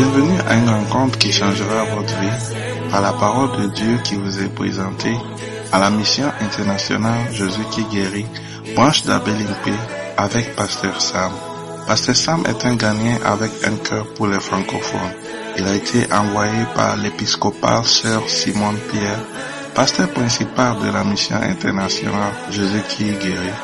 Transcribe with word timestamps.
Bienvenue 0.00 0.40
à 0.48 0.54
une 0.54 0.70
rencontre 0.70 1.18
qui 1.18 1.30
changera 1.30 1.84
votre 1.94 2.18
vie 2.20 2.56
par 2.90 3.02
la 3.02 3.12
parole 3.12 3.60
de 3.60 3.66
Dieu 3.66 3.98
qui 4.02 4.14
vous 4.14 4.40
est 4.40 4.48
présentée 4.48 5.14
à 5.72 5.78
la 5.78 5.90
mission 5.90 6.24
internationale 6.40 7.30
Jésus 7.30 7.66
qui 7.70 7.84
guérit, 7.84 8.24
branche 8.74 9.04
d'Abelimpé 9.04 9.74
avec 10.16 10.56
Pasteur 10.56 10.98
Sam. 11.02 11.32
Pasteur 11.86 12.16
Sam 12.16 12.44
est 12.48 12.64
un 12.64 12.76
Ghanéen 12.76 13.18
avec 13.26 13.50
un 13.62 13.76
cœur 13.76 14.06
pour 14.14 14.26
les 14.26 14.40
francophones. 14.40 15.12
Il 15.58 15.66
a 15.66 15.74
été 15.74 16.10
envoyé 16.10 16.64
par 16.74 16.96
l'épiscopal 16.96 17.84
Sœur 17.84 18.26
Simone 18.26 18.78
Pierre, 18.90 19.20
pasteur 19.74 20.08
principal 20.08 20.78
de 20.78 20.90
la 20.90 21.04
mission 21.04 21.36
internationale 21.36 22.32
Jésus 22.50 22.84
qui 22.88 23.04
guérit, 23.04 23.60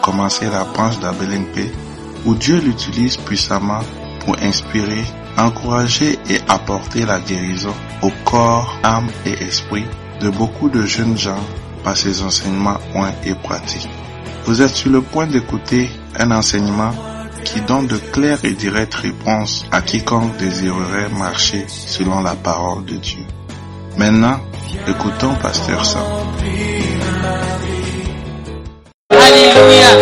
commencer 0.00 0.48
la 0.48 0.62
branche 0.62 1.00
d'Abelimpé 1.00 1.72
où 2.24 2.36
Dieu 2.36 2.60
l'utilise 2.60 3.16
puissamment 3.16 3.80
pour 4.24 4.36
inspirer, 4.40 5.02
encourager 5.38 6.18
et 6.28 6.38
apporter 6.48 7.04
la 7.06 7.20
guérison 7.20 7.74
au 8.02 8.10
corps, 8.24 8.78
âme 8.82 9.08
et 9.26 9.32
esprit 9.44 9.84
de 10.20 10.30
beaucoup 10.30 10.68
de 10.68 10.84
jeunes 10.84 11.16
gens 11.16 11.40
par 11.82 11.96
ses 11.96 12.22
enseignements 12.22 12.78
points 12.92 13.12
et 13.24 13.34
pratiques. 13.34 13.88
Vous 14.44 14.62
êtes 14.62 14.74
sur 14.74 14.90
le 14.90 15.02
point 15.02 15.26
d'écouter 15.26 15.90
un 16.18 16.30
enseignement 16.30 16.92
qui 17.44 17.60
donne 17.62 17.86
de 17.86 17.96
claires 17.96 18.44
et 18.44 18.52
directes 18.52 18.94
réponses 18.94 19.66
à 19.70 19.82
quiconque 19.82 20.36
désirerait 20.36 21.08
marcher 21.08 21.64
selon 21.68 22.20
la 22.22 22.34
parole 22.34 22.84
de 22.84 22.96
Dieu. 22.96 23.24
Maintenant, 23.96 24.38
écoutons 24.86 25.34
Pasteur 25.42 25.84
Sam. 25.84 26.02
Alléluia. 29.10 29.92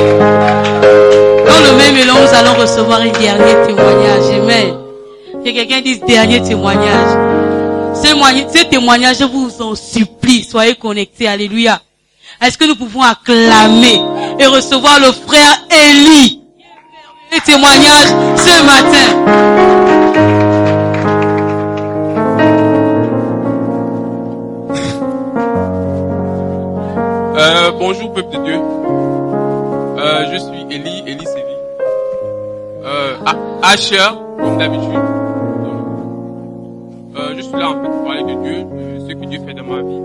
Dans 1.46 1.60
le 1.66 1.76
même 1.76 1.96
élan, 1.96 2.14
nous 2.20 2.34
allons 2.34 2.60
recevoir 2.60 3.00
un 3.00 3.10
dernier 3.10 3.66
témoignage. 3.66 4.79
Que 5.45 5.51
quelqu'un 5.51 5.80
dise 5.80 6.01
dernier 6.01 6.43
témoignage. 6.43 7.30
Ce 7.95 8.65
témoignage, 8.65 9.19
je 9.19 9.24
vous 9.24 9.51
en 9.63 9.74
supplie, 9.74 10.45
soyez 10.45 10.74
connectés. 10.74 11.27
Alléluia. 11.27 11.80
Est-ce 12.43 12.57
que 12.59 12.65
nous 12.65 12.77
pouvons 12.77 13.02
acclamer 13.02 14.01
et 14.38 14.46
recevoir 14.46 14.99
le 15.01 15.13
frère 15.13 15.66
Élie? 15.71 16.41
Le 17.33 17.41
témoignage 17.41 18.09
ce 18.37 18.63
matin. 18.65 20.11
Euh, 27.38 27.71
bonjour 27.79 28.13
peuple 28.13 28.37
de 28.37 28.45
Dieu. 28.45 28.61
Euh, 29.99 30.33
je 30.33 30.38
suis 30.38 30.66
Élie, 30.71 31.02
Élie 31.07 31.27
Sévi. 31.27 31.55
Euh, 32.85 33.16
Asher, 33.63 34.11
comme 34.38 34.59
d'habitude. 34.59 35.09
Euh, 37.21 37.35
je 37.37 37.43
suis 37.43 37.52
là 37.52 37.71
en 37.71 37.82
fait 37.82 37.88
pour 37.88 38.04
parler 38.04 38.23
de 38.23 38.43
Dieu, 38.43 38.65
de 38.65 39.01
ce 39.01 39.13
que 39.13 39.26
Dieu 39.26 39.40
fait 39.46 39.52
dans 39.52 39.65
ma 39.65 39.82
vie. 39.82 40.01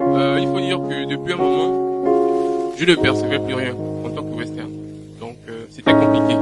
Euh, 0.00 0.38
il 0.40 0.48
faut 0.48 0.60
dire 0.60 0.78
que 0.78 1.04
depuis 1.08 1.32
un 1.32 1.36
moment, 1.36 2.72
je 2.76 2.84
ne 2.84 2.94
percevais 2.96 3.38
plus 3.38 3.54
rien 3.54 3.72
en 4.04 4.10
tant 4.10 4.22
que 4.22 4.34
western. 4.34 4.68
Donc 5.20 5.36
euh, 5.48 5.66
c'était 5.70 5.92
compliqué. 5.92 6.34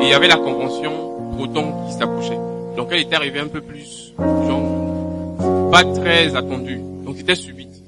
Et 0.00 0.02
il 0.02 0.08
y 0.08 0.12
avait 0.12 0.28
la 0.28 0.36
convention 0.36 0.92
Proton 1.36 1.86
qui 1.86 1.94
s'approchait. 1.94 2.38
Donc 2.76 2.88
elle 2.90 3.00
était 3.00 3.16
arrivée 3.16 3.40
un 3.40 3.46
peu 3.46 3.62
plus, 3.62 4.12
genre, 4.18 5.70
pas 5.70 5.84
très 5.84 6.36
attendue. 6.36 6.80
Donc 7.06 7.16
c'était 7.16 7.34
subite. 7.34 7.82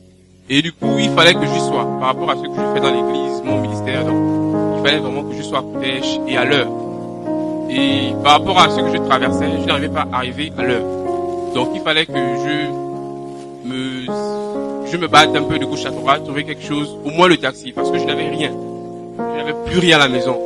Et 0.49 0.63
du 0.63 0.73
coup, 0.73 0.97
il 0.99 1.11
fallait 1.11 1.35
que 1.35 1.45
j'y 1.45 1.61
sois 1.61 1.87
par 2.01 2.09
rapport 2.09 2.31
à 2.31 2.37
ce 2.37 2.43
que 2.43 2.49
je 2.49 2.75
fais 2.75 2.81
dans 2.81 2.93
l'église, 2.93 3.43
mon 3.45 3.61
ministère. 3.61 4.05
Donc, 4.05 4.79
il 4.79 4.87
fallait 4.87 4.99
vraiment 4.99 5.23
que 5.23 5.37
je 5.37 5.43
sois 5.43 5.59
à 5.59 5.63
Kodesh 5.63 6.19
et 6.27 6.37
à 6.37 6.45
l'heure. 6.45 6.69
Et 7.69 8.15
par 8.25 8.39
rapport 8.39 8.59
à 8.59 8.71
ce 8.71 8.81
que 8.81 8.91
je 8.91 8.97
traversais, 8.97 9.47
je 9.61 9.67
n'arrivais 9.67 9.91
pas 9.91 10.09
à 10.11 10.17
arriver 10.17 10.51
à 10.59 10.65
l'heure. 10.65 11.00
Donc, 11.55 11.71
il 11.75 11.81
fallait 11.81 12.07
que 12.07 12.13
je 12.13 13.69
me, 13.69 14.07
je 14.91 14.97
me 14.97 15.09
batte 15.09 15.35
un 15.35 15.43
peu 15.43 15.59
de 15.59 15.65
gauche 15.65 15.85
à 15.85 15.91
droite, 15.91 16.25
trouver 16.25 16.45
quelque 16.45 16.65
chose, 16.65 16.97
au 17.05 17.11
moins 17.11 17.29
le 17.29 17.37
taxi, 17.37 17.73
parce 17.73 17.91
que 17.91 17.99
je 17.99 18.05
n'avais 18.05 18.29
rien. 18.29 18.53
Je 19.19 19.39
n'avais 19.39 19.55
plus 19.67 19.79
rien 19.79 19.97
à 19.97 20.01
la 20.01 20.09
maison. 20.09 20.39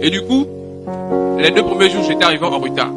Et 0.00 0.10
du 0.10 0.22
coup, 0.22 0.46
les 1.38 1.50
deux 1.50 1.62
premiers 1.62 1.90
jours, 1.90 2.04
j'étais 2.04 2.24
arrivé 2.24 2.44
en 2.44 2.58
retard. 2.58 2.90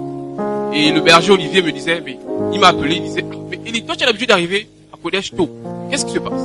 Et 0.74 0.92
le 0.92 1.02
berger 1.02 1.32
Olivier 1.32 1.62
me 1.62 1.72
disait, 1.72 2.02
mais 2.04 2.18
il 2.52 2.60
m'a 2.60 2.70
appelé, 2.70 2.96
il 2.96 3.04
disait, 3.04 3.24
mais 3.50 3.60
Elie, 3.68 3.84
toi 3.84 3.96
tu 3.96 4.04
as 4.04 4.08
l'habitude 4.08 4.30
d'arriver 4.30 4.68
à 4.92 4.98
Kodesh 4.98 5.36
tôt. 5.36 5.50
Qu'est-ce 5.90 6.06
qui 6.06 6.14
se 6.14 6.20
passe? 6.20 6.42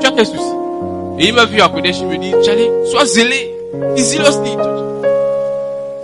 Tu 0.00 0.06
as 0.06 0.12
quel 0.12 0.26
souci? 0.26 0.52
Et 1.18 1.28
il 1.28 1.34
m'a 1.34 1.44
vu 1.44 1.60
à 1.60 1.68
Kodesh, 1.68 1.98
il 2.00 2.06
me 2.06 2.16
dit, 2.16 2.32
Tchali, 2.42 2.68
sois 2.86 3.04
zélé. 3.04 3.54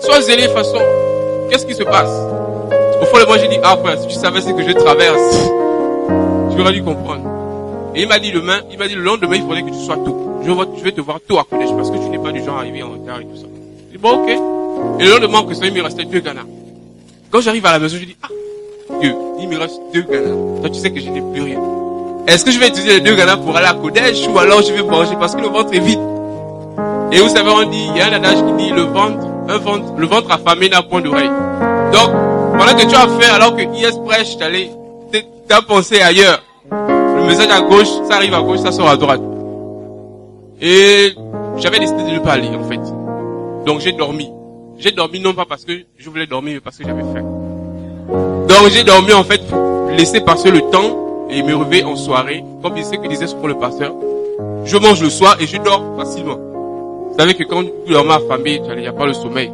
Sois 0.01 0.21
zélé 0.21 0.49
façon. 0.49 0.79
Qu'est-ce 1.49 1.65
qui 1.65 1.75
se 1.75 1.83
passe? 1.83 2.36
Au 3.07 3.15
fond 3.15 3.21
de 3.21 3.27
moi, 3.27 3.39
j'ai 3.39 3.49
dit, 3.49 3.59
ah 3.63 3.77
frère, 3.77 4.01
si 4.01 4.09
tu 4.09 4.15
savais 4.15 4.41
ce 4.41 4.51
que 4.51 4.63
je 4.67 4.73
traverse, 4.73 5.49
tu 6.53 6.61
aurais 6.61 6.73
dû 6.73 6.83
comprendre. 6.83 7.23
Et 7.95 8.03
il 8.03 8.09
m'a 8.09 8.19
dit 8.19 8.33
demain, 8.33 8.61
il 8.71 8.79
m'a 8.79 8.89
dit 8.89 8.95
le 8.95 9.03
lendemain, 9.03 9.37
il 9.37 9.43
faudrait 9.43 9.63
que 9.63 9.71
tu 9.71 9.85
sois 9.85 9.97
tôt. 9.97 10.41
Je, 10.43 10.83
vais 10.83 10.93
te 10.93 11.01
voir 11.01 11.19
tôt 11.27 11.39
à 11.39 11.45
Kodesh 11.45 11.71
parce 11.77 11.91
que 11.91 11.97
tu 11.97 12.09
n'es 12.09 12.19
pas 12.19 12.33
du 12.33 12.43
genre 12.43 12.57
à 12.57 12.61
arriver 12.61 12.83
en 12.83 12.91
retard 12.91 13.21
et 13.21 13.25
tout 13.25 13.37
ça. 13.37 13.47
J'ai 13.87 13.97
dit, 13.97 14.03
bon, 14.03 14.23
ok. 14.23 14.29
Et 15.01 15.05
le 15.05 15.11
lendemain, 15.11 15.45
que 15.45 15.55
ça, 15.55 15.67
il 15.67 15.73
me 15.73 15.83
restait 15.83 16.05
deux 16.05 16.21
Ghana. 16.21 16.43
Quand 17.31 17.41
j'arrive 17.41 17.65
à 17.67 17.73
la 17.73 17.79
maison, 17.79 17.97
je 17.99 18.05
dis, 18.05 18.17
ah, 18.23 18.29
Dieu, 19.01 19.15
il 19.41 19.49
me 19.49 19.57
reste 19.57 19.81
deux 19.95 20.03
Ghana. 20.03 20.35
Toi, 20.61 20.71
tu 20.71 20.81
sais 20.81 20.91
que 20.91 21.01
je 21.01 21.09
n'ai 21.09 21.23
plus 21.33 21.43
rien. 21.43 21.61
Est-ce 22.27 22.45
que 22.45 22.51
je 22.51 22.59
vais 22.59 22.69
utiliser 22.69 22.95
les 22.95 23.01
deux 23.01 23.15
Ghana 23.15 23.37
pour 23.37 23.57
aller 23.57 23.67
à 23.67 23.75
Kodesh 23.75 24.27
ou 24.29 24.37
alors 24.39 24.63
je 24.63 24.73
vais 24.73 24.83
manger 24.83 25.15
parce 25.19 25.37
que 25.37 25.41
le 25.41 25.49
ventre 25.49 25.73
est 25.73 25.81
vide? 25.81 26.01
Et 27.13 27.21
vous 27.21 27.29
savez, 27.29 27.51
on 27.51 27.71
dit, 27.71 27.87
il 27.95 27.97
y 27.97 28.01
a 28.01 28.09
un 28.09 28.13
adage 28.13 28.39
qui 28.45 28.65
dit 28.65 28.71
le 28.71 28.83
ventre, 28.83 29.27
un 29.49 29.59
ventre, 29.59 29.95
le 29.97 30.07
ventre 30.07 30.31
affamé 30.33 30.69
n'a 30.69 30.83
point 30.83 31.01
d'oreille. 31.01 31.31
Donc, 31.93 32.11
pendant 32.59 32.75
que 32.75 32.87
tu 32.87 32.95
as 32.95 33.09
fait, 33.09 33.31
alors 33.31 33.57
que 33.57 33.63
IS 33.63 33.99
prêche, 34.05 34.37
t'allais, 34.39 34.71
t'as 35.49 35.63
pensé 35.63 36.01
ailleurs. 36.01 36.43
Le 36.71 37.27
message 37.27 37.51
à 37.51 37.61
gauche, 37.61 37.89
ça 38.09 38.17
arrive 38.17 38.35
à 38.35 38.41
gauche, 38.41 38.61
ça 38.61 38.73
sort 38.73 38.89
à 38.89 38.97
droite. 38.97 39.23
Et 40.61 41.15
j'avais 41.59 41.79
décidé 41.79 42.03
de 42.05 42.11
ne 42.11 42.19
pas 42.19 42.33
aller, 42.33 42.49
en 42.49 42.65
fait. 42.65 42.81
Donc 43.67 43.81
j'ai 43.81 43.93
dormi. 43.93 44.31
J'ai 44.79 44.93
dormi 44.93 45.21
non 45.21 45.33
pas 45.33 45.45
parce 45.49 45.65
que 45.65 45.73
je 45.97 46.11
voulais 46.11 46.27
dormir, 46.27 46.55
mais 46.55 46.61
parce 46.61 46.77
que 46.77 46.85
j'avais 46.85 47.03
faim. 47.03 47.25
Donc 48.49 48.71
j'ai 48.71 48.85
dormi 48.85 49.13
en 49.13 49.25
fait 49.25 49.41
laisser 49.97 50.21
passer 50.21 50.51
le 50.51 50.61
temps 50.71 51.27
et 51.31 51.43
me 51.43 51.57
réveiller 51.57 51.85
en 51.85 51.97
soirée, 51.97 52.45
comme 52.63 52.77
il 52.77 52.85
sait 52.85 52.99
que 52.99 53.09
disait 53.09 53.27
pour 53.35 53.49
le 53.49 53.59
pasteur. 53.59 53.95
Je 54.65 54.77
mange 54.77 55.03
le 55.03 55.11
soir 55.11 55.37
et 55.41 55.47
je 55.47 55.57
dors 55.59 55.83
facilement. 55.97 56.37
Vous 56.37 57.19
savez 57.19 57.35
que 57.35 57.45
quand 57.45 57.65
tu 57.65 57.93
dors 57.93 58.11
affamé, 58.11 58.61
il 58.63 58.81
n'y 58.81 58.87
a 58.87 58.93
pas 58.93 59.07
le 59.07 59.15
sommeil. 59.15 59.51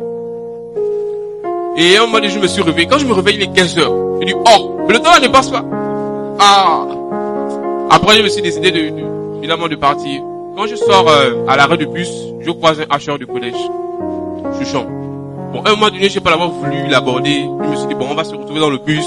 Et 1.77 1.97
à 1.97 2.03
un 2.03 2.07
moment 2.07 2.19
donné, 2.19 2.29
je 2.29 2.39
me 2.39 2.47
suis 2.47 2.63
réveillé. 2.63 2.87
Quand 2.87 2.99
je 2.99 3.07
me 3.07 3.13
réveille, 3.13 3.37
il 3.37 3.43
est 3.43 3.53
15 3.53 3.79
heures. 3.79 3.93
Je 4.21 4.27
dis, 4.27 4.35
oh, 4.35 4.77
mais 4.87 4.95
le 4.95 5.01
temps 5.01 5.19
ne 5.21 5.29
passe 5.29 5.51
pas. 5.51 5.65
Ah. 6.39 6.85
Après, 7.91 8.17
je 8.17 8.23
me 8.23 8.29
suis 8.29 8.43
décidé 8.43 8.71
de, 8.71 8.91
de 8.91 9.41
finalement 9.41 9.69
de 9.69 9.77
partir. 9.77 10.23
Quand 10.57 10.67
je 10.67 10.77
sors 10.77 11.09
euh, 11.09 11.47
à 11.49 11.57
l'arrêt 11.57 11.79
de 11.79 11.87
bus, 11.87 12.11
je 12.41 12.51
croise 12.51 12.81
un 12.81 12.95
hacheur 12.95 13.19
du 13.19 13.27
collège. 13.27 13.55
Chante. 14.65 14.87
Bon, 15.53 15.61
un 15.67 15.71
moment 15.71 15.89
donné, 15.89 16.05
je 16.05 16.15
sais 16.15 16.21
pas 16.21 16.31
l'avoir 16.31 16.51
voulu 16.51 16.87
l'aborder. 16.89 17.45
Je 17.65 17.69
me 17.69 17.75
suis 17.75 17.89
dit, 17.89 17.95
bon, 17.95 18.07
on 18.11 18.15
va 18.15 18.23
se 18.23 18.33
retrouver 18.33 18.61
dans 18.61 18.71
le 18.71 18.79
bus. 18.79 19.05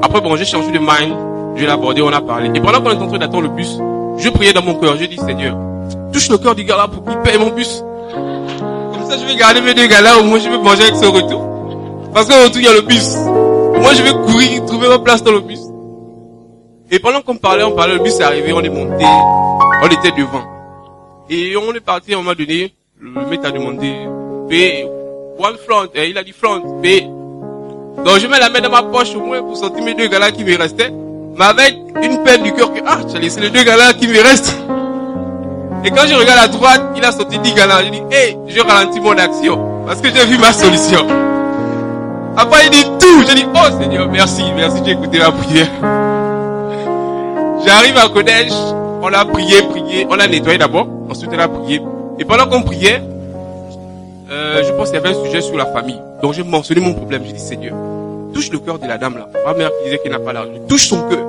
Après, 0.00 0.20
bon, 0.20 0.36
j'ai 0.36 0.44
changé 0.44 0.70
de 0.70 0.78
mind. 0.78 1.12
Je 1.56 1.64
l'ai 1.64 1.70
abordé, 1.70 2.02
on 2.02 2.12
a 2.12 2.20
parlé. 2.20 2.50
Et 2.54 2.60
pendant 2.60 2.80
qu'on 2.80 2.90
est 2.90 3.02
en 3.02 3.08
train 3.08 3.18
d'attendre 3.18 3.42
le 3.42 3.48
bus, 3.48 3.78
je 4.18 4.28
priais 4.28 4.52
dans 4.52 4.62
mon 4.62 4.74
cœur. 4.74 4.96
Je 4.96 5.06
dis, 5.06 5.16
Seigneur, 5.16 5.56
touche 6.12 6.28
le 6.28 6.38
cœur 6.38 6.54
du 6.54 6.64
gars 6.64 6.76
là 6.76 6.86
pour 6.86 7.04
qu'il 7.04 7.16
paye 7.18 7.38
mon 7.38 7.50
bus. 7.50 7.82
Comme 8.12 9.10
ça, 9.10 9.16
je 9.18 9.26
vais 9.26 9.36
garder 9.36 9.60
mes 9.60 9.74
deux 9.74 9.86
gars 9.86 10.00
là, 10.00 10.20
au 10.20 10.22
moins 10.22 10.38
je 10.38 10.48
vais 10.48 10.58
manger 10.58 10.84
avec 10.84 10.94
ce 10.94 11.06
retour. 11.06 11.45
Parce 12.16 12.28
qu'au 12.28 12.44
retour, 12.44 12.62
il 12.62 12.64
y 12.64 12.66
a 12.66 12.72
le 12.72 12.80
bus. 12.80 13.14
Moi, 13.78 13.92
je 13.92 14.02
vais 14.02 14.12
courir, 14.12 14.64
trouver 14.64 14.88
ma 14.88 14.98
place 14.98 15.22
dans 15.22 15.32
le 15.32 15.40
bus. 15.40 15.60
Et 16.90 16.98
pendant 16.98 17.20
qu'on 17.20 17.36
parlait, 17.36 17.62
on 17.62 17.72
parlait, 17.72 17.92
le 17.92 18.02
bus 18.02 18.18
est 18.18 18.22
arrivé, 18.22 18.54
on 18.54 18.62
est 18.62 18.70
monté, 18.70 19.04
on 19.82 19.86
était 19.86 20.12
devant. 20.12 20.42
Et 21.28 21.54
on 21.58 21.74
est 21.74 21.80
parti 21.80 22.14
à 22.14 22.16
un 22.16 22.22
moment 22.22 22.32
donné, 22.32 22.72
le 22.98 23.26
mec 23.26 23.44
a 23.44 23.50
demandé, 23.50 23.92
paye, 24.48 24.88
one 25.38 25.58
front, 25.68 25.90
et 25.94 26.08
il 26.08 26.16
a 26.16 26.24
dit 26.24 26.32
front, 26.32 26.80
paye. 26.80 27.02
Donc 27.02 28.18
je 28.18 28.26
mets 28.28 28.38
la 28.38 28.48
main 28.48 28.62
dans 28.62 28.70
ma 28.70 28.84
poche 28.84 29.14
au 29.14 29.20
moins 29.20 29.42
pour 29.42 29.54
sortir 29.54 29.84
mes 29.84 29.92
deux 29.92 30.06
gars 30.06 30.18
là 30.18 30.30
qui 30.30 30.42
me 30.42 30.56
restaient. 30.56 30.94
Mais 31.36 31.44
avec 31.44 31.76
une 32.02 32.22
peine 32.22 32.42
du 32.42 32.54
cœur 32.54 32.72
que, 32.72 32.80
ah, 32.86 33.00
as 33.14 33.18
laissé 33.18 33.42
les 33.42 33.50
deux 33.50 33.62
gars 33.62 33.76
là 33.76 33.92
qui 33.92 34.08
me 34.08 34.22
restent. 34.22 34.56
Et 35.84 35.90
quand 35.90 36.06
je 36.06 36.14
regarde 36.14 36.40
à 36.44 36.48
droite, 36.48 36.82
il 36.96 37.04
a 37.04 37.12
sorti 37.12 37.38
10 37.38 37.52
gars 37.52 37.66
là. 37.66 37.84
Je 37.84 37.90
dis, 37.90 38.02
hé, 38.10 38.38
je 38.48 38.60
ralentis 38.62 39.00
mon 39.00 39.18
action. 39.18 39.84
Parce 39.86 40.00
que 40.00 40.08
j'ai 40.08 40.24
vu 40.24 40.38
ma 40.38 40.54
solution. 40.54 41.25
Après, 42.36 42.66
il 42.66 42.70
dit 42.70 42.84
tout. 42.98 43.24
Je 43.28 43.34
dis, 43.34 43.46
oh 43.54 43.80
Seigneur, 43.80 44.08
merci, 44.08 44.42
merci, 44.54 44.82
j'ai 44.84 44.92
écouté 44.92 45.18
ma 45.18 45.32
prière. 45.32 45.68
J'arrive 47.64 47.96
à 47.96 48.08
Kodesh, 48.08 48.52
on 49.02 49.12
a 49.12 49.24
prié, 49.24 49.62
prié, 49.62 50.06
on 50.08 50.20
a 50.20 50.26
nettoyé 50.28 50.58
d'abord, 50.58 50.86
ensuite 51.10 51.30
on 51.34 51.38
a 51.38 51.48
prié. 51.48 51.80
Et 52.18 52.24
pendant 52.24 52.46
qu'on 52.46 52.62
priait, 52.62 53.02
euh, 54.30 54.62
je 54.62 54.72
pense 54.72 54.90
qu'il 54.90 55.00
y 55.00 55.04
avait 55.04 55.16
un 55.16 55.24
sujet 55.24 55.40
sur 55.40 55.56
la 55.56 55.66
famille. 55.66 56.00
Donc 56.22 56.34
j'ai 56.34 56.44
mentionné 56.44 56.80
mon 56.80 56.94
problème, 56.94 57.22
j'ai 57.26 57.32
dit 57.32 57.40
Seigneur, 57.40 57.74
touche 58.32 58.50
le 58.50 58.58
cœur 58.60 58.78
de 58.78 58.86
la 58.86 58.98
dame 58.98 59.16
là. 59.16 59.28
Ma 59.44 59.54
mère 59.54 59.70
qui 59.78 59.84
disait 59.84 59.98
qu'elle 59.98 60.12
n'a 60.12 60.20
pas 60.20 60.32
l'argent, 60.32 60.52
touche 60.68 60.88
son 60.88 61.08
cœur. 61.08 61.24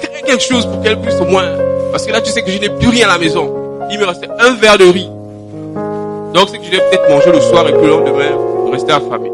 Crée 0.00 0.22
quelque 0.26 0.42
chose 0.42 0.66
pour 0.66 0.82
qu'elle 0.82 0.98
puisse 1.00 1.20
au 1.20 1.26
moins, 1.26 1.46
parce 1.92 2.04
que 2.04 2.10
là 2.12 2.20
tu 2.20 2.30
sais 2.30 2.42
que 2.42 2.50
je 2.50 2.58
n'ai 2.58 2.70
plus 2.70 2.88
rien 2.88 3.08
à 3.08 3.12
la 3.12 3.18
maison. 3.18 3.54
Il 3.90 3.98
me 4.00 4.06
restait 4.06 4.28
un 4.40 4.54
verre 4.54 4.78
de 4.78 4.86
riz. 4.86 5.10
Donc 6.34 6.48
c'est 6.50 6.58
que 6.58 6.64
je 6.64 6.70
vais 6.70 6.80
peut-être 6.80 7.08
manger 7.08 7.30
le 7.30 7.40
soir 7.40 7.68
et 7.68 7.72
que 7.72 7.78
le 7.78 7.90
lendemain, 7.90 8.70
rester 8.72 8.92
affamé. 8.92 9.30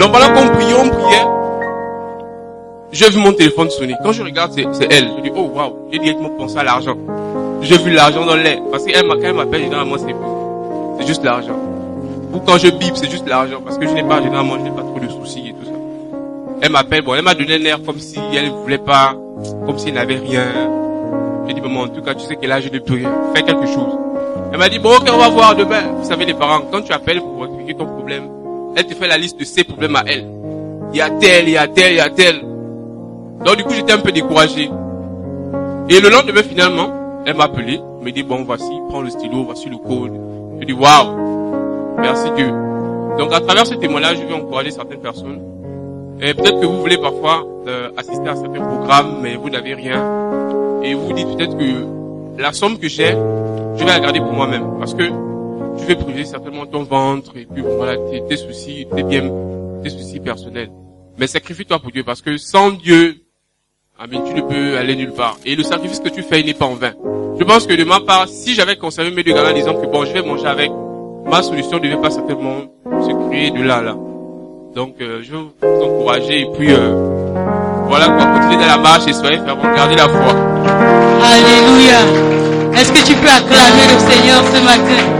Donc 0.00 0.12
pendant 0.12 0.32
qu'on 0.32 0.48
priait, 0.54 0.74
on 0.74 0.88
priait, 0.88 1.26
j'ai 2.90 3.10
vu 3.10 3.18
mon 3.18 3.34
téléphone 3.34 3.68
sonner. 3.68 3.94
Quand 4.02 4.12
je 4.12 4.22
regarde, 4.22 4.52
c'est 4.54 4.90
elle. 4.90 5.10
Je 5.18 5.22
dis, 5.22 5.30
oh 5.36 5.50
waouh, 5.54 5.76
j'ai 5.92 5.98
directement 5.98 6.30
pensé 6.30 6.56
à 6.56 6.64
l'argent. 6.64 6.96
J'ai 7.60 7.76
vu 7.76 7.90
l'argent 7.90 8.24
dans 8.24 8.34
l'air. 8.34 8.58
Parce 8.70 8.84
qu'elle 8.84 9.06
quand 9.06 9.20
elle 9.22 9.34
m'appelle, 9.34 9.62
généralement 9.62 9.96
c'est 9.98 10.14
C'est 10.98 11.06
juste 11.06 11.22
l'argent. 11.22 11.56
Ou 12.32 12.38
quand 12.40 12.56
je 12.56 12.68
bip, 12.68 12.96
c'est 12.96 13.10
juste 13.10 13.28
l'argent. 13.28 13.60
Parce 13.62 13.76
que 13.76 13.86
je 13.86 13.92
n'ai 13.92 14.02
pas, 14.02 14.22
généralement, 14.22 14.54
je 14.58 14.62
n'ai 14.62 14.70
pas 14.70 14.80
trop 14.80 14.98
de 14.98 15.08
soucis 15.08 15.48
et 15.48 15.52
tout 15.52 15.66
ça. 15.66 15.72
Elle 16.62 16.72
m'appelle, 16.72 17.02
bon, 17.02 17.14
elle 17.14 17.22
m'a 17.22 17.34
donné 17.34 17.56
un 17.56 17.64
air 17.66 17.78
comme 17.84 17.98
si 17.98 18.18
elle 18.34 18.46
ne 18.46 18.50
voulait 18.50 18.78
pas, 18.78 19.14
comme 19.66 19.78
s'il 19.78 19.92
n'avait 19.92 20.16
rien. 20.16 20.46
J'ai 21.46 21.52
dit, 21.52 21.60
maman, 21.60 21.82
en 21.82 21.88
tout 21.88 22.00
cas, 22.00 22.14
tu 22.14 22.24
sais 22.24 22.36
que 22.36 22.46
là, 22.46 22.60
je 22.60 22.70
n'ai 22.70 22.80
plus 22.80 22.96
rien. 22.96 23.12
Fais 23.34 23.42
quelque 23.42 23.66
chose. 23.66 23.98
Elle 24.50 24.58
m'a 24.58 24.70
dit, 24.70 24.78
bon, 24.78 24.96
ok, 24.96 25.10
on 25.12 25.18
va 25.18 25.28
voir 25.28 25.54
demain. 25.54 25.82
Vous 25.98 26.08
savez, 26.08 26.24
les 26.24 26.34
parents, 26.34 26.62
quand 26.72 26.80
tu 26.80 26.92
appelles 26.92 27.20
pour 27.20 27.44
expliquer 27.44 27.74
ton 27.74 27.86
problème, 27.86 28.39
elle 28.76 28.86
te 28.86 28.94
fait 28.94 29.08
la 29.08 29.18
liste 29.18 29.38
de 29.38 29.44
ses 29.44 29.64
problèmes 29.64 29.96
à 29.96 30.04
elle. 30.06 30.26
Il 30.92 30.98
y 30.98 31.00
a 31.00 31.10
tel, 31.10 31.48
il 31.48 31.52
y 31.52 31.56
a 31.56 31.68
tel, 31.68 31.92
il 31.92 31.96
y 31.96 32.00
a 32.00 32.10
tel. 32.10 32.40
Donc, 33.44 33.56
du 33.56 33.64
coup, 33.64 33.72
j'étais 33.72 33.92
un 33.92 33.98
peu 33.98 34.12
découragé. 34.12 34.70
Et 35.88 36.00
le 36.00 36.08
lendemain, 36.08 36.42
finalement, 36.42 37.22
elle 37.26 37.36
m'a 37.36 37.44
appelé, 37.44 37.80
me 38.02 38.10
dit, 38.10 38.22
bon, 38.22 38.44
voici, 38.44 38.70
prends 38.88 39.00
le 39.00 39.10
stylo, 39.10 39.44
voici 39.44 39.68
le 39.68 39.76
code. 39.76 40.12
Je 40.60 40.66
dis, 40.66 40.72
waouh, 40.72 41.96
merci 41.98 42.30
Dieu. 42.36 42.48
Donc, 43.18 43.32
à 43.32 43.40
travers 43.40 43.66
ce 43.66 43.74
témoignage, 43.74 44.18
je 44.18 44.26
vais 44.26 44.34
encourager 44.34 44.70
certaines 44.70 45.00
personnes. 45.00 45.40
Et 46.20 46.34
peut-être 46.34 46.60
que 46.60 46.66
vous 46.66 46.80
voulez 46.80 46.98
parfois 46.98 47.46
euh, 47.66 47.90
assister 47.96 48.28
à 48.28 48.36
certains 48.36 48.60
programmes, 48.60 49.20
mais 49.22 49.36
vous 49.36 49.48
n'avez 49.48 49.74
rien. 49.74 50.02
Et 50.82 50.94
vous 50.94 51.12
dites 51.12 51.26
peut-être 51.36 51.56
que 51.56 52.40
la 52.40 52.52
somme 52.52 52.78
que 52.78 52.88
j'ai, 52.88 53.12
je 53.76 53.84
vais 53.84 53.86
la 53.86 54.00
garder 54.00 54.20
pour 54.20 54.32
moi-même. 54.32 54.78
Parce 54.78 54.94
que 54.94 55.04
tu 55.78 55.84
veux 55.86 55.96
priver 55.96 56.24
certainement 56.24 56.66
ton 56.66 56.82
ventre 56.82 57.36
et 57.36 57.46
puis 57.46 57.62
voilà, 57.62 57.96
tes, 58.28 58.36
soucis, 58.36 58.86
tes 58.94 59.02
biens, 59.02 59.30
tes 59.82 59.90
soucis 59.90 60.20
personnels. 60.20 60.70
Mais 61.18 61.26
sacrifie-toi 61.26 61.78
pour 61.78 61.90
Dieu 61.90 62.04
parce 62.04 62.22
que 62.22 62.36
sans 62.36 62.70
Dieu, 62.70 63.16
Amen, 64.02 64.22
tu 64.26 64.32
ne 64.32 64.40
peux 64.40 64.78
aller 64.78 64.96
nulle 64.96 65.12
part. 65.12 65.36
Et 65.44 65.54
le 65.54 65.62
sacrifice 65.62 66.00
que 66.00 66.08
tu 66.08 66.22
fais, 66.22 66.42
n'est 66.42 66.54
pas 66.54 66.64
en 66.64 66.74
vain. 66.74 66.92
Je 67.38 67.44
pense 67.44 67.66
que 67.66 67.74
de 67.74 67.84
ma 67.84 68.00
part, 68.00 68.28
si 68.28 68.54
j'avais 68.54 68.76
conservé 68.76 69.10
mes 69.10 69.22
deux 69.22 69.34
gamins 69.34 69.50
en 69.50 69.54
disant 69.54 69.74
que 69.74 69.86
bon, 69.86 70.06
je 70.06 70.12
vais 70.14 70.22
manger 70.22 70.46
avec, 70.46 70.70
ma 71.26 71.42
solution 71.42 71.76
ne 71.76 71.82
devait 71.82 72.00
pas 72.00 72.08
certainement 72.08 72.60
se 72.86 73.28
créer 73.28 73.50
de 73.50 73.62
là, 73.62 73.82
là. 73.82 73.94
Donc, 74.74 74.94
euh, 75.02 75.20
je 75.22 75.32
vais 75.32 75.38
vous 75.38 75.84
encourager 75.84 76.40
et 76.40 76.46
puis, 76.56 76.72
euh, 76.72 76.94
voilà 77.88 78.06
quoi, 78.06 78.24
continuer 78.24 78.56
dans 78.56 78.68
la 78.68 78.78
marche 78.78 79.06
et 79.06 79.12
soyez 79.12 79.36
fermement, 79.36 79.74
garder 79.74 79.96
la 79.96 80.08
foi. 80.08 80.34
Alléluia. 81.22 82.80
Est-ce 82.80 82.92
que 82.92 83.06
tu 83.06 83.14
peux 83.16 83.28
acclamer 83.28 83.84
le 83.92 83.98
Seigneur 83.98 84.42
ce 84.44 84.64
matin? 84.64 85.19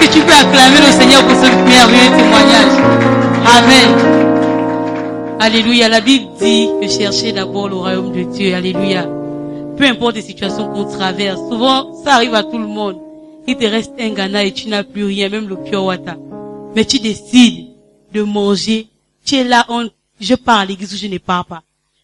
Que 0.00 0.06
tu 0.06 0.20
peux 0.22 0.32
acclamer 0.32 0.80
le 0.80 0.92
Seigneur 0.92 1.22
pour 1.26 1.36
ce 1.36 1.46
merveilleux 1.68 2.16
témoignage? 2.16 2.74
Amen. 3.46 5.36
Alléluia. 5.38 5.88
La 5.88 6.00
Bible 6.00 6.26
dit 6.38 6.68
que 6.80 6.88
chercher 6.88 7.32
d'abord 7.32 7.68
le 7.68 7.76
royaume 7.76 8.12
de 8.12 8.22
Dieu. 8.22 8.54
Alléluia. 8.54 9.06
Peu 9.76 9.84
importe 9.84 10.16
les 10.16 10.22
situations 10.22 10.72
qu'on 10.72 10.84
traverse. 10.84 11.38
Souvent, 11.50 11.92
ça 12.02 12.14
arrive 12.14 12.34
à 12.34 12.42
tout 12.42 12.58
le 12.58 12.66
monde. 12.66 12.98
Il 13.46 13.56
te 13.56 13.64
reste 13.64 13.92
un 13.98 14.10
Ghana 14.10 14.44
et 14.44 14.52
tu 14.52 14.68
n'as 14.68 14.84
plus 14.84 15.04
rien, 15.04 15.28
même 15.28 15.48
le 15.48 15.56
pure 15.56 15.84
water. 15.84 16.16
Mais 16.74 16.84
tu 16.84 16.98
décides 16.98 17.68
de 18.12 18.22
manger. 18.22 18.88
Tu 19.24 19.36
es 19.36 19.44
là, 19.44 19.66
on, 19.68 19.88
je 20.18 20.34
parle 20.34 20.62
à 20.62 20.64
l'église 20.64 20.94
ou 20.94 20.96
je 20.96 21.06
ne 21.06 21.18
parle 21.18 21.44
pas. 21.44 21.62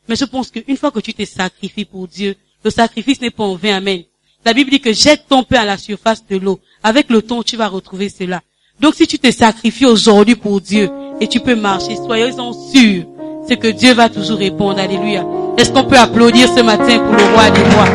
Mais 0.09 0.17
je 0.17 0.25
pense 0.25 0.51
qu'une 0.51 0.77
fois 0.77 0.91
que 0.91 1.01
tu 1.01 1.15
te 1.15 1.25
sacrifies 1.25 1.85
pour 1.85 2.09
Dieu, 2.09 2.35
le 2.63 2.71
sacrifice 2.71 3.21
n'est 3.21 3.31
pas 3.31 3.45
en 3.45 3.55
vain. 3.55 3.77
Amen. 3.77 4.03
La 4.45 4.53
Bible 4.53 4.71
dit 4.71 4.81
que 4.81 4.93
jette 4.93 5.25
ton 5.29 5.43
pain 5.43 5.61
à 5.61 5.65
la 5.65 5.77
surface 5.77 6.25
de 6.25 6.37
l'eau. 6.37 6.61
Avec 6.87 7.11
le 7.11 7.21
temps, 7.21 7.43
tu 7.43 7.57
vas 7.57 7.67
retrouver 7.67 8.09
cela. 8.09 8.43
Donc 8.81 8.95
si 8.95 9.09
tu 9.09 9.19
te 9.19 9.29
sacrifies 9.33 9.87
aujourd'hui 9.87 10.37
pour 10.37 10.61
Dieu 10.61 10.89
et 11.21 11.27
tu 11.27 11.41
peux 11.41 11.57
marcher, 11.57 11.97
soyez-en 11.97 12.53
sûrs 12.53 13.07
c'est 13.49 13.57
que 13.57 13.67
Dieu 13.67 13.93
va 13.93 14.09
toujours 14.09 14.39
répondre. 14.39 14.79
Alléluia. 14.79 15.27
Est-ce 15.59 15.73
qu'on 15.73 15.83
peut 15.83 15.99
applaudir 15.99 16.49
ce 16.49 16.61
matin 16.61 16.99
pour 16.99 17.13
le 17.13 17.25
roi 17.33 17.51
des 17.51 17.63
rois? 17.75 17.89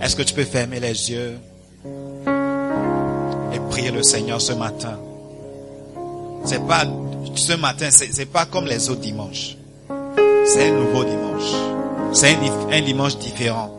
Est-ce 0.00 0.14
que 0.14 0.22
tu 0.22 0.32
peux 0.32 0.44
fermer 0.44 0.78
les 0.78 1.10
yeux 1.10 1.36
et 3.52 3.58
prier 3.68 3.90
le 3.90 4.04
Seigneur 4.04 4.40
ce 4.40 4.52
matin? 4.52 4.96
C'est 6.44 6.64
pas 6.68 6.84
ce 7.34 7.54
matin, 7.54 7.88
c'est 7.90 8.30
pas 8.30 8.46
comme 8.46 8.66
les 8.66 8.88
autres 8.90 9.00
dimanches. 9.00 9.56
C'est 10.44 10.70
un 10.70 10.74
nouveau 10.74 11.02
dimanche. 11.02 11.85
C'est 12.12 12.34
un, 12.34 12.72
un 12.72 12.80
dimanche 12.80 13.18
différent. 13.18 13.70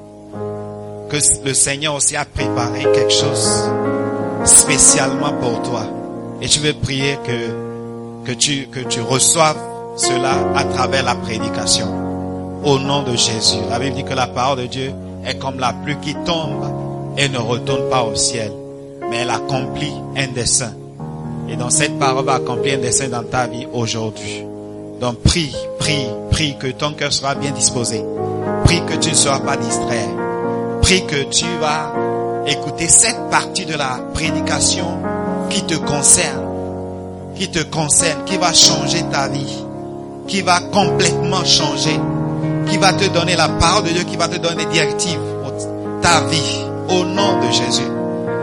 Que 1.10 1.18
le 1.46 1.54
Seigneur 1.54 1.96
aussi 1.96 2.16
a 2.16 2.26
préparé 2.26 2.84
quelque 2.94 3.14
chose 3.14 3.70
spécialement 4.46 5.34
pour 5.42 5.62
toi. 5.62 5.84
Et 6.42 6.48
je 6.48 6.60
veux 6.60 6.74
prier 6.74 7.18
que, 7.26 8.28
que 8.30 8.34
tu, 8.34 8.68
que 8.68 8.80
tu 8.82 9.02
reçoives 9.02 9.58
cela 9.96 10.36
à 10.56 10.64
travers 10.66 11.04
la 11.04 11.16
prédication. 11.16 11.88
Au 12.64 12.80
nom 12.80 13.04
de 13.04 13.16
Jésus. 13.16 13.60
La 13.70 13.80
Bible 13.80 13.96
dit 13.96 14.04
que 14.04 14.14
la 14.14 14.28
parole 14.28 14.60
de 14.60 14.66
Dieu 14.66 14.92
est 15.26 15.38
comme 15.38 15.60
la 15.60 15.74
pluie 15.74 15.98
qui 16.02 16.14
tombe 16.26 16.66
et 17.18 17.30
ne 17.30 17.38
retourne 17.38 17.90
pas 17.90 18.04
au 18.04 18.16
ciel. 18.16 18.52
Mais 19.10 19.18
elle 19.18 19.30
accomplit 19.30 19.94
un 20.16 20.28
dessein. 20.28 20.74
Et 21.50 21.56
dans 21.56 21.70
cette 21.70 21.98
parole 21.98 22.26
va 22.26 22.36
accomplir 22.36 22.78
un 22.78 22.82
dessein 22.82 23.08
dans 23.08 23.24
ta 23.24 23.48
vie 23.48 23.68
aujourd'hui. 23.74 24.44
Donc 25.00 25.20
prie, 25.20 25.56
prie, 25.80 26.08
prie 26.32 26.58
que 26.58 26.68
ton 26.68 26.94
cœur 26.94 27.14
sera 27.14 27.36
bien 27.36 27.52
disposé. 27.52 28.04
Prie 28.66 28.82
que 28.86 28.96
tu 28.96 29.10
ne 29.10 29.16
seras 29.16 29.40
pas 29.40 29.56
distrait. 29.56 30.08
Prie 30.82 31.06
que 31.06 31.24
tu 31.24 31.46
vas 31.60 31.94
écouter 32.48 32.88
cette 32.88 33.30
partie 33.30 33.66
de 33.66 33.76
la 33.76 34.00
prédication 34.14 34.88
qui 35.50 35.64
te 35.64 35.76
concerne, 35.76 36.46
qui 37.36 37.50
te 37.50 37.60
concerne, 37.64 38.24
qui 38.26 38.38
va 38.38 38.54
changer 38.54 39.04
ta 39.12 39.28
vie, 39.28 39.64
qui 40.28 40.42
va 40.42 40.60
complètement 40.60 41.44
changer, 41.46 42.00
qui 42.68 42.78
va 42.78 42.94
te 42.94 43.06
donner 43.10 43.36
la 43.36 43.50
parole 43.50 43.84
de 43.84 43.90
Dieu, 43.90 44.04
qui 44.04 44.18
va 44.18 44.28
te 44.28 44.38
donner 44.38 44.66
des 44.66 44.72
directives 44.72 45.20
pour 45.44 45.54
ta 46.02 46.22
vie, 46.22 46.66
au 46.90 47.04
nom 47.04 47.40
de 47.46 47.52
Jésus. 47.52 47.88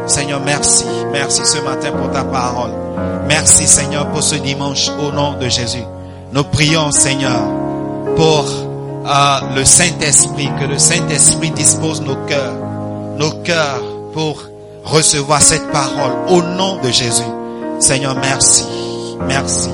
Seigneur, 0.06 0.40
merci. 0.44 0.84
Merci 1.12 1.44
ce 1.44 1.58
matin 1.62 1.90
pour 1.92 2.10
ta 2.10 2.24
parole. 2.24 2.70
Merci 3.26 3.66
Seigneur 3.66 4.08
pour 4.10 4.22
ce 4.22 4.36
dimanche 4.36 4.90
au 5.00 5.10
nom 5.12 5.32
de 5.38 5.48
Jésus. 5.48 5.84
Nous 6.34 6.42
prions 6.42 6.90
Seigneur 6.90 7.42
pour 8.16 8.44
euh, 9.06 9.40
le 9.54 9.64
Saint-Esprit, 9.64 10.48
que 10.58 10.64
le 10.64 10.78
Saint-Esprit 10.78 11.52
dispose 11.52 12.00
nos 12.00 12.16
cœurs, 12.26 12.56
nos 13.16 13.30
cœurs 13.44 13.80
pour 14.12 14.42
recevoir 14.82 15.40
cette 15.40 15.70
parole 15.70 16.12
au 16.28 16.42
nom 16.42 16.80
de 16.82 16.90
Jésus. 16.90 17.22
Seigneur, 17.78 18.16
merci, 18.16 18.64
merci, 19.28 19.70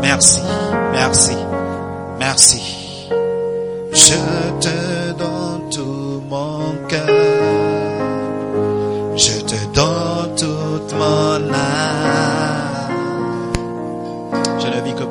merci, 0.00 0.38
merci, 0.92 1.36
merci. 2.20 2.62
Je 3.92 4.14
te 4.60 5.12
donne 5.18 5.70
tout 5.72 6.22
mon 6.28 6.86
cœur. 6.86 7.19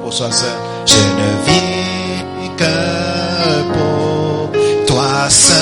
Pour 0.10 0.18
seul. 0.18 0.50
Je 0.86 0.96
ne 1.20 1.30
vis 1.46 2.50
que 2.58 2.76
pour 3.74 4.52
toi 4.88 5.30
seul. 5.30 5.56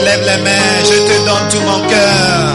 lève 0.10 0.22
les 0.22 0.44
mains. 0.44 0.84
Je 0.84 0.98
te 1.08 1.26
donne 1.26 1.48
tout 1.50 1.62
mon 1.62 1.88
cœur. 1.88 2.49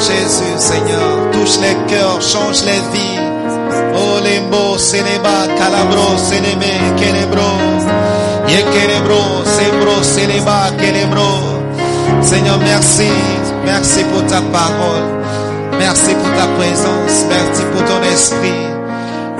Jésus 0.00 0.58
Seigneur. 0.58 1.30
Touche 1.32 1.58
les 1.60 1.76
cœurs 1.92 2.20
change 2.20 2.64
les 2.64 2.80
vies. 2.92 3.20
Oh 3.94 4.20
lembo 4.22 4.78
seleba 4.78 5.46
calabro 5.58 6.16
seleme 6.16 6.72
kelebro 6.96 7.50
Ye 8.48 8.62
kelebro 8.72 9.44
sebro 9.44 10.02
seleba 10.02 10.70
kelebro 10.78 11.28
Seigneur 12.22 12.58
merci. 12.58 13.10
Merci 13.64 14.04
pour 14.04 14.24
ta 14.26 14.40
parole. 14.40 15.06
Merci 15.78 16.14
pour 16.14 16.32
ta 16.34 16.46
présence. 16.58 17.26
Merci 17.28 17.62
pour 17.72 17.84
ton 17.84 18.02
esprit. 18.02 18.62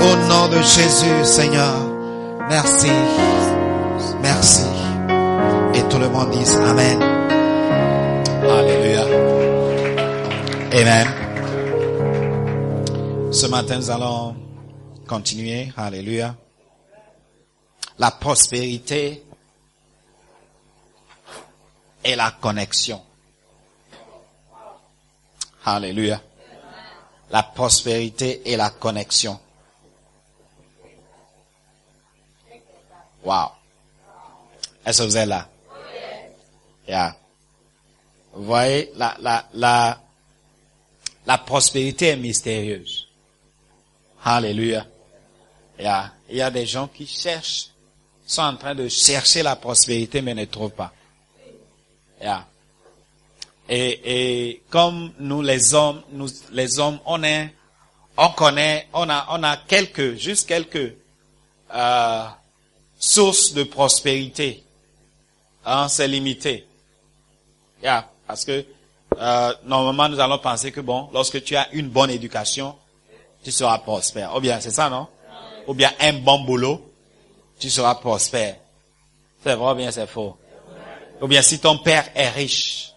Au 0.00 0.16
nom 0.28 0.48
de 0.48 0.62
Jésus 0.62 1.24
Seigneur. 1.24 1.74
Merci. 2.48 2.90
Merci. 4.22 4.66
Et 5.74 5.82
tout 5.88 5.98
le 5.98 6.08
monde 6.08 6.30
dit 6.30 6.44
Amen 6.68 7.07
Amen 10.78 11.28
ce 13.30 13.46
matin, 13.46 13.76
nous 13.76 13.90
allons 13.90 14.36
continuer. 15.06 15.72
Alléluia. 15.76 16.34
La 17.98 18.10
prospérité 18.10 19.22
et 22.02 22.16
la 22.16 22.30
connexion. 22.32 23.00
Alléluia. 25.64 26.20
La 27.30 27.42
prospérité 27.42 28.50
et 28.50 28.56
la 28.56 28.70
connexion. 28.70 29.38
Wow. 33.24 33.50
Est-ce 34.86 35.02
que 35.02 35.06
vous 35.08 35.16
êtes 35.16 35.28
là? 35.28 35.48
Yeah. 36.88 37.16
Vous 38.32 38.44
voyez, 38.44 38.90
la, 38.96 39.16
la, 39.20 39.44
la, 39.52 40.00
la 41.28 41.36
prospérité 41.36 42.06
est 42.06 42.16
mystérieuse. 42.16 43.06
Alléluia. 44.24 44.86
Il 45.78 45.84
y 46.30 46.40
a, 46.40 46.50
des 46.50 46.64
gens 46.64 46.88
qui 46.88 47.06
cherchent, 47.06 47.68
sont 48.26 48.42
en 48.42 48.56
train 48.56 48.74
de 48.74 48.88
chercher 48.88 49.42
la 49.42 49.54
prospérité 49.54 50.22
mais 50.22 50.34
ne 50.34 50.46
trouvent 50.46 50.70
pas. 50.72 50.92
Et, 53.68 54.62
comme 54.70 55.12
nous 55.20 55.42
les 55.42 55.74
hommes, 55.74 56.02
nous 56.12 56.28
les 56.50 56.78
hommes, 56.78 56.98
on 57.04 57.22
on 58.16 58.28
connaît, 58.30 58.88
on 58.94 59.08
a, 59.10 59.56
quelques, 59.68 60.16
juste 60.16 60.48
quelques 60.48 60.94
euh, 61.74 62.24
sources 62.98 63.52
de 63.52 63.64
prospérité. 63.64 64.64
Hein, 65.66 65.88
c'est 65.88 66.08
limité. 66.08 66.66
Parce 68.26 68.46
que 68.46 68.64
euh, 69.20 69.54
normalement 69.64 70.08
nous 70.08 70.20
allons 70.20 70.38
penser 70.38 70.70
que 70.72 70.80
bon, 70.80 71.08
lorsque 71.12 71.42
tu 71.42 71.56
as 71.56 71.68
une 71.72 71.88
bonne 71.88 72.10
éducation, 72.10 72.74
tu 73.42 73.50
seras 73.50 73.78
prospère. 73.78 74.34
Ou 74.36 74.40
bien, 74.40 74.60
c'est 74.60 74.70
ça, 74.70 74.88
non? 74.88 75.06
Ou 75.66 75.74
bien 75.74 75.92
un 76.00 76.14
bon 76.14 76.40
boulot, 76.40 76.92
tu 77.58 77.70
seras 77.70 77.96
prospère. 77.96 78.56
C'est 79.42 79.54
vrai 79.54 79.72
ou 79.72 79.74
bien 79.74 79.90
c'est 79.90 80.06
faux? 80.06 80.36
Ou 81.20 81.26
bien 81.26 81.42
si 81.42 81.58
ton 81.58 81.78
père 81.78 82.08
est 82.14 82.30
riche, 82.30 82.92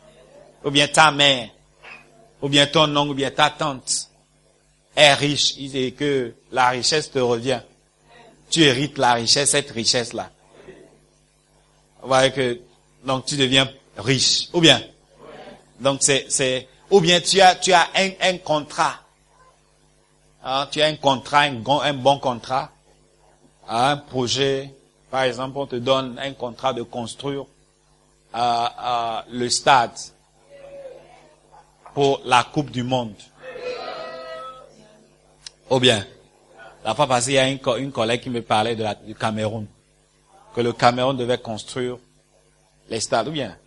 ou 0.63 0.69
bien 0.69 0.87
ta 0.87 1.11
mère, 1.11 1.49
ou 2.41 2.49
bien 2.49 2.67
ton 2.67 2.95
oncle, 2.95 3.11
ou 3.11 3.13
bien 3.15 3.31
ta 3.31 3.49
tante 3.49 4.09
est 4.95 5.13
riche, 5.13 5.55
et 5.57 5.91
que 5.93 6.33
la 6.51 6.69
richesse 6.69 7.11
te 7.11 7.19
revient. 7.19 7.61
Tu 8.49 8.63
hérites 8.63 8.97
la 8.97 9.13
richesse, 9.13 9.51
cette 9.51 9.71
richesse-là. 9.71 10.29
Vous 12.01 12.07
voyez 12.07 12.31
que, 12.31 12.59
donc 13.05 13.25
tu 13.25 13.37
deviens 13.37 13.71
riche. 13.97 14.49
Ou 14.53 14.59
bien, 14.59 14.81
donc 15.81 16.01
c'est, 16.03 16.67
ou 16.89 16.99
bien 17.01 17.19
tu 17.19 17.41
as, 17.41 17.55
tu 17.55 17.73
as 17.73 17.87
un, 17.95 18.37
contrat. 18.37 18.95
Hein, 20.43 20.67
tu 20.71 20.81
as 20.81 20.85
un 20.87 20.95
contrat, 20.95 21.41
un, 21.41 21.53
bon- 21.53 21.81
un 21.81 21.93
bon 21.93 22.19
contrat, 22.19 22.69
un 23.67 23.97
projet. 23.97 24.73
Par 25.09 25.23
exemple, 25.23 25.57
on 25.57 25.67
te 25.67 25.75
donne 25.75 26.17
un 26.19 26.33
contrat 26.33 26.73
de 26.73 26.83
construire 26.83 27.45
euh, 28.33 28.37
euh, 28.39 29.21
le 29.31 29.49
stade 29.49 29.91
pour 31.93 32.21
la 32.25 32.43
Coupe 32.43 32.71
du 32.71 32.83
Monde. 32.83 33.15
Ou 35.69 35.79
bien, 35.79 36.05
la 36.85 36.95
fois 36.95 37.07
passée, 37.07 37.31
il 37.31 37.35
y 37.35 37.37
a 37.37 37.47
une 37.77 37.91
collègue 37.91 38.21
qui 38.21 38.29
me 38.29 38.41
parlait 38.41 38.75
de 38.75 38.83
la- 38.83 38.95
du 38.95 39.15
Cameroun, 39.15 39.67
que 40.55 40.61
le 40.61 40.73
Cameroun 40.73 41.15
devait 41.17 41.37
construire 41.39 41.97
les 42.89 42.99
stades. 42.99 43.27
Ou 43.27 43.31
bien, 43.31 43.57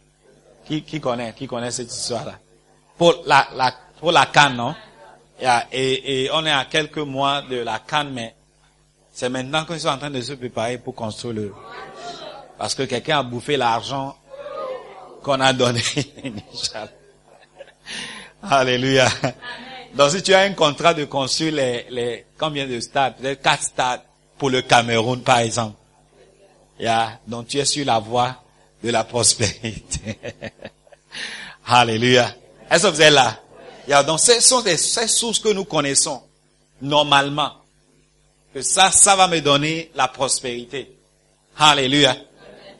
qui, 0.64 0.82
qui 0.82 1.00
connaît, 1.00 1.32
qui 1.34 1.46
connaît 1.46 1.70
cette 1.70 1.92
histoire-là? 1.92 2.38
Pour 2.96 3.22
la, 3.26 3.48
la, 3.54 3.74
pour 3.98 4.12
la 4.12 4.26
canne, 4.26 4.56
non? 4.56 4.74
Et, 5.72 6.24
et 6.24 6.30
on 6.32 6.44
est 6.46 6.52
à 6.52 6.64
quelques 6.66 6.98
mois 6.98 7.42
de 7.42 7.56
la 7.56 7.80
canne, 7.80 8.10
mais 8.12 8.34
c'est 9.12 9.28
maintenant 9.28 9.64
qu'ils 9.64 9.80
sont 9.80 9.88
en 9.88 9.98
train 9.98 10.10
de 10.10 10.20
se 10.20 10.32
préparer 10.32 10.78
pour 10.78 10.94
construire 10.94 11.34
le... 11.34 11.54
Parce 12.58 12.74
que 12.74 12.84
quelqu'un 12.84 13.18
a 13.18 13.22
bouffé 13.22 13.56
l'argent 13.56 14.16
qu'on 15.22 15.40
a 15.40 15.52
donné. 15.52 15.82
Alléluia. 18.42 19.08
Donc 19.94 20.10
si 20.10 20.22
tu 20.22 20.34
as 20.34 20.40
un 20.40 20.52
contrat 20.52 20.94
de 20.94 21.04
construire 21.04 21.54
les, 21.54 21.86
les 21.90 22.26
combien 22.38 22.66
de 22.66 22.78
stades, 22.80 23.16
peut-être 23.16 23.42
quatre 23.42 23.62
stades 23.62 24.02
pour 24.38 24.50
le 24.50 24.62
Cameroun 24.62 25.22
par 25.22 25.38
exemple. 25.38 25.76
Yeah. 26.78 27.18
Donc 27.26 27.48
tu 27.48 27.58
es 27.58 27.64
sur 27.64 27.86
la 27.86 27.98
voie 27.98 28.36
de 28.84 28.90
la 28.90 29.02
prospérité. 29.04 30.18
Alléluia. 31.66 32.34
Est-ce 32.70 32.82
que 32.82 32.88
vous 32.88 33.00
êtes 33.00 33.14
là? 33.14 33.40
Donc 34.02 34.20
ce 34.20 34.38
sont 34.40 34.60
des 34.60 34.76
ces 34.76 35.08
sources 35.08 35.38
que 35.38 35.48
nous 35.48 35.64
connaissons 35.64 36.22
normalement. 36.82 37.52
Que 38.52 38.60
ça, 38.60 38.90
ça 38.90 39.16
va 39.16 39.26
me 39.26 39.40
donner 39.40 39.90
la 39.94 40.08
prospérité. 40.08 40.92
Alléluia. 41.58 42.14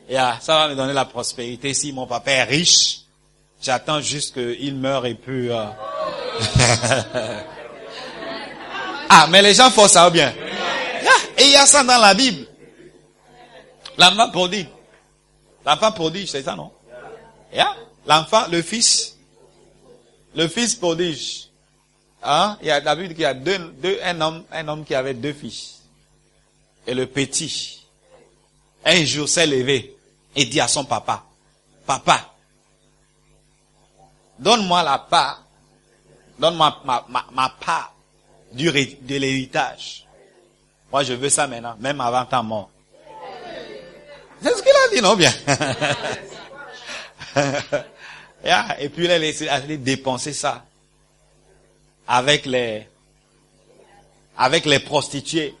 Yeah. 0.07 0.37
Ça 0.41 0.53
va 0.55 0.67
me 0.67 0.75
donner 0.75 0.93
la 0.93 1.05
prospérité. 1.05 1.73
Si 1.73 1.91
mon 1.91 2.05
papa 2.05 2.31
est 2.31 2.43
riche, 2.43 2.99
j'attends 3.59 3.99
juste 3.99 4.35
qu'il 4.35 4.75
meure 4.75 5.07
et 5.07 5.15
puis... 5.15 5.49
euh, 5.49 5.65
ah, 9.09 9.25
mais 9.29 9.41
les 9.41 9.55
gens 9.55 9.71
font 9.71 9.87
ça 9.87 10.07
bien? 10.11 10.31
Et 11.37 11.45
il 11.45 11.51
y 11.51 11.55
a 11.55 11.65
ça 11.65 11.83
dans 11.83 11.97
la 11.97 12.13
Bible. 12.13 12.45
L'enfant 13.97 14.29
prodigue. 14.29 14.67
L'enfant 15.65 15.91
prodige, 15.91 16.29
c'est 16.29 16.43
ça, 16.43 16.55
non? 16.55 16.71
L'enfant, 18.05 18.47
le 18.49 18.61
fils. 18.61 19.17
Le 20.35 20.47
fils 20.47 20.75
prodige. 20.75 21.49
Hein? 22.21 22.57
Il 22.61 22.67
y 22.67 22.71
a 22.71 22.79
la 22.79 22.95
Bible 22.95 23.23
a 23.25 23.33
deux, 23.33 23.57
deux, 23.81 23.99
un 24.03 24.19
homme, 24.21 24.43
un 24.51 24.67
homme 24.67 24.85
qui 24.85 24.93
avait 24.93 25.13
deux 25.13 25.33
fils. 25.33 25.81
Et 26.85 26.93
le 26.93 27.07
petit, 27.07 27.85
un 28.83 29.03
jour 29.05 29.27
s'est 29.27 29.47
levé 29.47 29.95
et 30.35 30.45
dit 30.45 30.59
à 30.59 30.67
son 30.67 30.85
papa, 30.85 31.23
Papa, 31.85 32.33
donne-moi 34.39 34.83
la 34.83 34.99
part, 34.99 35.43
donne-moi 36.39 36.81
ma, 36.83 37.05
ma, 37.07 37.25
ma 37.31 37.49
part 37.49 37.95
du, 38.51 38.71
de 38.71 39.15
l'héritage. 39.15 40.05
Moi, 40.91 41.03
je 41.03 41.13
veux 41.13 41.29
ça 41.29 41.47
maintenant, 41.47 41.75
même 41.79 42.01
avant 42.01 42.25
ta 42.25 42.41
mort. 42.41 42.69
C'est 44.45 44.55
ce 44.55 44.61
qu'il 44.61 44.71
a 44.71 44.87
dit, 44.93 45.01
non 45.01 45.15
bien? 45.15 45.33
Et 48.79 48.89
puis 48.89 49.05
il 49.05 49.11
a 49.11 49.17
laissé 49.17 49.47
dépenser 49.79 50.33
ça 50.33 50.63
avec 52.07 52.45
les 52.45 52.87
avec 54.37 54.65
les 54.65 54.77
prostituées. 54.77 55.55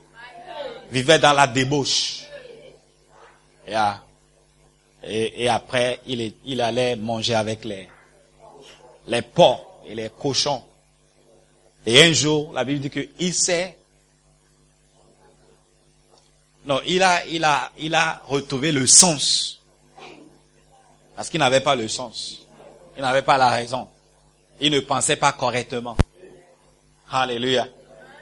Vivait 0.91 1.17
dans 1.17 1.33
la 1.33 1.47
débauche. 1.47 2.25
Et, 5.03 5.49
après, 5.49 5.99
il 6.05 6.61
allait 6.61 6.95
manger 6.95 7.33
avec 7.33 7.65
les, 7.65 7.89
les 9.07 9.23
porcs 9.23 9.81
et 9.87 9.95
les 9.95 10.11
cochons. 10.11 10.61
Et 11.87 12.03
un 12.03 12.13
jour, 12.13 12.53
la 12.53 12.63
Bible 12.63 12.81
dit 12.81 12.91
qu'il 12.91 13.33
s'est, 13.33 13.75
non, 16.65 16.81
il 16.85 17.03
a, 17.03 17.25
il 17.27 17.43
a, 17.43 17.71
il 17.77 17.93
a 17.93 18.21
retrouvé 18.27 18.71
le 18.71 18.87
sens. 18.87 19.61
Parce 21.15 21.29
qu'il 21.29 21.39
n'avait 21.39 21.61
pas 21.61 21.75
le 21.75 21.87
sens. 21.87 22.41
Il 22.97 23.01
n'avait 23.01 23.21
pas 23.21 23.37
la 23.37 23.49
raison. 23.49 23.87
Il 24.59 24.71
ne 24.71 24.79
pensait 24.79 25.15
pas 25.15 25.31
correctement. 25.33 25.95
Alléluia. 27.11 27.67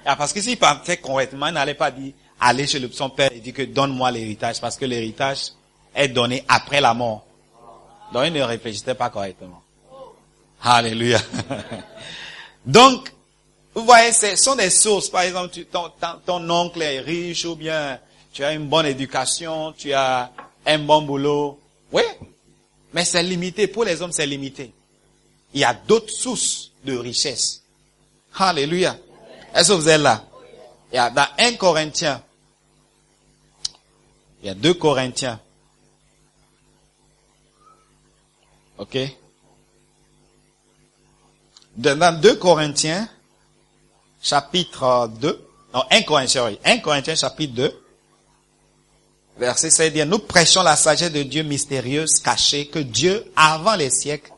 Ah, 0.06 0.15
parce 0.15 0.34
que 0.34 0.41
s'il 0.41 0.58
pensait 0.58 0.97
correctement, 0.97 1.47
il 1.47 1.53
n'allait 1.53 1.73
pas 1.73 1.89
dire, 1.89 2.13
aller 2.39 2.67
chez 2.67 2.79
le, 2.79 2.91
son 2.91 3.10
père 3.10 3.32
et 3.32 3.39
dire 3.39 3.53
que 3.53 3.62
donne-moi 3.62 4.12
l'héritage, 4.12 4.60
parce 4.60 4.75
que 4.75 4.86
l'héritage 4.86 5.53
est 5.95 6.10
donné 6.10 6.43
après 6.47 6.82
la 6.82 6.93
mort. 6.93 7.25
Donc 8.12 8.25
il 8.27 8.34
ne 8.34 8.41
réfléchissait 8.41 8.95
pas 8.95 9.10
correctement. 9.10 9.62
Alléluia. 10.62 11.19
Donc, 12.65 13.12
vous 13.73 13.84
voyez, 13.86 14.12
ce 14.12 14.36
sont 14.36 14.56
des 14.56 14.69
sources. 14.69 15.10
Par 15.10 15.21
exemple, 15.21 15.58
ton 16.25 16.49
oncle 16.49 16.82
est 16.82 16.99
riche 16.99 17.45
ou 17.45 17.56
bien 17.56 17.99
tu 18.34 18.43
as 18.43 18.54
une 18.54 18.67
bonne 18.67 18.88
éducation, 18.88 19.74
tu 19.74 19.93
as 19.93 20.32
un 20.65 20.80
bon 20.80 21.04
boulot. 21.04 21.60
Oui, 21.91 22.02
mais 22.91 23.06
c'est 23.06 23.22
limité. 23.22 23.67
Pour 23.67 23.84
les 23.84 24.02
hommes, 24.02 24.12
c'est 24.12 24.26
limité. 24.26 24.74
Il 25.54 25.62
y 25.62 25.63
a 25.63 25.74
d'autres 25.74 26.12
sources 26.12 26.72
de 26.84 26.98
richesse. 26.98 27.62
Alléluia. 28.36 28.98
Est-ce 29.54 29.69
que 29.69 29.74
vous 29.74 29.88
êtes 29.88 30.02
là? 30.02 30.24
Il 30.91 30.96
y 30.96 31.00
a 31.00 31.12
dans 31.12 31.28
1 31.38 31.54
Corinthiens. 31.54 32.24
Il 34.41 34.48
y 34.48 34.50
a 34.50 34.56
2 34.56 34.74
Corinthiens. 34.74 35.39
OK? 38.80 38.98
Dans 41.78 42.19
2 42.19 42.36
Corinthiens, 42.36 43.08
chapitre 44.22 45.08
2, 45.19 45.48
non, 45.74 45.84
1 45.89 46.02
Corinthiens, 46.04 46.46
oui, 46.46 46.60
1 46.63 46.80
Corinthiens 46.80 47.15
chapitre 47.15 47.54
2, 47.54 47.83
verset 49.38 49.69
16 49.69 49.93
dit, 49.93 50.06
nous 50.06 50.19
prêchons 50.19 50.63
la 50.63 50.76
sagesse 50.76 51.12
de 51.12 51.24
Dieu 51.24 51.43
mystérieuse, 51.43 52.19
cachée, 52.19 52.67
que 52.67 52.80
Dieu, 52.80 53.26
avant 53.36 53.76
les 53.76 53.89
siècles, 53.89 54.32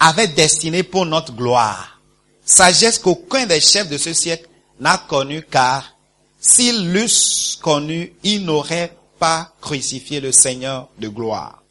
avait 0.00 0.28
destinée 0.28 0.82
pour 0.82 1.06
notre 1.06 1.32
gloire. 1.32 2.00
Sagesse 2.44 2.98
qu'aucun 2.98 3.46
des 3.46 3.60
chefs 3.60 3.88
de 3.88 3.98
ce 3.98 4.12
siècle 4.12 4.48
n'a 4.80 4.98
connue, 4.98 5.42
car 5.48 5.96
s'ils 6.40 6.92
l'eussent 6.92 7.58
connue, 7.62 8.12
ils 8.24 8.44
n'auraient 8.44 8.96
pas 9.18 9.52
crucifié 9.60 10.20
le 10.20 10.32
Seigneur 10.32 10.88
de 10.98 11.08
gloire. 11.08 11.62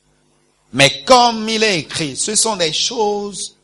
Mais 0.74 1.04
comme 1.04 1.50
il 1.50 1.64
est 1.64 1.80
écrit, 1.80 2.16
ce 2.16 2.36
sont 2.36 2.56
des 2.56 2.72
choses 2.72 3.58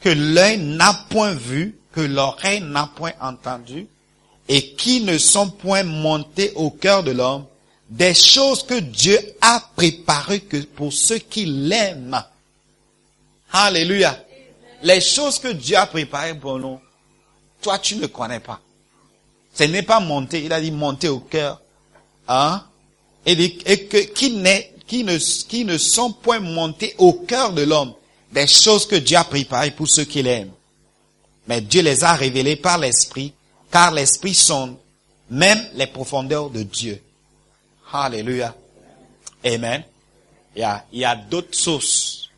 que 0.00 0.08
l'œil 0.08 0.58
n'a 0.58 0.94
point 1.10 1.34
vues, 1.34 1.78
que 1.92 2.00
l'oreille 2.00 2.62
n'a 2.62 2.90
point 2.96 3.12
entendues, 3.20 3.86
et 4.48 4.74
qui 4.74 5.02
ne 5.02 5.18
sont 5.18 5.50
point 5.50 5.82
montées 5.82 6.52
au 6.54 6.70
cœur 6.70 7.02
de 7.02 7.10
l'homme, 7.10 7.44
des 7.88 8.14
choses 8.14 8.62
que 8.62 8.78
Dieu 8.80 9.18
a 9.40 9.60
préparées 9.76 10.42
pour 10.74 10.92
ceux 10.92 11.18
qui 11.18 11.44
l'aiment. 11.44 12.22
Alléluia. 13.52 14.24
Les 14.82 15.00
choses 15.00 15.38
que 15.38 15.48
Dieu 15.48 15.76
a 15.76 15.86
préparées 15.86 16.34
pour 16.34 16.58
nous, 16.58 16.80
toi 17.62 17.78
tu 17.78 17.96
ne 17.96 18.06
connais 18.06 18.40
pas. 18.40 18.60
Ce 19.54 19.64
n'est 19.64 19.82
pas 19.82 20.00
monté, 20.00 20.44
il 20.44 20.52
a 20.52 20.60
dit 20.60 20.70
monter 20.72 21.08
au 21.08 21.20
cœur. 21.20 21.60
Hein? 22.26 22.64
Et 23.24 23.56
que, 23.56 23.98
qui, 24.12 24.30
n'est- 24.32 24.74
qui, 24.86 25.04
ne, 25.04 25.16
qui 25.46 25.64
ne 25.64 25.78
sont 25.78 26.12
point 26.12 26.40
montés 26.40 26.94
au 26.98 27.12
cœur 27.12 27.52
de 27.52 27.62
l'homme, 27.62 27.94
des 28.32 28.46
choses 28.46 28.86
que 28.86 28.96
Dieu 28.96 29.16
a 29.16 29.24
préparées 29.24 29.70
pour 29.70 29.88
ceux 29.88 30.04
qui 30.04 30.22
l'aiment. 30.22 30.52
Mais 31.46 31.60
Dieu 31.60 31.82
les 31.82 32.02
a 32.02 32.14
révélées 32.14 32.56
par 32.56 32.78
l'Esprit, 32.78 33.32
car 33.70 33.92
l'Esprit 33.92 34.34
sonde 34.34 34.76
même 35.30 35.62
les 35.74 35.86
profondeurs 35.86 36.50
de 36.50 36.62
Dieu. 36.62 37.00
Alléluia. 38.04 38.52
Amen. 39.44 39.84
Il 40.56 40.60
y 40.60 40.64
a, 40.64 40.84
il 40.92 40.98
y 40.98 41.04
a 41.04 41.14
d'autres 41.14 41.54
sources 41.56 42.28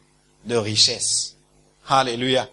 de 0.45 0.55
richesse. 0.57 1.35
Alléluia. 1.89 2.47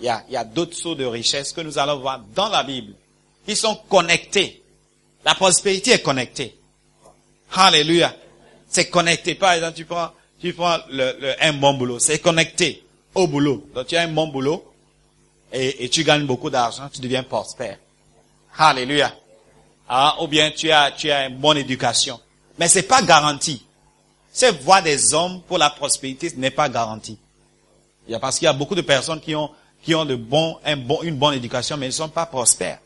Il 0.00 0.06
y 0.06 0.08
a, 0.08 0.24
il 0.28 0.34
y 0.34 0.36
a 0.36 0.44
d'autres 0.44 0.76
sources 0.76 0.98
de 0.98 1.04
richesse 1.04 1.52
que 1.52 1.60
nous 1.62 1.78
allons 1.78 1.98
voir 1.98 2.20
dans 2.34 2.48
la 2.48 2.62
Bible, 2.62 2.94
qui 3.44 3.56
sont 3.56 3.74
connectées. 3.88 4.62
La 5.24 5.34
prospérité 5.34 5.92
est 5.92 6.02
connectée. 6.02 6.56
Alléluia. 7.54 8.14
C'est 8.68 8.88
connecté. 8.88 9.34
Par 9.34 9.52
exemple, 9.54 9.76
tu 9.76 9.84
prends, 9.84 10.10
tu 10.40 10.52
prends 10.52 10.78
le- 10.90 11.34
un 11.40 11.52
bon 11.54 11.74
boulot. 11.74 11.98
C'est 11.98 12.20
connecté 12.20 12.84
au 13.16 13.26
boulot. 13.26 13.66
Donc 13.74 13.88
tu 13.88 13.96
as 13.96 14.02
un 14.02 14.08
bon 14.12 14.28
boulot 14.28 14.64
et, 15.52 15.84
et 15.84 15.88
tu 15.88 16.04
gagnes 16.04 16.24
beaucoup 16.26 16.50
d'argent, 16.50 16.88
tu 16.92 17.00
deviens 17.00 17.24
prospère. 17.24 17.78
Alléluia. 18.56 19.12
Ah, 19.88 20.16
ou 20.20 20.28
bien 20.28 20.52
tu 20.52 20.70
as, 20.70 20.92
tu 20.92 21.10
as 21.10 21.26
une 21.26 21.36
bonne 21.38 21.56
éducation. 21.56 22.20
Mais 22.58 22.68
c'est 22.68 22.82
pas 22.82 23.02
garanti. 23.02 23.62
Cette 24.32 24.60
voie 24.62 24.82
des 24.82 25.14
hommes 25.14 25.40
pour 25.42 25.58
la 25.58 25.70
prospérité 25.70 26.28
ce 26.30 26.36
n'est 26.36 26.50
pas 26.50 26.68
garanti. 26.68 27.18
Il 28.06 28.12
y 28.12 28.14
a, 28.14 28.18
parce 28.18 28.38
qu'il 28.38 28.46
y 28.46 28.48
a 28.48 28.52
beaucoup 28.52 28.74
de 28.74 28.80
personnes 28.82 29.20
qui 29.20 29.34
ont, 29.34 29.50
qui 29.82 29.94
ont 29.94 30.04
de 30.04 30.16
bons, 30.16 30.58
un 30.64 30.76
bon, 30.76 31.00
une 31.02 31.16
bonne 31.16 31.34
éducation, 31.34 31.76
mais 31.76 31.86
ils 31.86 31.90
ne 31.90 31.94
sont 31.94 32.08
pas 32.08 32.26
prospères. 32.26 32.78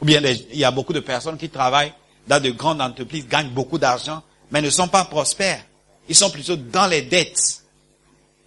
Ou 0.00 0.04
bien 0.04 0.20
des- 0.20 0.46
il 0.52 0.58
y 0.58 0.64
a 0.64 0.70
beaucoup 0.70 0.92
de 0.92 1.00
personnes 1.00 1.36
qui 1.36 1.48
travaillent 1.50 1.92
dans 2.26 2.42
de 2.42 2.50
grandes 2.50 2.80
entreprises, 2.80 3.26
gagnent 3.28 3.50
beaucoup 3.50 3.78
d'argent, 3.78 4.22
mais 4.50 4.62
ne 4.62 4.70
sont 4.70 4.88
pas 4.88 5.04
prospères. 5.04 5.64
Ils 6.08 6.14
sont 6.14 6.30
plutôt 6.30 6.56
dans 6.56 6.86
les 6.86 7.02
dettes. 7.02 7.62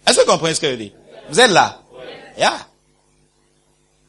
Est-ce 0.06 0.16
que 0.18 0.24
vous 0.24 0.30
comprenez 0.32 0.54
ce 0.54 0.60
que 0.60 0.70
je 0.70 0.76
dis? 0.76 0.92
Vous 1.30 1.40
êtes 1.40 1.50
là? 1.50 1.80
Yeah. 2.36 2.66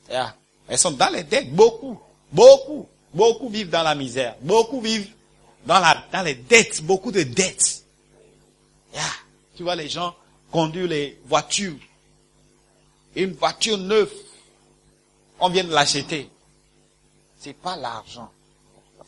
Yeah. 0.10 0.36
Elles 0.68 0.78
sont 0.80 0.92
dans 0.92 1.10
les 1.14 1.24
dettes, 1.24 1.54
beaucoup, 1.54 2.00
beaucoup, 2.32 2.88
beaucoup 3.14 3.50
vivent 3.50 3.70
dans 3.70 3.84
la 3.84 3.96
misère, 3.96 4.36
beaucoup 4.42 4.82
vivent 4.82 5.10
dans 5.66 6.24
les 6.24 6.36
dettes, 6.36 6.82
beaucoup 6.84 7.12
de 7.12 7.24
dettes. 7.24 7.84
Tu 9.56 9.64
vois, 9.64 9.76
les 9.76 9.90
gens 9.90 10.16
conduisent 10.52 10.90
les 10.90 11.20
voitures. 11.26 11.80
Une 13.16 13.34
voiture 13.34 13.78
neuve. 13.78 14.12
On 15.40 15.50
vient 15.50 15.64
de 15.64 15.72
l'acheter. 15.74 16.30
C'est 17.40 17.54
pas 17.54 17.76
l'argent. 17.76 18.30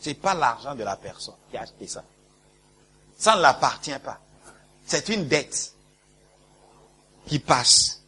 C'est 0.00 0.14
pas 0.14 0.34
l'argent 0.34 0.74
de 0.74 0.84
la 0.84 0.96
personne 0.96 1.34
qui 1.50 1.56
a 1.56 1.62
acheté 1.62 1.86
ça. 1.86 2.04
Ça 3.16 3.36
ne 3.36 3.42
l'appartient 3.42 3.98
pas. 4.02 4.20
C'est 4.86 5.08
une 5.08 5.26
dette 5.26 5.74
qui 7.26 7.38
passe. 7.38 8.02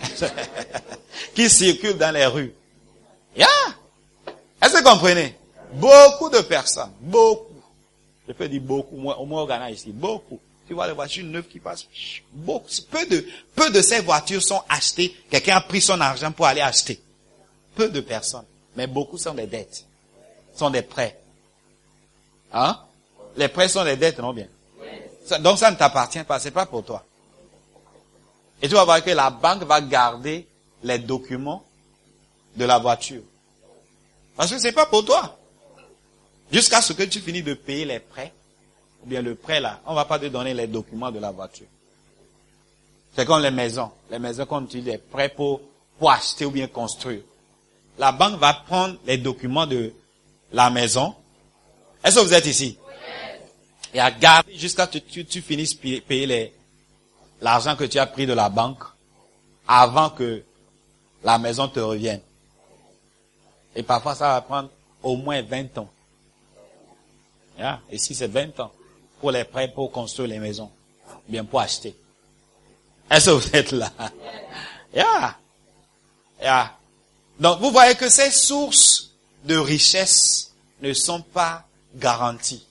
qui 1.34 1.48
circule 1.48 1.96
dans 1.96 2.12
les 2.12 2.26
rues. 2.26 2.54
Est-ce 4.66 4.72
que 4.72 4.78
vous 4.78 4.90
comprenez? 4.90 5.36
Beaucoup 5.74 6.28
de 6.30 6.40
personnes, 6.40 6.92
beaucoup. 7.00 7.45
Je 8.28 8.32
peux 8.32 8.48
dire 8.48 8.60
beaucoup, 8.60 8.96
moi, 8.96 9.18
au 9.18 9.26
moins 9.26 9.42
au 9.42 9.46
Ghana 9.46 9.70
ici, 9.70 9.92
beaucoup. 9.92 10.40
Tu 10.66 10.74
vois 10.74 10.88
les 10.88 10.92
voitures 10.92 11.24
neuves 11.24 11.46
qui 11.46 11.60
passent, 11.60 11.86
beaucoup. 12.32 12.68
Peu 12.90 13.06
de, 13.06 13.24
peu 13.54 13.70
de 13.70 13.80
ces 13.80 14.00
voitures 14.00 14.42
sont 14.42 14.62
achetées. 14.68 15.14
Quelqu'un 15.30 15.56
a 15.56 15.60
pris 15.60 15.80
son 15.80 16.00
argent 16.00 16.32
pour 16.32 16.46
aller 16.46 16.60
acheter. 16.60 17.00
Peu 17.76 17.88
de 17.88 18.00
personnes. 18.00 18.44
Mais 18.74 18.86
beaucoup 18.86 19.16
sont 19.16 19.34
des 19.34 19.46
dettes. 19.46 19.84
Sont 20.56 20.70
des 20.70 20.82
prêts. 20.82 21.20
Hein? 22.52 22.80
Les 23.36 23.48
prêts 23.48 23.68
sont 23.68 23.84
des 23.84 23.96
dettes, 23.96 24.18
non 24.18 24.32
bien? 24.32 24.48
Donc 25.40 25.58
ça 25.58 25.70
ne 25.70 25.76
t'appartient 25.76 26.22
pas, 26.24 26.38
c'est 26.38 26.50
pas 26.50 26.66
pour 26.66 26.84
toi. 26.84 27.04
Et 28.62 28.68
tu 28.68 28.74
vas 28.74 28.84
voir 28.84 29.02
que 29.02 29.10
la 29.10 29.30
banque 29.30 29.64
va 29.64 29.80
garder 29.80 30.46
les 30.82 30.98
documents 30.98 31.64
de 32.56 32.64
la 32.64 32.78
voiture. 32.78 33.22
Parce 34.36 34.50
que 34.52 34.58
c'est 34.58 34.72
pas 34.72 34.86
pour 34.86 35.04
toi. 35.04 35.35
Jusqu'à 36.52 36.80
ce 36.80 36.92
que 36.92 37.02
tu 37.02 37.20
finis 37.20 37.42
de 37.42 37.54
payer 37.54 37.84
les 37.84 37.98
prêts, 37.98 38.32
ou 39.02 39.08
bien 39.08 39.22
le 39.22 39.34
prêt 39.34 39.60
là, 39.60 39.80
on 39.86 39.94
va 39.94 40.04
pas 40.04 40.18
te 40.18 40.26
donner 40.26 40.54
les 40.54 40.66
documents 40.66 41.10
de 41.10 41.18
la 41.18 41.30
voiture. 41.30 41.66
C'est 43.14 43.24
comme 43.24 43.42
les 43.42 43.50
maisons. 43.50 43.90
Les 44.10 44.18
maisons, 44.18 44.44
quand 44.46 44.66
tu 44.66 44.80
des 44.82 44.98
prêts 44.98 45.28
pour, 45.30 45.60
pour 45.98 46.10
acheter 46.10 46.44
ou 46.44 46.50
bien 46.50 46.66
construire. 46.66 47.22
La 47.98 48.12
banque 48.12 48.38
va 48.38 48.52
prendre 48.52 48.96
les 49.06 49.16
documents 49.16 49.66
de 49.66 49.92
la 50.52 50.68
maison. 50.68 51.14
Est-ce 52.04 52.16
que 52.16 52.20
vous 52.24 52.34
êtes 52.34 52.46
ici? 52.46 52.78
Et 53.94 54.00
à 54.00 54.10
garder 54.10 54.54
jusqu'à 54.56 54.86
ce 54.86 54.98
que 54.98 54.98
tu, 54.98 55.24
tu 55.24 55.40
finisses 55.40 55.74
payer 55.74 56.26
les, 56.26 56.52
l'argent 57.40 57.74
que 57.74 57.84
tu 57.84 57.98
as 57.98 58.06
pris 58.06 58.26
de 58.26 58.34
la 58.34 58.50
banque 58.50 58.82
avant 59.66 60.10
que 60.10 60.42
la 61.24 61.38
maison 61.38 61.68
te 61.68 61.80
revienne. 61.80 62.20
Et 63.74 63.82
parfois, 63.82 64.14
ça 64.14 64.28
va 64.28 64.40
prendre 64.42 64.70
au 65.02 65.16
moins 65.16 65.42
20 65.42 65.78
ans. 65.78 65.88
Yeah. 67.58 67.80
Et 67.90 67.98
si 67.98 68.14
c'est 68.14 68.26
20 68.26 68.60
ans 68.60 68.72
pour 69.20 69.30
les 69.30 69.44
prêts 69.44 69.68
pour 69.68 69.90
construire 69.90 70.28
les 70.28 70.38
maisons, 70.38 70.70
bien 71.28 71.44
pour 71.44 71.60
acheter. 71.60 71.96
Est-ce 73.10 73.26
que 73.26 73.30
vous 73.30 73.56
êtes 73.56 73.72
là? 73.72 73.90
Yeah. 74.94 75.36
Yeah. 76.40 76.72
Donc, 77.38 77.60
vous 77.60 77.70
voyez 77.70 77.94
que 77.96 78.08
ces 78.08 78.30
sources 78.30 79.10
de 79.44 79.56
richesse 79.56 80.54
ne 80.80 80.94
sont 80.94 81.20
pas 81.20 81.64
garanties. 81.94 82.64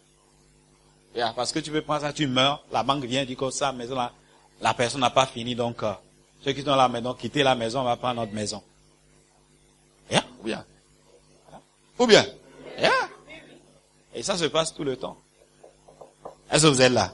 Yeah, 1.15 1.33
parce 1.35 1.51
que 1.51 1.59
tu 1.59 1.71
peux 1.71 1.81
prendre 1.81 2.01
ça, 2.01 2.13
tu 2.13 2.25
meurs, 2.25 2.63
la 2.71 2.83
banque 2.83 3.05
vient, 3.05 3.23
dit 3.25 3.35
que 3.35 3.49
ça, 3.51 3.71
maison 3.71 3.95
là, 3.95 4.11
la 4.59 4.73
personne 4.73 5.01
n'a 5.01 5.11
pas 5.11 5.27
fini, 5.27 5.55
donc 5.55 5.83
euh, 5.83 5.93
ceux 6.43 6.51
qui 6.53 6.61
sont 6.61 6.67
dans 6.67 6.75
la 6.75 6.89
maison, 6.89 7.13
quitter 7.13 7.43
la 7.43 7.55
maison, 7.55 7.81
on 7.81 7.83
va 7.83 7.95
prendre 7.95 8.21
notre 8.21 8.33
maison. 8.33 8.61
Yeah, 10.09 10.23
ou 10.41 10.43
bien? 10.45 10.65
Ou 11.99 12.07
bien? 12.07 12.25
Yeah. 12.77 12.91
Et 14.15 14.23
ça 14.23 14.37
se 14.37 14.45
passe 14.45 14.73
tout 14.73 14.83
le 14.83 14.95
temps. 14.95 15.17
Est-ce 16.51 16.63
que 16.63 16.67
vous 16.67 16.81
êtes 16.81 16.91
là? 16.91 17.13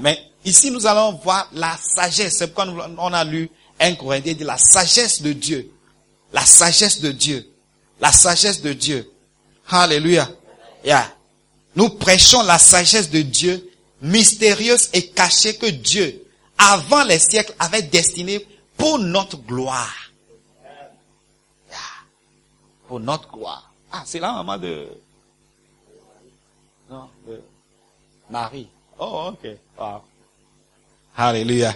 Mais 0.00 0.18
ici, 0.44 0.70
nous 0.70 0.86
allons 0.86 1.12
voir 1.12 1.48
la 1.52 1.76
sagesse. 1.76 2.36
C'est 2.38 2.48
pourquoi 2.54 2.72
on 2.98 3.12
a 3.12 3.24
lu 3.24 3.50
un 3.80 3.94
Corinthiens 3.94 4.34
dit 4.34 4.44
la 4.44 4.58
sagesse 4.58 5.22
de 5.22 5.32
Dieu. 5.32 5.72
La 6.32 6.44
sagesse 6.44 7.00
de 7.00 7.12
Dieu. 7.12 7.50
La 8.00 8.12
sagesse 8.12 8.60
de 8.60 8.72
Dieu. 8.72 9.10
Alléluia. 9.70 10.28
Yeah. 10.84 11.12
Nous 11.76 11.90
prêchons 11.90 12.42
la 12.42 12.58
sagesse 12.58 13.10
de 13.10 13.22
Dieu, 13.22 13.70
mystérieuse 14.02 14.90
et 14.92 15.08
cachée 15.10 15.56
que 15.56 15.66
Dieu, 15.66 16.24
avant 16.56 17.04
les 17.04 17.18
siècles, 17.18 17.54
avait 17.58 17.82
destinée 17.82 18.46
pour 18.76 18.98
notre 18.98 19.36
gloire. 19.38 19.94
Pour 22.86 23.00
notre 23.00 23.30
gloire. 23.30 23.72
Ah, 23.92 24.02
c'est 24.06 24.18
la 24.18 24.32
maman 24.32 24.58
de... 24.58 24.88
Non, 26.90 27.08
de 27.26 27.40
Marie. 28.30 28.68
Oh, 28.98 29.30
ok. 29.32 29.50
Wow. 29.78 30.02
Alléluia. 31.16 31.74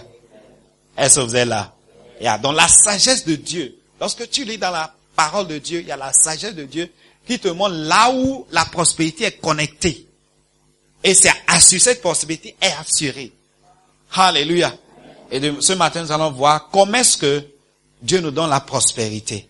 Est-ce 0.97 1.15
que 1.19 1.25
vous 1.25 1.35
êtes 1.35 1.47
là? 1.47 1.73
Yeah. 2.21 2.37
Dans 2.37 2.51
la 2.51 2.67
sagesse 2.67 3.25
de 3.25 3.35
Dieu, 3.35 3.77
lorsque 3.99 4.29
tu 4.29 4.43
lis 4.45 4.57
dans 4.57 4.71
la 4.71 4.93
parole 5.15 5.47
de 5.47 5.57
Dieu, 5.57 5.81
il 5.81 5.87
y 5.87 5.91
a 5.91 5.97
la 5.97 6.13
sagesse 6.13 6.55
de 6.55 6.63
Dieu 6.63 6.91
qui 7.27 7.39
te 7.39 7.47
montre 7.47 7.75
là 7.75 8.11
où 8.13 8.45
la 8.51 8.65
prospérité 8.65 9.25
est 9.25 9.39
connectée. 9.41 10.07
Et 11.03 11.13
c'est 11.13 11.31
assuré, 11.47 11.79
cette 11.79 12.01
prospérité 12.01 12.55
est 12.61 12.71
assurée. 12.79 13.31
Alléluia. 14.13 14.73
Et 15.31 15.39
de- 15.39 15.59
ce 15.61 15.73
matin, 15.73 16.01
nous 16.03 16.11
allons 16.11 16.31
voir 16.31 16.69
comment 16.69 16.97
est-ce 16.97 17.17
que 17.17 17.43
Dieu 18.01 18.19
nous 18.21 18.31
donne 18.31 18.49
la 18.49 18.59
prospérité. 18.61 19.47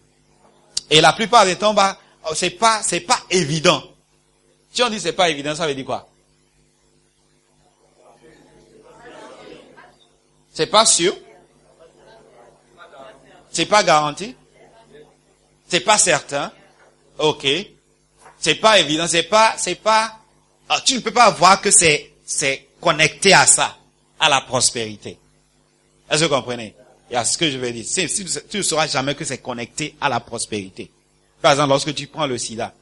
Et 0.89 1.02
la 1.02 1.13
plupart 1.13 1.45
des 1.45 1.56
temps, 1.56 1.73
bah, 1.73 1.97
c'est 2.36 2.52
pas, 2.52 2.82
c'est 2.84 3.02
pas 3.02 3.19
évident. 3.30 3.84
Si 4.73 4.81
on 4.81 4.89
dit 4.89 4.99
c'est 4.99 5.13
pas 5.13 5.29
évident, 5.29 5.53
ça 5.53 5.67
veut 5.67 5.75
dire 5.75 5.86
quoi? 5.86 6.09
C'est 10.51 10.67
pas 10.67 10.86
sûr? 10.86 11.15
C'est 13.51 13.67
pas 13.67 13.83
garanti? 13.83 14.36
C'est 15.67 15.79
pas 15.81 15.97
certain? 15.99 16.51
Ok. 17.19 17.45
C'est 18.39 18.55
pas 18.55 18.79
évident. 18.79 19.07
C'est 19.07 19.23
pas, 19.23 19.53
c'est 19.57 19.75
pas, 19.75 20.19
ah, 20.69 20.81
tu 20.83 20.95
ne 20.95 20.99
peux 21.01 21.13
pas 21.13 21.29
voir 21.29 21.62
que 21.62 21.69
c'est, 21.69 22.12
c'est 22.25 22.67
connecté 22.81 23.33
à 23.33 23.45
ça, 23.45 23.77
à 24.19 24.27
la 24.27 24.41
prospérité. 24.41 25.17
Est-ce 26.09 26.23
que 26.23 26.29
vous 26.29 26.36
comprenez? 26.36 26.75
A 27.13 27.23
ce 27.23 27.38
que 27.38 27.49
je 27.49 27.59
veux 27.59 27.71
dire. 27.71 27.86
C'est- 27.88 28.07
tu 28.49 28.57
ne 28.57 28.62
sauras 28.63 28.88
jamais 28.88 29.13
que 29.13 29.23
c'est 29.23 29.38
connecté 29.38 29.95
à 30.01 30.09
la 30.09 30.19
prospérité. 30.19 30.89
Par 31.41 31.51
exemple, 31.51 31.69
lorsque 31.69 31.93
tu 31.93 32.07
prends 32.07 32.25
le 32.25 32.39
sida. 32.39 32.73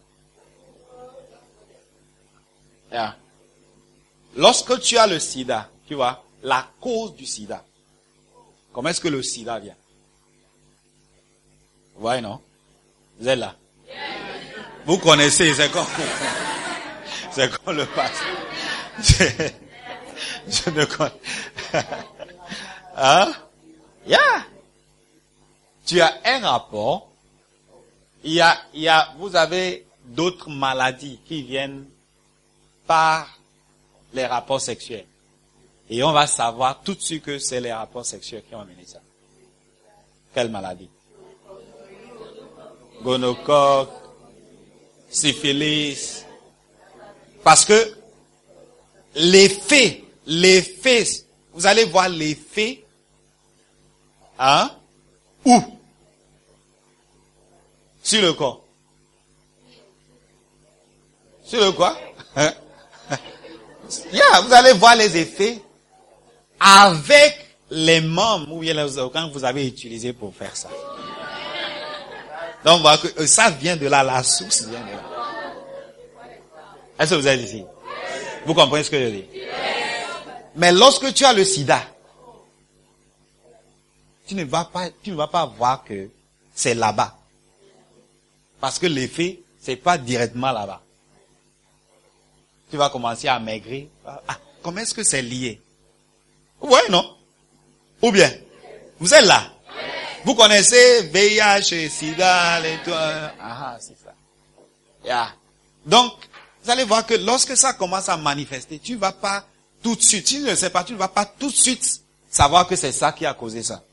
Lorsque 4.36 4.80
tu 4.82 4.98
as 4.98 5.08
le 5.08 5.20
sida, 5.20 5.70
tu 5.88 5.96
vois, 5.96 6.24
la 6.44 6.68
cause 6.80 7.16
du 7.16 7.26
sida. 7.26 7.64
Comment 8.74 8.90
est-ce 8.90 9.02
que 9.02 9.08
le 9.08 9.22
sida 9.22 9.60
vient? 9.60 9.76
Vous 11.96 12.02
voyez, 12.02 12.22
non? 12.22 12.40
Vous 13.20 13.28
êtes 13.28 13.38
là? 13.38 13.56
Vous 14.86 14.98
connaissez, 14.98 15.54
c'est 15.54 15.70
comme, 15.72 15.86
c'est 17.32 17.52
comme 17.52 17.76
le 17.78 17.86
passé. 17.86 18.24
Je, 20.48 20.64
je 20.66 20.70
ne 20.70 20.86
connais. 20.86 21.12
Hein? 22.98 23.32
Yeah. 24.06 24.46
Tu 25.86 26.02
as 26.02 26.20
un 26.26 26.40
rapport. 26.40 27.10
Il 28.24 28.34
y 28.34 28.42
a, 28.42 28.58
il 28.74 28.82
y 28.82 28.88
a, 28.88 29.14
vous 29.18 29.36
avez 29.36 29.88
d'autres 30.06 30.50
maladies 30.50 31.20
qui 31.26 31.42
viennent 31.42 31.86
les 34.14 34.26
rapports 34.26 34.62
sexuels. 34.62 35.06
Et 35.90 36.04
on 36.04 36.12
va 36.12 36.28
savoir 36.28 36.82
tout 36.82 36.96
de 36.96 37.02
suite 37.02 37.24
que 37.24 37.40
c'est 37.40 37.60
les 37.60 37.74
rapports 37.74 38.06
sexuels 38.06 38.44
qui 38.48 38.56
ont 38.56 38.62
amené 38.62 38.86
ça. 38.86 39.00
Quelle 40.34 40.50
maladie? 40.50 40.90
Gonocoque, 43.02 43.90
syphilis. 45.10 46.26
Parce 47.44 47.66
que 47.66 47.98
l'effet, 49.16 50.04
l'effet, 50.26 51.04
vous 51.52 51.66
allez 51.66 51.84
voir 51.86 52.08
l'effet, 52.08 52.86
hein, 54.40 54.72
où? 55.46 55.62
Sur 58.04 58.22
le 58.22 58.34
corps. 58.34 58.64
Sur 61.44 61.60
le 61.60 61.72
quoi? 61.74 61.98
Hein? 62.36 62.54
Yeah, 64.12 64.42
vous 64.42 64.54
allez 64.54 64.74
voir 64.74 64.96
les 64.96 65.18
effets 65.18 65.62
avec 66.60 67.48
les 67.70 68.02
membres 68.02 68.54
ou 68.54 68.60
bien 68.60 68.74
les 68.74 68.98
organes 68.98 69.30
que 69.30 69.34
vous 69.34 69.46
avez 69.46 69.66
utilisés 69.68 70.14
pour 70.14 70.34
faire 70.36 70.56
ça. 70.56 70.70
Donc, 72.64 72.86
euh, 73.18 73.26
ça 73.26 73.50
vient 73.50 73.76
de 73.76 73.88
là, 73.88 74.04
la 74.04 74.22
source 74.24 74.64
vient 74.64 74.80
de 74.80 74.92
là. 74.92 75.04
Est-ce 77.00 77.12
que 77.12 77.16
vous 77.16 77.28
êtes 77.28 77.42
ici? 77.42 77.66
Vous 78.46 78.54
comprenez 78.54 78.84
ce 78.84 78.92
que 78.92 79.00
je 79.00 79.10
dis? 79.10 79.26
Mais 80.56 80.72
lorsque 80.72 81.14
tu 81.14 81.26
as 81.26 81.34
le 81.34 81.44
sida, 81.44 81.82
tu 84.28 84.36
ne 84.36 84.44
vas 84.44 84.66
pas, 84.66 84.90
tu 85.04 85.12
ne 85.12 85.16
vas 85.16 85.28
pas 85.28 85.46
voir 85.46 85.84
que 85.84 86.10
c'est 86.54 86.76
là-bas. 86.76 87.16
Parce 88.60 88.78
que 88.78 88.86
l'effet, 88.86 89.40
c'est 89.60 89.78
pas 89.78 89.98
directement 89.98 90.52
là-bas. 90.52 90.82
Tu 92.72 92.78
vas 92.78 92.90
commencer 92.90 93.28
à 93.28 93.38
maigrir. 93.38 93.88
Ah, 94.06 94.38
comment 94.64 94.80
est-ce 94.80 94.94
que 94.94 95.04
c'est 95.04 95.22
lié? 95.22 95.62
Ouais, 96.62 96.88
non? 96.90 97.18
Ou 98.02 98.12
bien, 98.12 98.32
vous 98.98 99.14
êtes 99.14 99.26
là? 99.26 99.52
Vous 100.24 100.36
connaissez 100.36 101.02
VIH, 101.08 101.90
SIDA, 101.90 102.62
les 102.62 102.80
ah, 102.88 103.78
c'est 103.80 103.98
ça. 104.02 104.14
Yeah. 105.04 105.34
Donc, 105.86 106.14
vous 106.64 106.70
allez 106.70 106.86
voir 106.86 107.06
que 107.06 107.16
lorsque 107.16 107.58
ça 107.58 107.74
commence 107.74 108.08
à 108.08 108.16
manifester, 108.16 108.80
tu 108.80 108.96
vas 108.96 109.12
pas 109.12 109.46
tout 109.84 109.96
de 109.96 110.02
suite, 110.02 110.26
tu 110.26 110.40
ne 110.40 110.56
sais 110.56 110.70
pas, 110.70 110.84
tu 110.84 110.94
ne 110.94 110.98
vas 110.98 111.08
pas 111.08 111.26
tout 111.26 111.50
de 111.50 111.56
suite 111.56 112.02
savoir 112.30 112.68
que 112.68 112.76
c'est 112.76 112.92
ça 112.92 113.12
qui 113.12 113.26
a 113.26 113.34
causé 113.34 113.64
ça. 113.64 113.84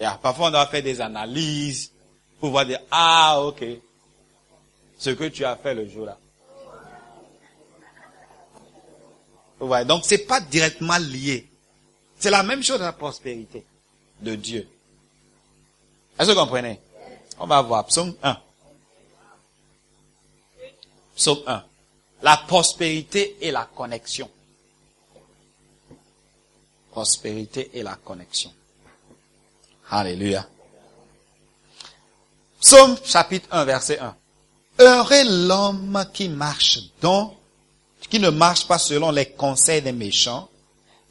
Yeah. 0.00 0.18
Parfois, 0.20 0.48
on 0.48 0.50
doit 0.50 0.66
faire 0.66 0.82
des 0.82 1.00
analyses 1.00 1.92
pour 2.40 2.50
voir 2.50 2.66
dire, 2.66 2.80
ah, 2.90 3.40
ok, 3.40 3.62
ce 4.98 5.10
que 5.10 5.24
tu 5.24 5.44
as 5.44 5.54
fait 5.56 5.74
le 5.74 5.88
jour-là. 5.88 6.18
Ouais, 9.62 9.84
donc 9.84 10.02
c'est 10.04 10.26
pas 10.26 10.40
directement 10.40 10.98
lié. 10.98 11.48
C'est 12.18 12.30
la 12.30 12.42
même 12.42 12.64
chose 12.64 12.80
dans 12.80 12.84
la 12.84 12.92
prospérité 12.92 13.64
de 14.20 14.34
Dieu. 14.34 14.68
Est-ce 16.18 16.28
que 16.28 16.34
vous 16.34 16.40
comprenez? 16.40 16.80
On 17.38 17.46
va 17.46 17.62
voir. 17.62 17.86
Psaume 17.86 18.12
1. 18.22 18.36
Psaume 21.14 21.42
1. 21.46 21.64
La 22.22 22.36
prospérité 22.38 23.36
et 23.40 23.52
la 23.52 23.64
connexion. 23.66 24.28
Prospérité 26.90 27.70
et 27.72 27.84
la 27.84 27.94
connexion. 27.94 28.52
Alléluia. 29.90 30.44
Psaume 32.60 32.96
chapitre 33.04 33.46
1, 33.52 33.64
verset 33.64 33.98
1. 34.00 34.16
Heureux 34.80 35.46
l'homme 35.46 36.04
qui 36.12 36.28
marche 36.28 36.80
donc, 37.00 37.36
qui 38.12 38.20
ne 38.20 38.28
marche 38.28 38.66
pas 38.66 38.76
selon 38.76 39.10
les 39.10 39.24
conseils 39.24 39.80
des 39.80 39.90
méchants, 39.90 40.46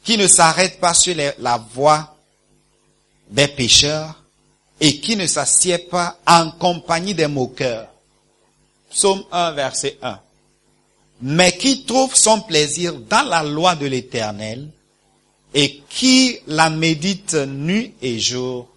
qui 0.04 0.16
ne 0.16 0.28
s'arrête 0.28 0.78
pas 0.78 0.94
sur 0.94 1.16
la 1.40 1.58
voie 1.74 2.14
des 3.28 3.48
pécheurs 3.48 4.22
et 4.80 5.00
qui 5.00 5.16
ne 5.16 5.26
s'assied 5.26 5.78
pas 5.78 6.16
en 6.24 6.52
compagnie 6.52 7.12
des 7.12 7.26
moqueurs. 7.26 7.88
Psaume 8.88 9.24
1, 9.32 9.50
verset 9.50 9.98
1. 10.00 10.16
Mais 11.22 11.58
qui 11.58 11.84
trouve 11.84 12.14
son 12.14 12.40
plaisir 12.42 12.94
dans 12.94 13.28
la 13.28 13.42
loi 13.42 13.74
de 13.74 13.86
l'éternel 13.86 14.68
et 15.52 15.82
qui 15.88 16.38
la 16.46 16.70
médite 16.70 17.34
nuit 17.34 17.94
et 18.00 18.20
jour. 18.20 18.68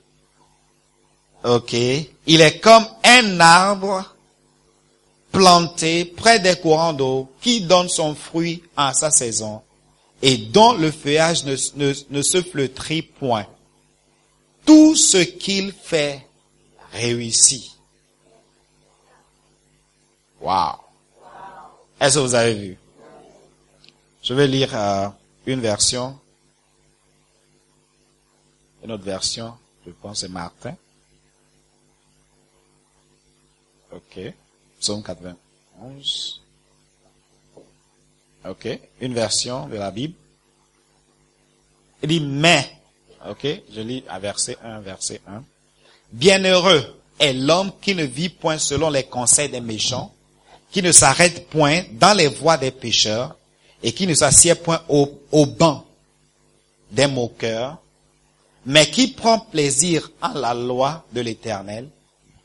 Ok. 1.44 1.74
Il 1.74 2.42
est 2.42 2.60
comme 2.60 2.88
un 3.04 3.40
arbre 3.40 4.15
planté 5.36 6.06
près 6.06 6.40
des 6.40 6.56
courants 6.56 6.94
d'eau 6.94 7.30
qui 7.42 7.62
donne 7.62 7.90
son 7.90 8.16
fruit 8.16 8.64
en 8.78 8.94
sa 8.94 9.12
saison 9.12 9.62
et 10.22 10.38
dont 10.38 10.74
le 10.74 10.92
feuillage 10.92 11.44
ne 11.44 12.22
se 12.22 12.42
flétrit 12.42 13.02
point. 13.02 13.46
Tout 14.66 14.96
ce 14.96 15.18
qu'il 15.18 15.74
fait 15.74 16.26
réussit. 16.94 17.72
Wow. 20.40 20.80
Est-ce 22.00 22.16
que 22.16 22.20
vous 22.20 22.36
avez 22.36 22.54
vu? 22.54 22.78
Je 24.24 24.34
vais 24.34 24.48
lire 24.48 24.76
euh, 24.76 25.10
une 25.46 25.60
version. 25.60 26.18
Une 28.84 28.92
autre 28.92 29.04
version, 29.04 29.54
je 29.86 29.92
pense 29.92 30.22
c'est 30.22 30.30
Martin. 30.30 30.76
Ok. 33.92 34.34
Psaume 34.86 35.02
91. 35.02 36.42
Ok. 38.48 38.68
Une 39.02 39.16
version 39.16 39.68
de 39.68 39.78
la 39.78 39.90
Bible. 39.90 40.14
Il 42.04 42.10
dit, 42.10 42.20
mais, 42.20 42.70
ok, 43.28 43.48
je 43.74 43.82
lis 43.82 44.04
à 44.08 44.20
verset 44.20 44.58
1, 44.64 44.82
verset 44.82 45.22
1. 45.26 45.44
Bienheureux 46.12 47.02
est 47.18 47.34
l'homme 47.34 47.72
qui 47.82 47.96
ne 47.96 48.04
vit 48.04 48.30
point 48.30 48.60
selon 48.60 48.92
les 48.92 49.06
conseils 49.06 49.50
des 49.50 49.60
méchants, 49.60 50.14
qui 50.70 50.84
ne 50.84 50.92
s'arrête 50.92 51.50
point 51.50 51.82
dans 51.94 52.16
les 52.16 52.28
voies 52.28 52.58
des 52.58 52.70
pécheurs, 52.70 53.36
et 53.82 53.92
qui 53.92 54.06
ne 54.06 54.14
s'assied 54.14 54.54
point 54.54 54.84
au, 54.88 55.20
au 55.32 55.48
banc 55.48 55.84
des 56.92 57.08
moqueurs, 57.08 57.80
mais 58.68 58.88
qui 58.92 59.08
prend 59.08 59.40
plaisir 59.40 60.12
en 60.22 60.34
la 60.34 60.54
loi 60.54 61.04
de 61.12 61.22
l'éternel, 61.22 61.90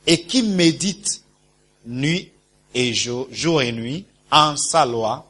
et 0.06 0.22
qui 0.22 0.42
médite 0.42 1.22
nuit 1.86 2.32
et 2.74 2.94
jour, 2.94 3.26
jour 3.30 3.62
et 3.62 3.72
nuit 3.72 4.04
en 4.30 4.56
sa 4.56 4.84
loi. 4.86 5.26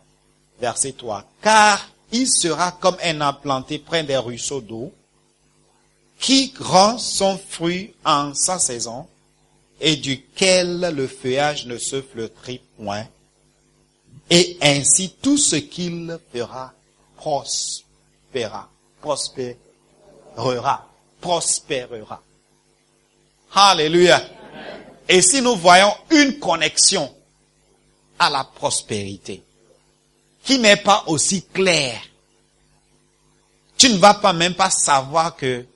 Verset 0.60 0.92
3. 0.92 1.24
Car 1.42 1.88
il 2.12 2.28
sera 2.28 2.72
comme 2.72 2.96
un 3.02 3.20
arbre 3.20 3.40
planté 3.40 3.78
près 3.78 4.04
des 4.04 4.16
ruisseaux 4.16 4.60
d'eau, 4.60 4.92
qui 6.18 6.52
rend 6.58 6.98
son 6.98 7.38
fruit 7.38 7.94
en 8.04 8.34
sa 8.34 8.58
saison, 8.58 9.06
et 9.80 9.96
duquel 9.96 10.80
le 10.94 11.06
feuillage 11.06 11.64
ne 11.66 11.78
se 11.78 12.02
flétrit 12.02 12.60
point, 12.76 13.06
et 14.28 14.58
ainsi 14.60 15.14
tout 15.22 15.38
ce 15.38 15.56
qu'il 15.56 16.18
fera 16.32 16.74
prospérera, 17.16 18.68
prospérera, 19.00 20.86
prospérera. 21.20 22.22
Alléluia. 23.54 24.22
Et 25.10 25.22
si 25.22 25.42
nous 25.42 25.56
voyons 25.56 25.92
une 26.10 26.38
connexion 26.38 27.12
à 28.16 28.30
la 28.30 28.44
prospérité, 28.44 29.42
qui 30.44 30.60
n'est 30.60 30.76
pas 30.76 31.02
aussi 31.08 31.42
claire, 31.42 32.00
tu 33.76 33.90
ne 33.90 33.98
vas 33.98 34.14
pas 34.14 34.32
même 34.32 34.54
pas 34.54 34.70
savoir 34.70 35.34
que 35.34 35.66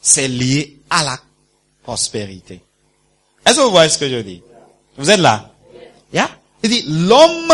c'est 0.00 0.28
lié 0.28 0.78
à 0.88 1.04
la 1.04 1.18
prospérité. 1.82 2.62
Est-ce 3.44 3.56
que 3.56 3.60
vous 3.64 3.70
voyez 3.70 3.90
ce 3.90 3.98
que 3.98 4.08
je 4.08 4.22
dis? 4.22 4.42
Vous 4.96 5.10
êtes 5.10 5.20
là? 5.20 5.52
Il 6.62 6.68
dit, 6.70 6.84
l'homme 6.88 7.52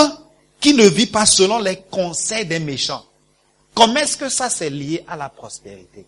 qui 0.61 0.75
ne 0.75 0.87
vit 0.87 1.07
pas 1.07 1.27
selon 1.27 1.59
les 1.59 1.77
conseils 1.91 2.47
des 2.47 2.59
méchants. 2.59 3.05
Comment 3.75 3.97
est-ce 3.97 4.17
que 4.17 4.29
ça 4.29 4.49
c'est 4.49 4.71
lié 4.71 5.05
à 5.09 5.17
la 5.17 5.29
prospérité? 5.29 6.07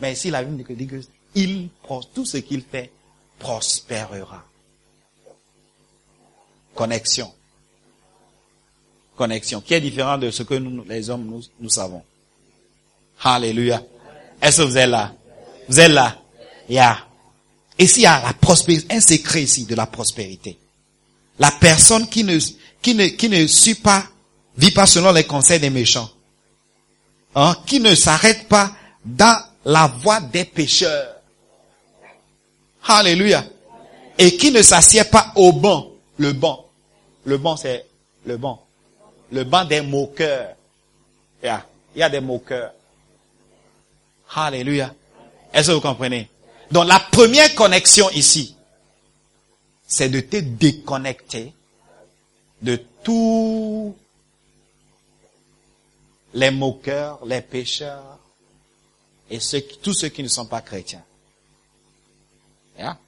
Mais 0.00 0.12
ici, 0.12 0.30
la 0.30 0.42
Bible 0.42 0.76
dit 0.76 0.86
que 0.86 1.00
il, 1.34 1.68
tout 2.14 2.24
ce 2.24 2.38
qu'il 2.38 2.62
fait 2.62 2.92
prospérera. 3.44 4.42
Connexion. 6.74 7.30
Connexion. 9.16 9.60
Qui 9.60 9.74
est 9.74 9.80
différent 9.80 10.16
de 10.16 10.30
ce 10.30 10.42
que 10.42 10.54
nous, 10.54 10.82
les 10.84 11.10
hommes, 11.10 11.42
nous, 11.60 11.68
savons? 11.68 12.02
Alléluia. 13.22 13.82
Est-ce 14.40 14.62
que 14.62 14.66
vous 14.66 14.76
êtes 14.78 14.88
là? 14.88 15.12
Vous 15.68 15.78
êtes 15.78 15.90
là? 15.90 16.16
Yeah. 16.68 17.06
Ici, 17.78 18.00
il 18.00 18.02
y 18.04 18.06
a 18.06 18.22
la 18.22 18.32
prospérité, 18.32 18.94
un 18.94 19.00
secret 19.00 19.42
ici 19.42 19.66
de 19.66 19.74
la 19.74 19.86
prospérité. 19.86 20.58
La 21.38 21.50
personne 21.50 22.08
qui 22.08 22.24
ne, 22.24 22.38
qui 22.80 22.94
ne, 22.94 23.08
qui 23.08 23.28
ne 23.28 23.46
suit 23.46 23.74
pas, 23.74 24.04
vit 24.56 24.70
pas 24.70 24.86
selon 24.86 25.12
les 25.12 25.24
conseils 25.24 25.60
des 25.60 25.70
méchants. 25.70 26.10
Hein, 27.34 27.56
qui 27.66 27.78
ne 27.78 27.94
s'arrête 27.94 28.48
pas 28.48 28.72
dans 29.04 29.38
la 29.66 29.86
voie 29.86 30.20
des 30.20 30.44
pécheurs. 30.44 31.13
Alléluia. 32.86 33.44
Et 34.18 34.36
qui 34.36 34.50
ne 34.50 34.62
s'assied 34.62 35.04
pas 35.04 35.32
au 35.36 35.52
banc. 35.52 35.90
Le 36.18 36.32
banc. 36.32 36.66
Le 37.24 37.38
banc, 37.38 37.56
c'est 37.56 37.86
le 38.26 38.36
banc. 38.36 38.64
Le 39.32 39.44
banc 39.44 39.64
des 39.64 39.80
moqueurs. 39.80 40.54
Il 41.42 41.50
y 41.96 42.02
a 42.02 42.10
des 42.10 42.20
moqueurs. 42.20 42.72
Alléluia. 44.34 44.94
Est-ce 45.52 45.68
que 45.68 45.72
vous 45.72 45.80
comprenez? 45.80 46.28
Donc 46.70 46.88
la 46.88 46.98
première 46.98 47.54
connexion 47.54 48.10
ici, 48.10 48.56
c'est 49.86 50.08
de 50.08 50.20
te 50.20 50.36
déconnecter 50.36 51.52
de 52.62 52.80
tous 53.02 53.94
les 56.32 56.50
moqueurs, 56.50 57.24
les 57.26 57.42
pécheurs 57.42 58.18
et 59.30 59.38
ceux, 59.38 59.60
tous 59.82 59.94
ceux 59.94 60.08
qui 60.08 60.22
ne 60.22 60.28
sont 60.28 60.46
pas 60.46 60.62
chrétiens. 60.62 61.04
Yeah? 62.78 62.98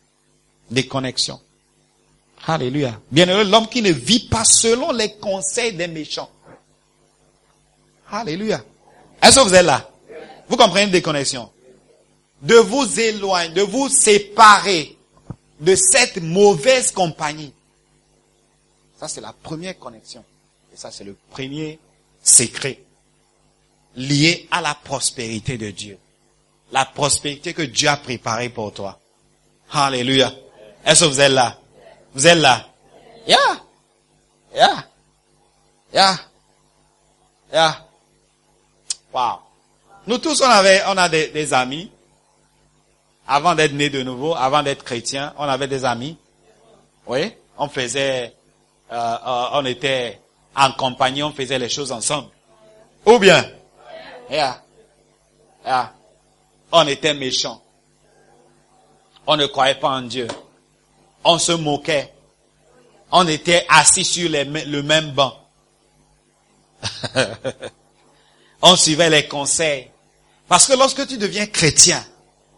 Déconnexion. 0.71 1.41
Alléluia. 2.47 3.01
Bienheureux 3.11 3.45
l'homme 3.45 3.69
qui 3.69 3.83
ne 3.83 3.91
vit 3.91 4.29
pas 4.29 4.45
selon 4.45 4.93
les 4.93 5.13
conseils 5.15 5.73
des 5.73 5.89
méchants. 5.89 6.31
Alléluia. 8.11 8.63
Est-ce 9.23 9.37
que 9.37 9.49
vous 9.49 9.55
êtes 9.55 9.67
là? 9.67 9.91
Vous 10.49 10.57
comprenez 10.57 10.85
une 10.85 10.91
déconnexion? 10.91 11.51
De 12.43 12.55
vous 12.57 13.01
éloigner, 13.01 13.53
de 13.55 13.63
vous 13.63 13.89
séparer 13.89 14.97
de 15.59 15.75
cette 15.75 16.19
mauvaise 16.23 16.93
compagnie. 16.93 17.53
Ça, 18.99 19.09
c'est 19.09 19.21
la 19.21 19.33
première 19.33 19.79
connexion. 19.79 20.25
Et 20.73 20.77
ça, 20.77 20.91
c'est 20.91 21.05
le 21.05 21.17
premier 21.31 21.79
secret 22.23 22.81
lié 23.97 24.47
à 24.51 24.61
la 24.61 24.75
prospérité 24.75 25.59
de 25.59 25.71
Dieu. 25.71 25.99
La 26.71 26.85
prospérité 26.85 27.55
que 27.55 27.63
Dieu 27.63 27.89
a 27.89 27.97
préparée 27.97 28.51
pour 28.51 28.73
toi. 28.73 29.01
Alléluia. 29.73 30.33
Est-ce 30.85 31.05
que 31.05 31.11
vous 31.11 31.21
êtes 31.21 31.33
là? 31.33 31.57
Vous 32.15 32.27
êtes 32.27 32.39
là? 32.39 32.67
Yeah. 33.27 33.37
Yeah. 34.55 34.85
Yeah. 35.93 36.17
Yeah. 37.53 37.87
Wow. 39.13 39.41
Nous 40.07 40.19
tous, 40.19 40.41
on 40.41 40.49
avait, 40.49 40.83
on 40.87 40.97
a 40.97 41.09
des, 41.09 41.53
amis. 41.55 41.91
Avant 43.27 43.55
d'être 43.57 43.73
nés 43.73 43.91
de 43.91 44.03
nouveau, 44.03 44.37
avant 44.37 44.63
d'être 44.63 44.85
chrétiens, 44.85 45.35
on 45.37 45.45
avait 45.45 45.67
des 45.67 45.85
amis. 45.85 46.17
Oui. 47.07 47.33
On 47.59 47.69
faisait, 47.69 48.35
euh, 48.93 48.95
euh, 48.95 49.45
on 49.53 49.65
était 49.65 50.21
en 50.55 50.71
compagnie, 50.73 51.25
on 51.25 51.33
faisait 51.33 51.59
les 51.59 51.69
choses 51.69 51.91
ensemble. 51.91 52.29
Ou 53.05 53.19
bien, 53.19 53.45
yeah. 54.31 54.63
Yeah. 55.65 55.93
on 56.71 56.87
était 56.87 57.15
méchants. 57.15 57.61
On 59.27 59.37
ne 59.37 59.47
croyait 59.47 59.75
pas 59.75 59.91
en 59.91 60.03
Dieu. 60.03 60.29
On 61.25 61.39
se 61.39 61.53
moquait. 61.53 62.12
On 63.11 63.27
était 63.27 63.65
assis 63.69 64.05
sur 64.05 64.31
le 64.31 64.83
même 64.83 65.12
banc. 65.12 65.37
on 68.62 68.77
suivait 68.77 69.11
les 69.11 69.27
conseils. 69.27 69.91
Parce 70.49 70.67
que 70.67 70.75
lorsque 70.75 71.07
tu 71.07 71.19
deviens 71.19 71.47
chrétien 71.47 72.05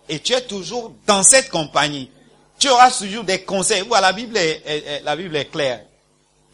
et 0.08 0.20
tu 0.20 0.32
es 0.32 0.42
toujours 0.42 0.92
dans 1.06 1.22
cette 1.22 1.48
compagnie, 1.50 2.10
tu 2.58 2.68
auras 2.68 2.90
toujours 2.90 3.24
des 3.24 3.42
conseils. 3.42 3.82
Voilà, 3.82 4.08
la 4.08 4.12
Bible 4.12 4.36
est, 4.36 5.02
la 5.04 5.16
Bible 5.16 5.36
est 5.36 5.46
claire. 5.46 5.84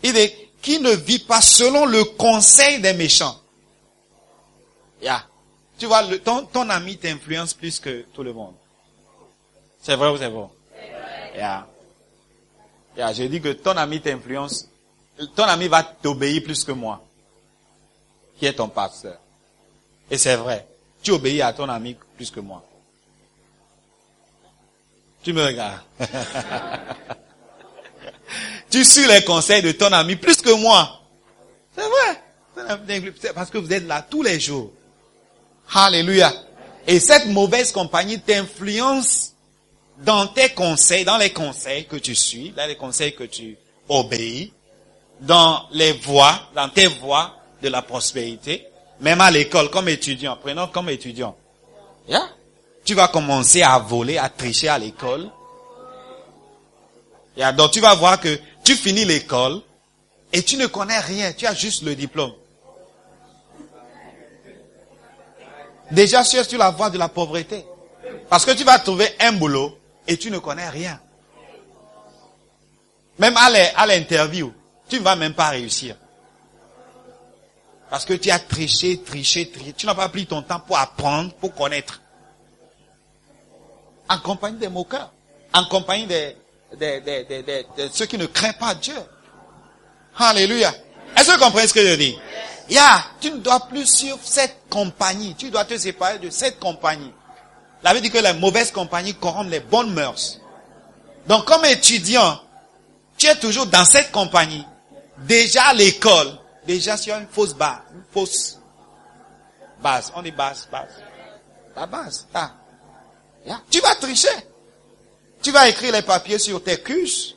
Il 0.03 0.13
dit, 0.13 0.31
qui 0.61 0.81
ne 0.81 0.91
vit 0.91 1.19
pas 1.19 1.41
selon 1.41 1.87
le 1.87 2.05
conseil 2.05 2.81
des 2.81 2.93
méchants. 2.93 3.41
Yeah. 5.03 5.25
Tu 5.79 5.87
vois, 5.87 6.03
ton 6.25 6.71
ami 6.71 6.97
t'influence 6.97 7.53
plus 7.53 7.81
que 7.81 8.07
tout 8.15 8.23
le 8.23 8.33
monde. 8.33 8.55
C'est 9.85 9.97
vrai 9.97 10.09
ou 10.09 10.17
c'est 10.17 10.31
bon? 10.31 10.51
Yeah. 11.35 11.67
Yeah, 12.97 13.13
je 13.13 13.25
dis 13.25 13.41
que 13.41 13.53
ton 13.53 13.77
ami 13.77 14.01
t'influence. 14.01 14.67
Ton 15.37 15.45
ami 15.45 15.69
va 15.69 15.83
t'obéir 15.83 16.43
plus 16.43 16.65
que 16.65 16.73
moi, 16.73 17.05
qui 18.39 18.47
est 18.47 18.55
ton 18.55 18.69
pasteur. 18.69 19.19
Et 20.11 20.17
c'est 20.17 20.37
vrai. 20.37 20.67
Tu 21.03 21.11
obéis 21.11 21.43
à 21.43 21.53
ton 21.53 21.69
ami 21.69 21.97
plus 22.17 22.31
que 22.31 22.41
moi. 22.41 22.65
Tu 25.23 25.35
me 25.35 25.45
regardes. 25.45 25.83
tu 28.71 28.85
suis 28.85 29.07
les 29.07 29.23
conseils 29.23 29.61
de 29.61 29.73
ton 29.73 29.93
ami 29.93 30.17
plus 30.17 30.41
que 30.41 30.55
moi. 30.55 30.99
C'est 31.77 31.83
vrai. 31.83 32.23
C'est 33.21 33.35
parce 33.35 33.51
que 33.51 33.59
vous 33.59 33.73
êtes 33.73 33.87
là 33.87 34.01
tous 34.09 34.23
les 34.23 34.41
jours. 34.41 34.73
Alléluia. 35.75 36.33
Et 36.87 36.99
cette 37.01 37.27
mauvaise 37.27 37.71
compagnie 37.71 38.19
t'influence 38.21 39.34
dans 39.99 40.27
tes 40.27 40.51
conseils, 40.51 41.05
dans 41.05 41.19
les 41.19 41.33
conseils 41.33 41.87
que 41.87 41.97
tu 41.97 42.15
suis, 42.15 42.51
dans 42.51 42.67
les 42.67 42.77
conseils 42.77 43.15
que 43.15 43.25
tu 43.25 43.57
obéis, 43.89 44.53
dans 45.21 45.69
les 45.73 45.93
voies, 45.93 46.39
dans 46.55 46.69
tes 46.69 46.87
voies 46.87 47.35
de 47.63 47.69
la 47.69 47.83
prospérité, 47.83 48.67
même 49.01 49.21
à 49.21 49.31
l'école 49.31 49.71
comme 49.71 49.89
étudiant, 49.89 50.37
prenons 50.41 50.67
comme 50.69 50.91
étudiant. 50.91 51.37
Tu 52.85 52.95
vas 52.95 53.09
commencer 53.09 53.63
à 53.63 53.79
voler, 53.79 54.19
à 54.19 54.29
tricher 54.29 54.69
à 54.69 54.79
l'école. 54.79 55.31
Donc 57.57 57.71
tu 57.71 57.81
vas 57.81 57.95
voir 57.95 58.21
que 58.21 58.39
tu 58.63 58.75
finis 58.75 59.05
l'école 59.05 59.61
et 60.33 60.43
tu 60.43 60.57
ne 60.57 60.67
connais 60.67 60.99
rien, 60.99 61.33
tu 61.33 61.47
as 61.47 61.55
juste 61.55 61.83
le 61.83 61.95
diplôme. 61.95 62.33
Déjà 65.91 66.25
tu 66.25 66.37
es 66.37 66.45
sur 66.45 66.59
la 66.59 66.71
voie 66.71 66.91
de 66.91 66.99
la 66.99 67.09
pauvreté. 67.09 67.65
Parce 68.29 68.45
que 68.45 68.51
tu 68.51 68.65
vas 68.65 68.79
trouver 68.79 69.09
un 69.21 69.33
boulot 69.33 69.79
et 70.07 70.17
tu 70.17 70.31
ne 70.31 70.39
connais 70.39 70.69
rien. 70.69 71.01
Même 73.19 73.37
à 73.37 73.87
l'interview, 73.87 74.53
tu 74.89 74.99
ne 74.99 75.05
vas 75.05 75.17
même 75.17 75.35
pas 75.35 75.51
réussir. 75.51 75.97
Parce 77.91 78.05
que 78.05 78.15
tu 78.15 78.31
as 78.31 78.41
triché, 78.41 79.01
triché, 79.03 79.51
triché. 79.51 79.73
Tu 79.73 79.87
n'as 79.87 79.95
pas 79.95 80.09
pris 80.09 80.27
ton 80.27 80.43
temps 80.43 80.59
pour 80.59 80.77
apprendre, 80.77 81.33
pour 81.35 81.55
connaître. 81.55 82.01
En 84.09 84.19
compagnie 84.19 84.59
des 84.59 84.69
moqueurs. 84.69 85.13
En 85.53 85.65
compagnie 85.67 86.07
des, 86.07 86.37
des, 86.77 87.01
des, 87.01 87.25
des, 87.25 87.43
de 87.43 87.89
ceux 87.93 88.07
qui 88.07 88.19
ne 88.19 88.27
craignent 88.27 88.55
pas 88.55 88.75
Dieu. 88.75 88.99
Alléluia. 90.17 90.75
Est-ce 91.17 91.29
que 91.29 91.33
vous 91.35 91.45
comprenez 91.45 91.69
ce 91.69 91.75
que 91.75 91.87
je 91.87 91.95
dis? 91.95 92.19
Yeah, 92.69 93.05
tu 93.21 93.31
ne 93.31 93.37
dois 93.37 93.61
plus 93.61 93.87
suivre 93.87 94.19
cette 94.23 94.57
compagnie. 94.69 95.37
Tu 95.37 95.51
dois 95.51 95.65
te 95.65 95.77
séparer 95.79 96.19
de 96.19 96.31
cette 96.31 96.59
compagnie. 96.59 97.13
La 97.85 97.93
Bible 97.93 98.07
dit 98.07 98.11
que 98.11 98.19
les 98.19 98.33
mauvaises 98.33 98.73
compagnies 98.73 99.15
corrompent 99.15 99.51
les 99.51 99.61
bonnes 99.61 99.93
mœurs. 99.93 100.41
Donc, 101.29 101.45
comme 101.45 101.67
étudiant, 101.67 102.41
tu 103.19 103.27
es 103.27 103.37
toujours 103.37 103.67
dans 103.67 103.85
cette 103.85 104.11
compagnie. 104.11 104.65
Déjà 105.19 105.65
à 105.65 105.75
l'école, 105.75 106.33
déjà 106.67 106.97
sur 106.97 107.15
une 107.15 107.29
fausse 107.31 107.55
base, 107.55 107.81
une 107.95 108.03
fausse 108.11 108.59
base. 109.83 110.11
On 110.17 110.23
dit 110.23 110.31
base, 110.31 110.67
base. 110.73 110.89
La 111.77 111.87
base. 111.87 112.27
Yeah. 113.45 113.61
Tu 113.71 113.81
vas 113.81 113.95
tricher. 113.97 114.29
Tu 115.43 115.51
vas 115.53 115.69
écrire 115.69 115.93
les 115.93 116.03
papiers 116.03 116.39
sur 116.39 116.65
tes 116.65 116.81
cuisses. 116.81 117.35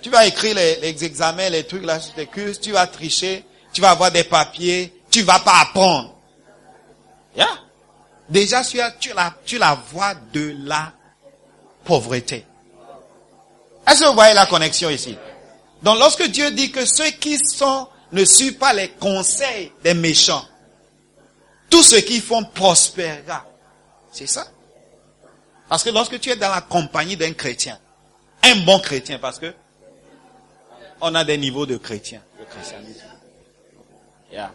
Tu 0.00 0.08
vas 0.08 0.26
écrire 0.26 0.54
les, 0.54 1.04
examens, 1.04 1.50
les 1.50 1.64
trucs 1.64 1.84
là 1.84 2.00
sur 2.00 2.14
tes 2.14 2.26
cuisses. 2.26 2.60
Tu 2.60 2.72
vas 2.72 2.86
tricher. 2.86 3.44
Tu 3.72 3.82
vas 3.82 3.90
avoir 3.90 4.10
des 4.10 4.24
papiers. 4.24 4.92
Tu 5.10 5.22
vas 5.22 5.38
pas 5.40 5.60
apprendre. 5.60 6.14
Yeah. 7.36 7.46
Déjà, 8.28 8.62
tu 8.62 8.80
as, 8.80 8.90
tu 8.92 9.12
la, 9.12 9.34
tu 9.44 9.58
la 9.58 9.74
voie 9.74 10.14
de 10.32 10.56
la 10.64 10.92
pauvreté. 11.84 12.46
Est-ce 13.86 14.00
que 14.00 14.06
vous 14.06 14.14
voyez 14.14 14.34
la 14.34 14.46
connexion 14.46 14.90
ici? 14.90 15.16
Donc, 15.82 15.98
lorsque 15.98 16.24
Dieu 16.28 16.50
dit 16.52 16.70
que 16.70 16.84
ceux 16.86 17.10
qui 17.10 17.38
sont, 17.38 17.88
ne 18.12 18.24
suivent 18.24 18.58
pas 18.58 18.72
les 18.72 18.90
conseils 18.90 19.72
des 19.82 19.94
méchants, 19.94 20.46
tout 21.68 21.82
ce 21.82 21.96
qu'ils 21.96 22.22
font 22.22 22.44
prospérera. 22.44 23.44
C'est 24.12 24.26
ça? 24.26 24.46
Parce 25.68 25.82
que 25.82 25.90
lorsque 25.90 26.20
tu 26.20 26.30
es 26.30 26.36
dans 26.36 26.50
la 26.50 26.60
compagnie 26.60 27.16
d'un 27.16 27.32
chrétien, 27.32 27.78
un 28.42 28.56
bon 28.56 28.78
chrétien, 28.78 29.18
parce 29.18 29.38
que 29.38 29.54
on 31.00 31.14
a 31.14 31.24
des 31.24 31.38
niveaux 31.38 31.66
de 31.66 31.78
chrétiens, 31.78 32.22
de. 32.38 32.44
Yeah. 34.30 34.52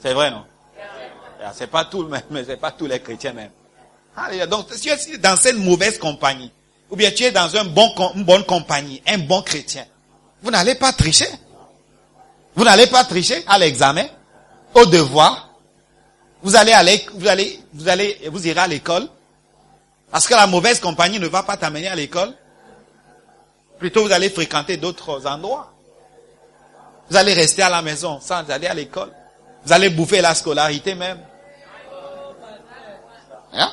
C'est 0.00 0.14
vrai, 0.14 0.30
non? 0.30 0.44
Yeah. 1.40 1.52
C'est 1.54 1.68
pas 1.68 1.86
tout 1.86 2.06
mais 2.30 2.44
c'est 2.44 2.58
pas 2.58 2.70
tous 2.70 2.86
les 2.86 3.00
chrétiens 3.00 3.32
même. 3.32 3.50
Alléluia. 4.16 4.46
Donc, 4.46 4.66
si 4.72 4.90
tu 4.98 5.14
es 5.14 5.18
dans 5.18 5.36
cette 5.36 5.56
mauvaise 5.56 5.98
compagnie, 5.98 6.52
ou 6.90 6.96
bien 6.96 7.10
tu 7.10 7.24
es 7.24 7.32
dans 7.32 7.56
un 7.56 7.64
bon, 7.64 7.90
une 8.14 8.24
bonne 8.24 8.44
compagnie, 8.44 9.02
un 9.06 9.18
bon 9.18 9.40
chrétien, 9.42 9.86
vous 10.42 10.50
n'allez 10.50 10.74
pas 10.74 10.92
tricher. 10.92 11.28
Vous 12.54 12.64
n'allez 12.64 12.88
pas 12.88 13.04
tricher 13.04 13.42
à 13.46 13.58
l'examen, 13.58 14.06
au 14.74 14.84
devoir. 14.86 15.48
Vous 16.42 16.56
allez 16.56 16.72
aller, 16.72 17.06
vous 17.14 17.28
allez, 17.28 17.60
vous 17.72 17.88
allez, 17.88 18.20
vous 18.30 18.46
irez 18.46 18.60
à 18.60 18.66
l'école. 18.66 19.08
Parce 20.10 20.26
que 20.26 20.34
la 20.34 20.46
mauvaise 20.46 20.80
compagnie 20.80 21.20
ne 21.20 21.28
va 21.28 21.42
pas 21.42 21.56
t'amener 21.56 21.88
à 21.88 21.94
l'école. 21.94 22.34
Plutôt, 23.78 24.04
vous 24.04 24.12
allez 24.12 24.28
fréquenter 24.28 24.76
d'autres 24.76 25.26
endroits. 25.26 25.72
Vous 27.08 27.16
allez 27.16 27.32
rester 27.32 27.62
à 27.62 27.68
la 27.68 27.82
maison 27.82 28.20
sans 28.20 28.48
aller 28.50 28.66
à 28.66 28.74
l'école. 28.74 29.10
Vous 29.64 29.72
allez 29.72 29.90
bouffer 29.90 30.20
la 30.20 30.34
scolarité 30.34 30.94
même. 30.94 31.18
Hein? 33.52 33.70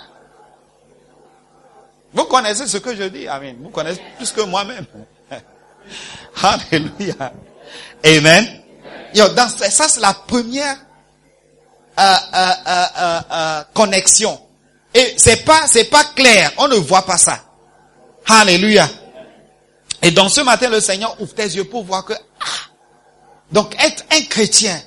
Vous 2.14 2.26
connaissez 2.26 2.68
ce 2.68 2.78
que 2.78 2.96
je 2.96 3.04
dis, 3.04 3.28
Amen. 3.28 3.58
Vous 3.62 3.70
connaissez 3.70 4.02
plus 4.18 4.32
que 4.32 4.42
moi-même. 4.42 4.86
Alléluia. 6.44 7.34
Amen. 8.04 8.64
Yo, 9.14 9.28
dans, 9.30 9.50
ça, 9.50 9.88
c'est 9.88 10.00
la 10.00 10.14
première 10.14 10.78
euh, 12.00 12.16
euh, 12.36 12.52
euh, 12.68 13.20
euh, 13.32 13.64
connexion. 13.74 14.40
Et 14.94 15.14
c'est 15.18 15.44
pas, 15.46 15.68
c'est 15.68 15.86
pas 15.86 16.04
clair. 16.16 16.52
On 16.58 16.68
ne 16.68 16.76
voit 16.76 17.06
pas 17.06 17.18
ça. 17.18 17.44
Alléluia. 18.26 18.88
Et 20.02 20.12
donc 20.12 20.30
ce 20.30 20.42
matin, 20.42 20.70
le 20.70 20.80
Seigneur 20.80 21.20
ouvre 21.20 21.34
tes 21.34 21.44
yeux 21.44 21.64
pour 21.64 21.84
voir 21.84 22.06
que, 22.06 22.14
ah, 22.14 22.46
donc 23.52 23.76
être 23.84 24.04
un 24.12 24.22
chrétien 24.24 24.80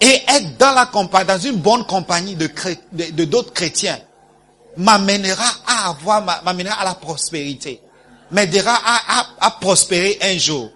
et 0.00 0.22
être 0.28 0.56
dans 0.58 0.72
la 0.72 0.86
compagnie, 0.86 1.26
dans 1.26 1.38
une 1.38 1.56
bonne 1.56 1.84
compagnie 1.86 2.34
de, 2.34 2.50
de, 2.92 3.24
d'autres 3.24 3.52
chrétiens, 3.52 3.98
m'amènera 4.76 5.46
à 5.66 5.90
avoir, 5.90 6.22
m'amènera 6.44 6.80
à 6.80 6.84
la 6.84 6.94
prospérité. 6.94 7.80
M'aidera 8.30 8.74
à, 8.74 9.20
à, 9.20 9.26
à, 9.40 9.50
prospérer 9.52 10.18
un 10.22 10.36
jour. 10.38 10.70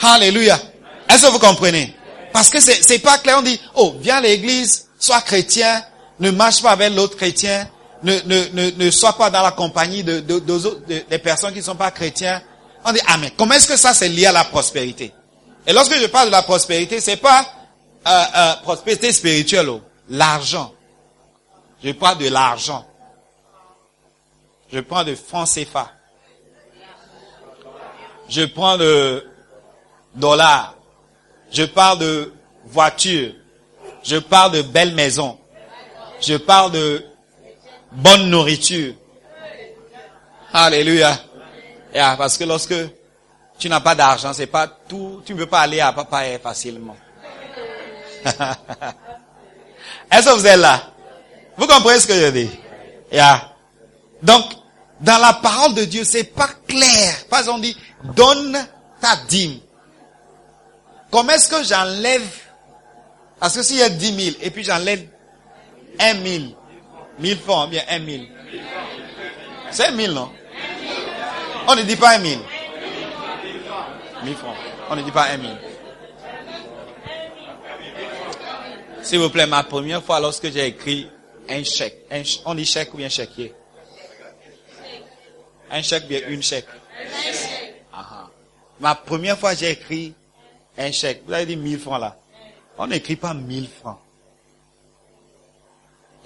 Alléluia. 0.00 0.58
Est-ce 1.08 1.26
que 1.26 1.30
vous 1.30 1.38
comprenez? 1.38 1.94
Parce 2.32 2.50
que 2.50 2.60
c'est, 2.60 2.82
c'est 2.82 2.98
pas 2.98 3.18
clair. 3.18 3.36
On 3.38 3.42
dit, 3.42 3.60
oh, 3.74 3.94
viens 4.00 4.16
à 4.16 4.20
l'église, 4.20 4.88
sois 4.98 5.20
chrétien, 5.20 5.82
ne 6.18 6.30
marche 6.30 6.60
pas 6.62 6.72
avec 6.72 6.92
l'autre 6.94 7.16
chrétien, 7.16 7.68
ne, 8.02 8.14
ne, 8.26 8.44
ne, 8.52 8.70
ne 8.84 8.90
sois 8.90 9.12
pas 9.12 9.30
dans 9.30 9.42
la 9.42 9.52
compagnie 9.52 10.02
de, 10.02 10.20
de, 10.20 10.38
de, 10.40 11.04
des 11.08 11.18
personnes 11.18 11.52
qui 11.52 11.58
ne 11.58 11.64
sont 11.64 11.76
pas 11.76 11.90
chrétiens. 11.90 12.42
On 12.84 12.92
dit, 12.92 13.00
ah 13.06 13.16
mais 13.18 13.32
comment 13.36 13.54
est-ce 13.54 13.68
que 13.68 13.76
ça 13.76 13.94
c'est 13.94 14.08
lié 14.08 14.26
à 14.26 14.32
la 14.32 14.44
prospérité? 14.44 15.12
Et 15.66 15.72
lorsque 15.72 15.94
je 15.94 16.06
parle 16.06 16.28
de 16.28 16.32
la 16.32 16.42
prospérité, 16.42 17.00
c'est 17.00 17.16
pas 17.16 17.46
euh, 18.06 18.24
euh, 18.36 18.52
prospérité 18.62 19.12
spirituelle, 19.12 19.68
oh, 19.68 19.82
l'argent. 20.08 20.72
Je 21.82 21.92
parle 21.92 22.18
de 22.18 22.28
l'argent. 22.28 22.86
Je 24.72 24.80
prends 24.80 25.04
de 25.04 25.14
francs 25.14 25.48
CFA. 25.48 25.92
Je 28.28 28.44
prends 28.44 28.76
de 28.76 29.26
dollars. 30.14 30.74
Je 31.50 31.64
parle 31.64 31.98
de 31.98 32.32
voitures. 32.66 33.32
Je 34.02 34.16
parle 34.16 34.52
de 34.52 34.62
belles 34.62 34.94
maisons. 34.94 35.38
Je 36.20 36.36
parle 36.36 36.72
de 36.72 37.04
bonne 37.92 38.28
nourriture. 38.28 38.94
Alléluia. 40.52 41.18
Parce 41.92 42.36
que 42.36 42.44
lorsque 42.44 42.74
tu 43.58 43.68
n'as 43.68 43.80
pas 43.80 43.94
d'argent, 43.94 44.32
c'est 44.32 44.46
pas 44.46 44.66
tout, 44.66 45.22
tu 45.24 45.34
ne 45.34 45.38
peux 45.38 45.46
pas 45.46 45.60
aller 45.60 45.80
à 45.80 45.92
papa 45.92 46.38
facilement. 46.38 46.96
Est-ce 50.10 50.26
que 50.26 50.34
vous 50.34 50.46
êtes 50.46 50.58
là? 50.58 50.82
Vous 51.56 51.66
comprenez 51.66 51.98
ce 52.00 52.06
que 52.06 52.14
je 52.14 52.30
dis? 52.30 52.50
Yeah. 53.12 53.52
Donc, 54.22 54.44
dans 55.00 55.18
la 55.18 55.34
parole 55.34 55.74
de 55.74 55.84
Dieu, 55.84 56.04
c'est 56.04 56.24
pas 56.24 56.48
clair. 56.66 57.14
Pas 57.28 57.48
on 57.48 57.58
dit, 57.58 57.76
donne 58.14 58.58
ta 59.00 59.16
dîme. 59.28 59.58
Comment 61.10 61.32
est-ce 61.32 61.48
que 61.48 61.62
j'enlève, 61.62 62.26
parce 63.40 63.56
que 63.56 63.62
s'il 63.62 63.78
y 63.78 63.82
a 63.82 63.88
dix 63.88 64.12
mille, 64.12 64.36
et 64.40 64.50
puis 64.50 64.62
j'enlève 64.62 65.06
un 65.98 66.14
mille, 66.14 66.54
mille 67.18 67.38
francs, 67.38 67.70
bien 67.70 67.82
un 67.88 67.98
mille. 68.00 68.28
C'est 69.70 69.86
un 69.86 69.92
mille, 69.92 70.12
non? 70.12 70.30
On 71.66 71.74
ne 71.74 71.82
dit 71.82 71.96
pas 71.96 72.16
un 72.16 72.18
mille. 72.18 72.40
Mille 74.24 74.36
francs. 74.36 74.56
On 74.90 74.96
ne 74.96 75.02
dit 75.02 75.10
pas 75.12 75.28
un 75.32 75.36
mille. 75.36 75.56
S'il 79.08 79.20
vous 79.20 79.30
plaît, 79.30 79.46
ma 79.46 79.64
première 79.64 80.04
fois 80.04 80.20
lorsque 80.20 80.52
j'ai 80.52 80.66
écrit 80.66 81.08
un 81.48 81.64
chèque, 81.64 82.04
on 82.44 82.54
dit 82.54 82.66
chèque 82.66 82.92
ou 82.92 82.98
bien 82.98 83.08
chéquier? 83.08 83.54
Un 85.70 85.80
chèque 85.80 86.06
bien 86.06 86.20
une 86.28 86.42
chèque? 86.42 86.66
Ah, 87.90 88.06
ah. 88.06 88.26
Ma 88.78 88.94
première 88.94 89.38
fois, 89.38 89.54
j'ai 89.54 89.70
écrit 89.70 90.12
un 90.76 90.92
chèque. 90.92 91.22
Vous 91.26 91.32
avez 91.32 91.46
dit 91.46 91.56
1000 91.56 91.78
francs 91.78 91.98
là. 91.98 92.18
On 92.76 92.86
n'écrit 92.86 93.16
pas 93.16 93.32
1000 93.32 93.66
francs. 93.80 93.98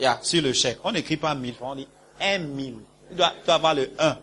Yeah, 0.00 0.18
sur 0.20 0.42
le 0.42 0.52
chèque. 0.52 0.78
On 0.82 0.90
n'écrit 0.90 1.18
pas 1.18 1.36
1000 1.36 1.54
francs. 1.54 1.74
On 1.74 1.76
dit 1.76 1.88
1 2.20 2.38
000. 2.40 2.50
Il 3.12 3.16
doit, 3.16 3.32
il 3.40 3.46
doit 3.46 3.54
avoir 3.54 3.76
le 3.76 3.92
1. 3.96 4.18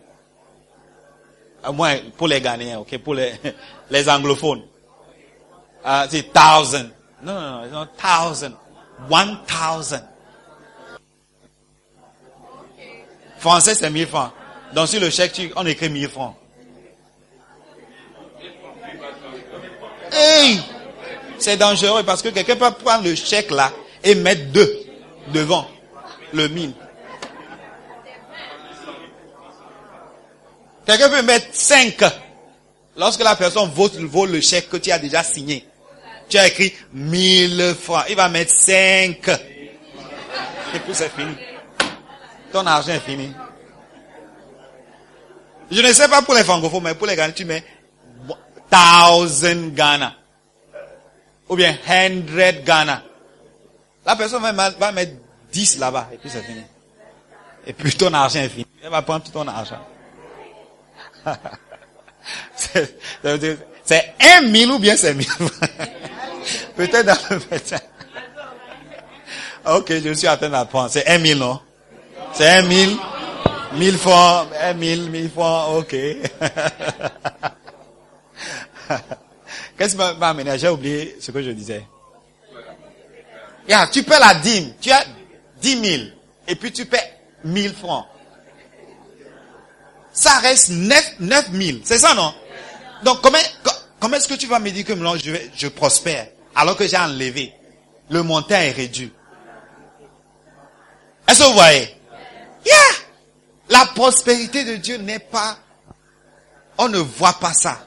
À 1.62 1.72
moins 1.72 1.96
pour 2.14 2.28
les 2.28 2.42
Ghanéens, 2.42 2.84
pour 3.02 3.14
les, 3.14 3.32
les 3.90 4.08
anglophones. 4.10 4.64
Ah, 5.82 6.06
c'est 6.10 6.30
thousand. 7.20 7.26
Non, 7.26 7.40
non, 7.40 7.62
non, 7.62 7.70
non, 7.70 7.88
thousand. 7.96 8.56
One 9.08 9.38
thousand. 9.46 10.02
Français, 13.38 13.74
c'est 13.74 13.88
1000 13.88 14.06
francs. 14.06 14.32
Donc 14.74 14.88
sur 14.88 15.00
le 15.00 15.10
chèque, 15.10 15.52
on 15.56 15.64
écrit 15.66 15.88
1000 15.88 16.08
francs. 16.08 16.36
Hey! 20.12 20.60
C'est 21.38 21.56
dangereux 21.56 22.02
parce 22.02 22.20
que 22.20 22.28
quelqu'un 22.28 22.56
peut 22.56 22.70
prendre 22.70 23.04
le 23.04 23.14
chèque 23.14 23.50
là 23.50 23.72
et 24.04 24.14
mettre 24.14 24.52
deux 24.52 24.80
devant 25.28 25.66
le 26.34 26.48
1000. 26.48 26.72
Quelqu'un 30.84 31.08
peut 31.08 31.22
mettre 31.22 31.46
5. 31.52 31.96
Lorsque 32.96 33.22
la 33.22 33.36
personne 33.36 33.70
vole 33.70 34.32
le 34.32 34.40
chèque 34.42 34.68
que 34.68 34.76
tu 34.76 34.90
as 34.90 34.98
déjà 34.98 35.22
signé, 35.22 35.66
tu 36.30 36.38
as 36.38 36.46
écrit 36.46 36.72
1000 36.92 37.74
francs. 37.80 38.04
Il 38.08 38.16
va 38.16 38.28
mettre 38.28 38.54
5. 38.54 39.28
Et 40.74 40.78
puis 40.78 40.94
c'est 40.94 41.10
fini. 41.10 41.34
Ton 42.52 42.66
argent 42.66 42.92
est 42.92 43.00
fini. 43.00 43.32
Je 45.70 45.80
ne 45.80 45.92
sais 45.92 46.08
pas 46.08 46.22
pour 46.22 46.34
les 46.34 46.44
francophones, 46.44 46.82
mais 46.82 46.94
pour 46.94 47.06
les 47.06 47.16
Ghanais, 47.16 47.32
tu 47.32 47.44
mets 47.44 47.64
1000 48.72 49.74
Ghana. 49.74 50.14
Ou 51.48 51.56
bien 51.56 51.76
100 51.86 52.64
Ghana. 52.64 53.02
La 54.06 54.16
personne 54.16 54.42
va, 54.42 54.92
mettre 54.92 55.12
10 55.52 55.78
là-bas, 55.78 56.08
et 56.12 56.16
puis 56.16 56.30
c'est 56.30 56.42
fini. 56.42 56.62
Et 57.66 57.72
puis 57.72 57.92
ton 57.92 58.12
argent 58.14 58.40
est 58.40 58.48
fini. 58.48 58.66
Elle 58.82 58.90
va 58.90 59.02
prendre 59.02 59.24
tout 59.24 59.32
ton 59.32 59.46
argent. 59.46 59.80
c'est 63.90 64.14
un 64.20 64.42
mille 64.42 64.70
ou 64.70 64.78
bien 64.78 64.96
c'est 64.96 65.14
mille 65.14 65.26
Peut-être 66.76 67.06
dans 67.06 67.18
le 67.30 67.40
médecin. 67.50 67.80
Ok, 69.66 69.92
je 70.00 70.12
suis 70.14 70.28
en 70.28 70.36
train 70.36 70.48
d'apprendre. 70.48 70.90
C'est 70.92 71.08
un 71.08 71.18
mille, 71.18 71.38
non? 71.38 71.58
C'est 72.32 72.48
un 72.48 72.62
mille. 72.62 72.96
Mille 73.72 73.98
francs, 73.98 74.46
un 74.62 74.74
mille, 74.74 75.10
mille 75.10 75.28
francs, 75.28 75.78
ok. 75.78 75.90
Qu'est-ce 79.76 79.96
qui 79.96 79.98
m'a 79.98 80.28
amené? 80.28 80.56
J'ai 80.56 80.68
oublié 80.68 81.16
ce 81.20 81.32
que 81.32 81.42
je 81.42 81.50
disais. 81.50 81.84
Yeah, 83.68 83.88
tu 83.88 84.04
paies 84.04 84.20
la 84.20 84.34
dîme. 84.34 84.72
Tu 84.80 84.92
as 84.92 85.04
dix 85.60 85.74
mille. 85.74 86.14
Et 86.46 86.54
puis 86.54 86.70
tu 86.70 86.86
paies 86.86 87.12
mille 87.42 87.74
francs. 87.74 88.06
Ça 90.12 90.38
reste 90.38 90.68
neuf, 90.70 91.14
neuf 91.18 91.48
mille. 91.50 91.80
C'est 91.84 91.98
ça, 91.98 92.14
non? 92.14 92.32
Donc, 93.02 93.20
comment, 93.20 93.38
co- 93.64 93.70
comment 94.00 94.16
est-ce 94.16 94.26
que 94.28 94.34
tu 94.34 94.46
vas 94.46 94.58
me 94.58 94.70
dire 94.70 94.84
que 94.84 94.92
maintenant 94.92 95.16
je, 95.16 95.30
vais- 95.30 95.50
je 95.56 95.68
prospère 95.68 96.26
alors 96.54 96.76
que 96.76 96.86
j'ai 96.88 96.96
enlevé? 96.96 97.52
Le 98.08 98.22
montant 98.24 98.56
est 98.56 98.72
réduit. 98.72 99.12
Est-ce 101.28 101.38
que 101.38 101.44
vous 101.44 101.52
voyez? 101.54 101.94
Yeah! 102.66 102.74
La 103.68 103.86
prospérité 103.94 104.64
de 104.64 104.76
Dieu 104.76 104.96
n'est 104.96 105.20
pas, 105.20 105.56
on 106.76 106.88
ne 106.88 106.98
voit 106.98 107.34
pas 107.34 107.52
ça. 107.52 107.86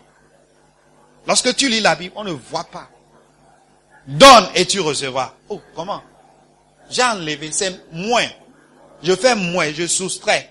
Lorsque 1.28 1.54
tu 1.56 1.68
lis 1.68 1.82
la 1.82 1.96
Bible, 1.96 2.14
on 2.16 2.24
ne 2.24 2.32
voit 2.32 2.64
pas. 2.66 2.88
Donne 4.08 4.48
et 4.56 4.66
tu 4.66 4.80
recevras. 4.80 5.34
Oh, 5.50 5.62
comment? 5.76 6.02
J'ai 6.90 7.04
enlevé, 7.04 7.50
c'est 7.52 7.82
moins. 7.92 8.28
Je 9.02 9.14
fais 9.16 9.36
moins, 9.36 9.72
je 9.74 9.88
soustrais. 9.88 10.50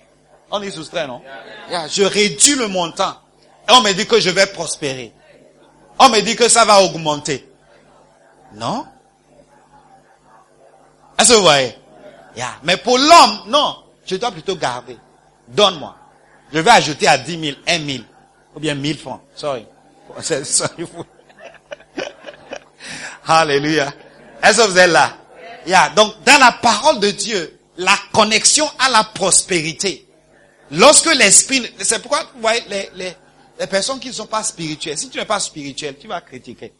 On 0.51 0.61
est 0.61 0.71
soustrait, 0.71 1.07
non? 1.07 1.21
Yeah, 1.69 1.87
Je 1.87 2.03
réduis 2.03 2.55
le 2.55 2.67
montant. 2.67 3.15
Et 3.67 3.71
on 3.71 3.81
me 3.81 3.91
dit 3.93 4.05
que 4.05 4.19
je 4.19 4.29
vais 4.29 4.45
prospérer. 4.47 5.11
On 6.03 6.09
me 6.09 6.19
dit 6.19 6.35
que 6.35 6.49
ça 6.49 6.65
va 6.65 6.81
augmenter. 6.81 7.47
Non? 8.55 8.85
Est-ce 11.17 11.29
que 11.29 11.35
vous 11.35 11.43
voyez? 11.43 11.77
Yeah. 12.35 12.55
Mais 12.63 12.75
pour 12.75 12.97
l'homme, 12.97 13.43
non. 13.47 13.77
Je 14.05 14.17
dois 14.17 14.31
plutôt 14.31 14.57
garder. 14.57 14.97
Donne-moi. 15.47 15.95
Je 16.51 16.59
vais 16.59 16.71
ajouter 16.71 17.07
à 17.07 17.17
10 17.17 17.39
000, 17.39 17.57
1 17.65 17.85
000. 17.85 18.03
Ou 18.53 18.59
bien 18.59 18.75
1000 18.75 18.97
francs. 18.97 19.21
Sorry. 19.33 19.65
Sorry. 20.43 20.85
Alléluia. 23.27 23.93
Est-ce 24.41 24.57
que 24.57 24.67
vous 24.71 24.77
êtes 24.77 24.89
là? 24.89 25.15
Yeah. 25.65 25.89
Donc, 25.95 26.21
dans 26.25 26.37
la 26.37 26.51
parole 26.51 26.99
de 26.99 27.11
Dieu, 27.11 27.59
la 27.77 27.97
connexion 28.11 28.69
à 28.77 28.89
la 28.89 29.05
prospérité. 29.05 30.05
Lorsque 30.69 31.13
l'esprit, 31.15 31.71
c'est 31.79 31.99
pourquoi, 31.99 32.23
vous 32.35 32.41
voyez, 32.41 32.61
les, 32.67 32.89
les, 32.95 33.15
les 33.59 33.67
personnes 33.67 33.99
qui 33.99 34.07
ne 34.09 34.13
sont 34.13 34.25
pas 34.25 34.43
spirituelles, 34.43 34.97
si 34.97 35.09
tu 35.09 35.17
n'es 35.17 35.25
pas 35.25 35.39
spirituel, 35.39 35.97
tu 35.97 36.07
vas 36.07 36.21
critiquer. 36.21 36.73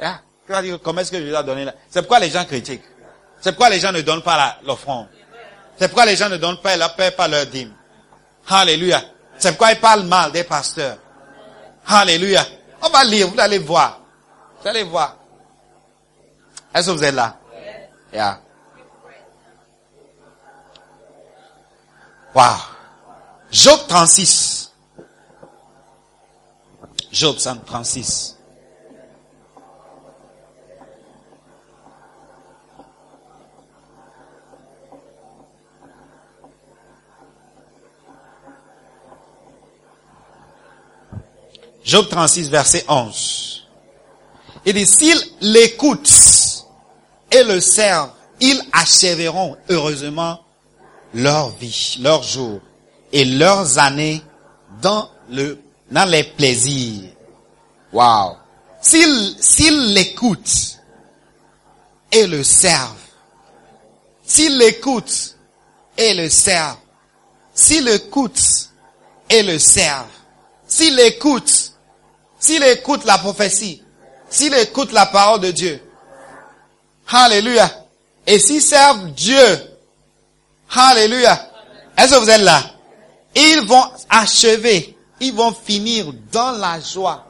Yeah. 0.00 0.20
Tu 0.46 0.52
vas 0.52 0.62
dire, 0.62 0.78
comment 0.82 1.00
est-ce 1.00 1.10
que 1.12 1.20
je 1.20 1.28
dois 1.28 1.42
donner 1.42 1.64
là? 1.64 1.74
C'est 1.88 2.00
pourquoi 2.02 2.18
les 2.20 2.30
gens 2.30 2.44
critiquent. 2.44 2.82
C'est 3.40 3.52
pourquoi 3.52 3.70
les 3.70 3.80
gens 3.80 3.92
ne 3.92 4.00
donnent 4.00 4.22
pas 4.22 4.36
la- 4.36 4.58
l'offrande. 4.64 5.08
C'est 5.78 5.88
pourquoi 5.88 6.06
les 6.06 6.16
gens 6.16 6.28
ne 6.28 6.36
donnent 6.36 6.60
pas, 6.60 6.76
leur 6.76 6.94
paient 6.94 7.10
pas 7.10 7.26
leur 7.28 7.46
dîme. 7.46 7.72
Alléluia. 8.48 9.02
C'est 9.38 9.50
pourquoi 9.50 9.72
ils 9.72 9.80
parlent 9.80 10.04
mal 10.04 10.30
des 10.32 10.44
pasteurs. 10.44 10.98
Alléluia. 11.86 12.44
On 12.82 12.88
va 12.88 13.04
lire, 13.04 13.28
vous 13.28 13.38
allez 13.40 13.58
voir. 13.58 14.00
Vous 14.60 14.68
allez 14.68 14.82
voir. 14.84 15.16
Est-ce 16.74 16.86
que 16.90 16.96
vous 16.96 17.04
êtes 17.04 17.14
là? 17.14 17.36
Yeah. 18.12 18.40
Wow. 22.34 22.56
Job 23.50 23.80
36. 23.88 24.69
Job 27.12 27.36
36. 27.36 28.36
Job 41.90 42.08
36, 42.08 42.48
verset 42.50 42.84
11. 42.88 43.66
Il 44.64 44.74
dit, 44.74 44.86
s'ils 44.86 45.20
l'écoutent 45.40 46.66
et 47.32 47.42
le 47.42 47.58
servent, 47.58 48.12
ils 48.40 48.62
achèveront 48.72 49.56
heureusement 49.68 50.38
leur 51.14 51.50
vie, 51.50 51.98
leur 52.00 52.22
jour 52.22 52.60
et 53.12 53.24
leurs 53.24 53.78
années 53.78 54.22
dans 54.80 55.10
le, 55.30 55.58
dans 55.90 56.04
les 56.04 56.24
plaisirs. 56.24 57.10
Wow. 57.92 58.36
S'ils, 58.80 59.36
s'ils 59.40 59.92
l'écoutent 59.94 60.78
et 62.12 62.26
le 62.26 62.42
servent, 62.42 62.96
s'ils 64.24 64.56
l'écoutent 64.56 65.36
et 65.98 66.14
le 66.14 66.28
servent, 66.28 66.78
s'ils 67.52 67.84
l'écoutent 67.84 68.70
et 69.28 69.42
le 69.42 69.58
servent, 69.58 70.06
s'ils 70.66 70.94
l'écoutent, 70.94 71.72
s'ils 72.38 72.62
écoutent 72.62 73.04
la 73.04 73.18
prophétie, 73.18 73.82
s'ils 74.30 74.54
écoutent 74.54 74.92
la 74.92 75.06
parole 75.06 75.40
de 75.40 75.50
Dieu, 75.50 75.82
Alléluia. 77.12 77.68
Et 78.26 78.38
s'ils 78.38 78.62
servent 78.62 79.10
Dieu, 79.12 79.38
Alléluia. 80.72 81.50
Est-ce 81.96 82.14
que 82.14 82.18
vous 82.20 82.30
êtes 82.30 82.42
là? 82.42 82.62
Ils 83.34 83.62
vont 83.66 83.84
achever, 84.08 84.96
ils 85.20 85.34
vont 85.34 85.52
finir 85.52 86.12
dans 86.32 86.52
la 86.52 86.80
joie, 86.80 87.26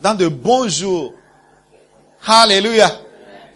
dans 0.00 0.14
de 0.14 0.28
bons 0.28 0.68
jours. 0.68 1.14
Alléluia. 2.26 3.00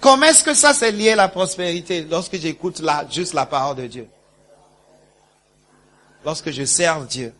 Comment 0.00 0.26
est-ce 0.26 0.42
que 0.42 0.54
ça 0.54 0.72
c'est 0.72 0.92
lié 0.92 1.10
à 1.10 1.16
la 1.16 1.28
prospérité 1.28 2.06
lorsque 2.10 2.36
j'écoute 2.36 2.80
la, 2.80 3.06
juste 3.10 3.34
la 3.34 3.44
parole 3.44 3.76
de 3.76 3.86
Dieu? 3.86 4.08
Lorsque 6.24 6.50
je 6.50 6.64
sers 6.64 7.00
Dieu, 7.02 7.34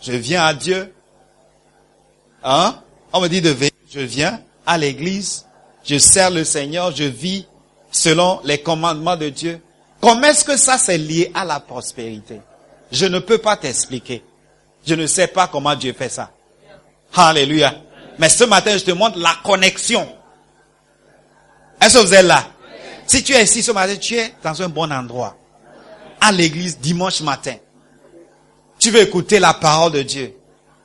je 0.00 0.12
viens 0.12 0.44
à 0.44 0.54
Dieu. 0.54 0.92
Hein? 2.42 2.76
On 3.12 3.20
me 3.20 3.28
dit 3.28 3.40
de 3.40 3.50
venir. 3.50 3.70
Je 3.90 4.00
viens 4.00 4.40
à 4.66 4.76
l'église. 4.76 5.46
Je 5.84 5.98
sers 5.98 6.30
le 6.30 6.44
Seigneur. 6.44 6.94
Je 6.94 7.04
vis 7.04 7.46
selon 7.90 8.40
les 8.44 8.58
commandements 8.58 9.16
de 9.16 9.28
Dieu. 9.28 9.60
Comment 10.00 10.26
est-ce 10.26 10.44
que 10.44 10.56
ça 10.56 10.76
c'est 10.76 10.98
lié 10.98 11.30
à 11.32 11.44
la 11.44 11.60
prospérité? 11.60 12.40
Je 12.92 13.06
ne 13.06 13.18
peux 13.18 13.38
pas 13.38 13.56
t'expliquer. 13.56 14.22
Je 14.86 14.94
ne 14.94 15.06
sais 15.06 15.26
pas 15.26 15.46
comment 15.48 15.74
Dieu 15.74 15.94
fait 15.96 16.08
ça. 16.08 16.30
Alléluia. 17.14 17.74
Mais 18.18 18.28
ce 18.28 18.44
matin, 18.44 18.76
je 18.76 18.84
te 18.84 18.90
montre 18.90 19.18
la 19.18 19.34
connexion. 19.44 20.06
Est-ce 21.80 21.94
que 21.98 22.02
vous 22.04 22.14
êtes 22.14 22.24
là? 22.24 22.46
Si 23.06 23.22
tu 23.22 23.32
es 23.32 23.42
ici 23.44 23.62
ce 23.62 23.72
matin, 23.72 23.96
tu 23.96 24.16
es 24.16 24.34
dans 24.42 24.60
un 24.62 24.68
bon 24.68 24.90
endroit. 24.92 25.36
À 26.20 26.32
l'église 26.32 26.78
dimanche 26.78 27.20
matin. 27.20 27.56
Tu 28.78 28.90
veux 28.90 29.00
écouter 29.00 29.38
la 29.38 29.54
parole 29.54 29.92
de 29.92 30.02
Dieu. 30.02 30.34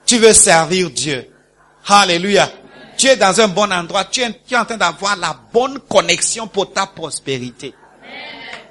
Tu 0.05 0.17
veux 0.17 0.33
servir 0.33 0.89
Dieu. 0.89 1.29
Alléluia. 1.87 2.49
Tu 2.97 3.07
es 3.07 3.15
dans 3.15 3.39
un 3.39 3.47
bon 3.47 3.71
endroit. 3.71 4.05
Tu 4.05 4.21
es, 4.21 4.55
en 4.57 4.65
train 4.65 4.77
d'avoir 4.77 5.15
la 5.15 5.35
bonne 5.53 5.79
connexion 5.79 6.47
pour 6.47 6.73
ta 6.73 6.85
prospérité. 6.87 7.73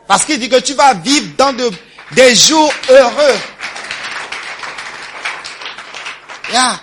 Parce 0.07 0.25
qu'il 0.25 0.39
dit 0.39 0.49
que 0.49 0.61
tu 0.61 0.75
vas 0.75 0.95
vivre 0.95 1.29
dans 1.37 1.53
de- 1.53 1.71
des 2.13 2.35
jours 2.35 2.73
heureux. 2.91 3.37
Yeah. 6.53 6.81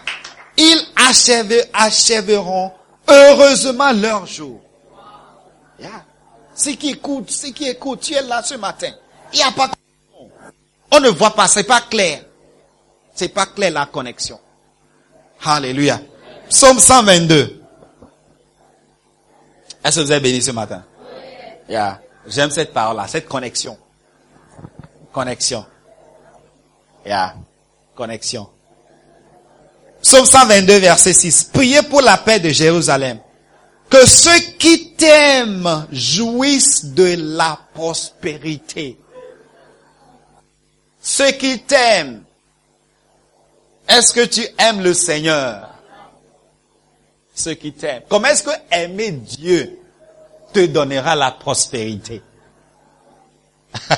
Ils 0.58 0.82
achève- 0.96 1.70
achèveront 1.74 2.72
heureusement 3.08 3.92
leur 3.92 4.26
jour. 4.26 4.62
Yeah. 5.80 6.06
Ceux 6.56 6.74
qui 6.74 6.92
écoutent, 6.92 7.30
ceux 7.32 7.50
qui 7.52 7.68
écoutent, 7.68 8.02
tu 8.02 8.14
es 8.14 8.22
là 8.22 8.42
ce 8.44 8.56
matin. 8.56 8.92
Il 9.34 9.38
n'y 9.38 9.44
a 9.44 9.52
pas 9.52 9.70
on 10.92 11.00
ne 11.02 11.10
voit 11.10 11.32
pas, 11.36 11.48
c'est 11.48 11.64
pas 11.66 11.82
clair. 11.82 12.24
C'est 13.14 13.28
pas 13.30 13.48
clair 13.48 13.72
la 13.72 13.86
connexion. 13.88 14.40
Alléluia. 15.44 16.00
Psaume 16.50 16.80
122. 16.80 17.62
Est-ce 19.84 20.00
que 20.00 20.06
vous 20.06 20.12
êtes 20.12 20.24
béni 20.24 20.42
ce 20.42 20.52
matin? 20.52 20.84
Yeah. 21.68 22.00
J'aime 22.28 22.50
cette 22.52 22.72
parole-là, 22.74 23.08
cette 23.08 23.28
connexion. 23.28 23.78
Connexion. 25.12 25.66
Yeah. 27.06 27.36
Connexion. 27.96 28.50
Psaume 30.06 30.28
122, 30.28 30.78
verset 30.78 31.14
6. 31.14 31.46
Priez 31.46 31.82
pour 31.82 32.00
la 32.00 32.16
paix 32.18 32.40
de 32.40 32.50
Jérusalem. 32.50 33.18
Que 33.90 34.06
ceux 34.06 34.40
qui 34.60 34.92
t'aiment 34.92 35.88
jouissent 35.92 36.86
de 36.86 37.16
la 37.18 37.58
prospérité. 37.74 39.00
Ceux 41.02 41.32
qui 41.32 41.58
t'aiment. 41.58 42.22
Est-ce 43.90 44.14
que 44.14 44.24
tu 44.26 44.46
aimes 44.60 44.84
le 44.84 44.94
Seigneur? 44.94 45.70
Ceux 47.34 47.56
qui 47.56 47.74
t'aiment. 47.74 48.04
Comment 48.08 48.28
est-ce 48.28 48.44
que 48.44 48.52
aimer 48.70 49.10
Dieu 49.12 49.80
te 50.54 50.68
donnera 50.68 51.16
la 51.16 51.32
prospérité? 51.32 52.22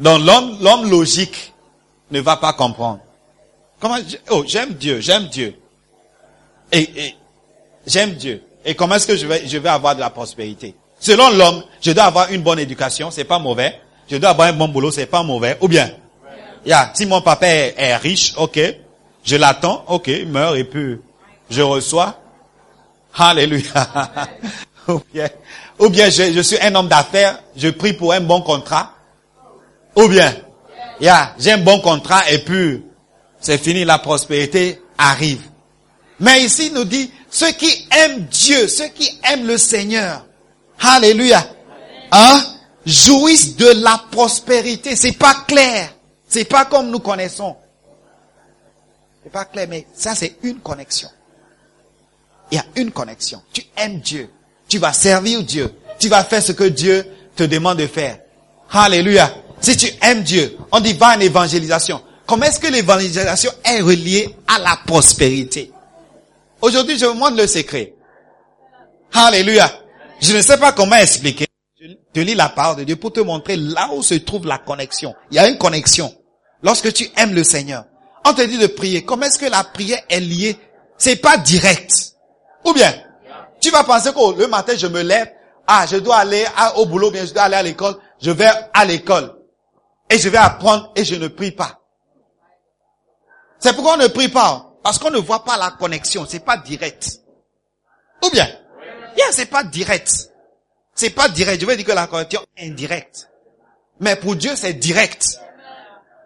Donc 0.00 0.20
l'homme, 0.20 0.58
l'homme 0.60 0.90
logique 0.90 1.54
ne 2.10 2.20
va 2.20 2.36
pas 2.36 2.54
comprendre. 2.54 2.98
Comment, 3.80 3.96
oh, 4.30 4.44
j'aime 4.46 4.74
Dieu, 4.74 5.00
j'aime 5.00 5.26
Dieu. 5.28 5.54
Et, 6.72 7.14
j'aime 7.86 8.14
Dieu. 8.14 8.42
Et 8.64 8.74
comment 8.74 8.96
est-ce 8.96 9.06
que 9.06 9.16
je 9.16 9.26
vais, 9.26 9.46
je 9.46 9.58
vais 9.58 9.68
avoir 9.68 9.94
de 9.94 10.00
la 10.00 10.10
prospérité? 10.10 10.74
Selon 10.98 11.30
l'homme, 11.30 11.62
je 11.80 11.92
dois 11.92 12.04
avoir 12.04 12.30
une 12.32 12.42
bonne 12.42 12.58
éducation, 12.58 13.10
c'est 13.10 13.24
pas 13.24 13.38
mauvais. 13.38 13.80
Je 14.10 14.16
dois 14.16 14.30
avoir 14.30 14.48
un 14.48 14.52
bon 14.52 14.68
boulot, 14.68 14.90
c'est 14.90 15.06
pas 15.06 15.22
mauvais. 15.22 15.56
Ou 15.60 15.68
bien, 15.68 15.90
yeah, 16.66 16.90
si 16.94 17.06
mon 17.06 17.20
papa 17.20 17.46
est, 17.46 17.74
est 17.76 17.96
riche, 17.96 18.34
ok, 18.36 18.58
je 19.24 19.36
l'attends, 19.36 19.84
ok, 19.86 20.08
il 20.08 20.28
meurt 20.28 20.56
et 20.56 20.64
puis 20.64 20.98
je 21.48 21.62
reçois. 21.62 22.18
Alléluia. 23.14 23.88
ou 24.88 25.00
bien, 25.12 25.28
ou 25.78 25.88
bien 25.88 26.10
je, 26.10 26.32
je 26.32 26.40
suis 26.40 26.58
un 26.60 26.74
homme 26.74 26.88
d'affaires, 26.88 27.40
je 27.56 27.68
prie 27.68 27.92
pour 27.92 28.12
un 28.12 28.20
bon 28.20 28.40
contrat. 28.40 28.92
Ou 29.94 30.08
bien, 30.08 30.34
yeah, 31.00 31.34
j'ai 31.38 31.52
un 31.52 31.58
bon 31.58 31.78
contrat 31.80 32.28
et 32.30 32.38
puis 32.38 32.82
c'est 33.40 33.58
fini, 33.58 33.84
la 33.84 33.98
prospérité 33.98 34.80
arrive. 34.96 35.42
Mais 36.20 36.42
ici, 36.44 36.66
il 36.66 36.74
nous 36.74 36.84
dit, 36.84 37.10
ceux 37.30 37.52
qui 37.52 37.88
aiment 37.90 38.26
Dieu, 38.26 38.66
ceux 38.68 38.88
qui 38.88 39.08
aiment 39.30 39.46
le 39.46 39.58
Seigneur, 39.58 40.24
Alléluia, 40.80 41.44
hein, 42.12 42.44
jouissent 42.86 43.56
de 43.56 43.66
la 43.82 44.00
prospérité. 44.10 44.96
C'est 44.96 45.18
pas 45.18 45.34
clair. 45.46 45.92
C'est 46.28 46.44
pas 46.44 46.64
comme 46.66 46.90
nous 46.90 47.00
connaissons. 47.00 47.56
C'est 49.22 49.32
pas 49.32 49.44
clair, 49.44 49.66
mais 49.68 49.86
ça 49.92 50.14
c'est 50.14 50.36
une 50.42 50.60
connexion. 50.60 51.08
Il 52.50 52.56
y 52.56 52.58
a 52.58 52.64
une 52.76 52.92
connexion. 52.92 53.42
Tu 53.52 53.62
aimes 53.76 54.00
Dieu. 54.00 54.30
Tu 54.68 54.78
vas 54.78 54.92
servir 54.92 55.42
Dieu. 55.42 55.74
Tu 55.98 56.08
vas 56.08 56.24
faire 56.24 56.42
ce 56.42 56.52
que 56.52 56.64
Dieu 56.64 57.04
te 57.34 57.42
demande 57.42 57.78
de 57.78 57.86
faire. 57.86 58.20
Alléluia. 58.70 59.34
Si 59.60 59.76
tu 59.76 59.90
aimes 60.00 60.22
Dieu, 60.22 60.56
on 60.70 60.80
dit 60.80 60.92
va 60.92 61.16
en 61.16 61.20
évangélisation. 61.20 62.00
Comment 62.28 62.44
est-ce 62.44 62.60
que 62.60 62.66
l'évangélisation 62.70 63.50
est 63.64 63.80
reliée 63.80 64.36
à 64.46 64.58
la 64.58 64.78
prospérité? 64.86 65.72
Aujourd'hui, 66.60 66.98
je 66.98 67.06
vous 67.06 67.14
montre 67.14 67.36
le 67.38 67.46
secret. 67.46 67.94
Alléluia. 69.14 69.72
Je 70.20 70.36
ne 70.36 70.42
sais 70.42 70.58
pas 70.58 70.72
comment 70.72 70.96
expliquer. 70.96 71.46
Je 71.80 71.86
te 72.12 72.20
lis 72.20 72.34
la 72.34 72.50
parole 72.50 72.76
de 72.76 72.84
Dieu 72.84 72.96
pour 72.96 73.12
te 73.14 73.20
montrer 73.20 73.56
là 73.56 73.88
où 73.94 74.02
se 74.02 74.14
trouve 74.14 74.46
la 74.46 74.58
connexion. 74.58 75.14
Il 75.30 75.36
y 75.36 75.38
a 75.38 75.48
une 75.48 75.56
connexion. 75.56 76.14
Lorsque 76.62 76.92
tu 76.92 77.08
aimes 77.16 77.32
le 77.34 77.44
Seigneur, 77.44 77.84
on 78.26 78.34
te 78.34 78.42
dit 78.42 78.58
de 78.58 78.66
prier. 78.66 79.04
Comment 79.04 79.24
est-ce 79.26 79.38
que 79.38 79.46
la 79.50 79.64
prière 79.64 80.02
est 80.10 80.20
liée? 80.20 80.58
C'est 80.98 81.16
pas 81.16 81.38
direct. 81.38 81.92
Ou 82.66 82.74
bien, 82.74 82.92
tu 83.60 83.70
vas 83.70 83.84
penser 83.84 84.10
que 84.10 84.18
oh, 84.18 84.34
le 84.36 84.48
matin 84.48 84.74
je 84.76 84.86
me 84.88 85.00
lève, 85.02 85.28
ah, 85.66 85.86
je 85.90 85.96
dois 85.96 86.16
aller 86.16 86.44
à- 86.56 86.76
au 86.76 86.84
boulot, 86.84 87.10
bien, 87.10 87.24
je 87.24 87.32
dois 87.32 87.44
aller 87.44 87.54
à 87.54 87.62
l'école, 87.62 87.96
je 88.20 88.32
vais 88.32 88.50
à 88.74 88.84
l'école. 88.84 89.34
Et 90.10 90.18
je 90.18 90.28
vais 90.28 90.38
apprendre 90.38 90.92
et 90.96 91.04
je 91.04 91.14
ne 91.14 91.28
prie 91.28 91.52
pas. 91.52 91.77
C'est 93.58 93.72
pourquoi 93.74 93.94
on 93.94 93.98
ne 93.98 94.06
prie 94.08 94.28
pas. 94.28 94.72
Parce 94.82 94.98
qu'on 94.98 95.10
ne 95.10 95.18
voit 95.18 95.44
pas 95.44 95.56
la 95.56 95.72
connexion. 95.72 96.26
C'est 96.28 96.44
pas 96.44 96.56
direct. 96.56 97.20
Ou 98.24 98.30
bien, 98.30 98.48
yeah, 99.16 99.26
c'est 99.30 99.46
pas 99.46 99.64
direct. 99.64 100.30
C'est 100.94 101.10
pas 101.10 101.28
direct. 101.28 101.60
Je 101.60 101.66
veux 101.66 101.76
dire 101.76 101.86
que 101.86 101.92
la 101.92 102.06
connexion 102.06 102.40
est 102.56 102.68
indirecte. 102.68 103.28
Mais 104.00 104.16
pour 104.16 104.36
Dieu, 104.36 104.52
c'est 104.54 104.74
direct. 104.74 105.38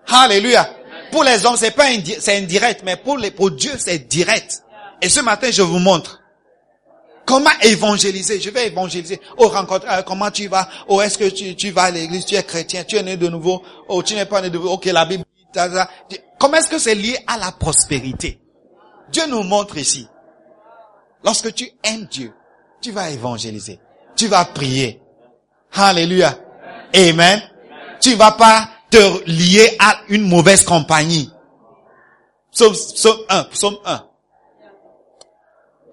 Alléluia. 0.09 0.68
Pour 1.11 1.24
les 1.24 1.45
hommes, 1.45 1.57
c'est 1.57 1.72
pas 1.72 1.87
c'est 2.20 2.39
indirect, 2.39 2.83
mais 2.85 2.97
pour 2.97 3.18
pour 3.37 3.51
Dieu, 3.51 3.72
c'est 3.78 4.09
direct. 4.09 4.62
Et 5.01 5.09
ce 5.09 5.20
matin, 5.20 5.51
je 5.51 5.62
vous 5.62 5.78
montre. 5.78 6.20
Comment 7.26 7.51
évangéliser 7.62 8.41
Je 8.41 8.51
vais 8.51 8.66
évangéliser. 8.66 9.20
Oh, 9.37 9.49
rencontre, 9.49 9.87
euh, 9.89 10.03
comment 10.03 10.30
tu 10.30 10.49
vas? 10.49 10.68
Oh, 10.89 11.01
est-ce 11.01 11.18
que 11.18 11.28
tu, 11.28 11.55
tu 11.55 11.70
vas 11.70 11.85
à 11.85 11.91
l'église? 11.91 12.24
Tu 12.24 12.35
es 12.35 12.43
chrétien, 12.43 12.85
tu 12.85 12.97
es 12.97 13.03
né 13.03 13.16
de 13.16 13.28
nouveau? 13.28 13.62
Oh, 13.89 14.03
tu 14.03 14.14
n'es 14.14 14.26
pas 14.26 14.41
né 14.41 14.51
de 14.51 14.59
nouveau? 14.59 14.72
Ok, 14.72 14.87
la 14.87 15.05
Bible. 15.05 15.24
Comment 16.43 16.57
est-ce 16.57 16.70
que 16.70 16.78
c'est 16.80 16.97
lié 16.97 17.16
à 17.28 17.38
la 17.38 17.53
prospérité? 17.53 18.40
Dieu 19.12 19.22
nous 19.28 19.45
montre 19.45 19.76
ici. 19.78 20.09
Lorsque 21.22 21.55
tu 21.55 21.70
aimes 21.84 22.07
Dieu, 22.07 22.34
tu 22.80 22.90
vas 22.90 23.11
évangéliser. 23.11 23.78
Tu 24.16 24.26
vas 24.26 24.45
prier. 24.47 25.01
Alléluia. 25.72 26.36
Amen. 26.97 27.40
Tu 28.01 28.16
vas 28.16 28.32
pas 28.32 28.68
te 28.90 29.22
lier 29.30 29.76
à 29.78 30.01
une 30.09 30.26
mauvaise 30.26 30.64
compagnie. 30.64 31.32
Psaume, 32.51 32.72
psaume 32.72 33.18
1, 33.28 33.45
psaume 33.45 33.78
1. 33.84 34.05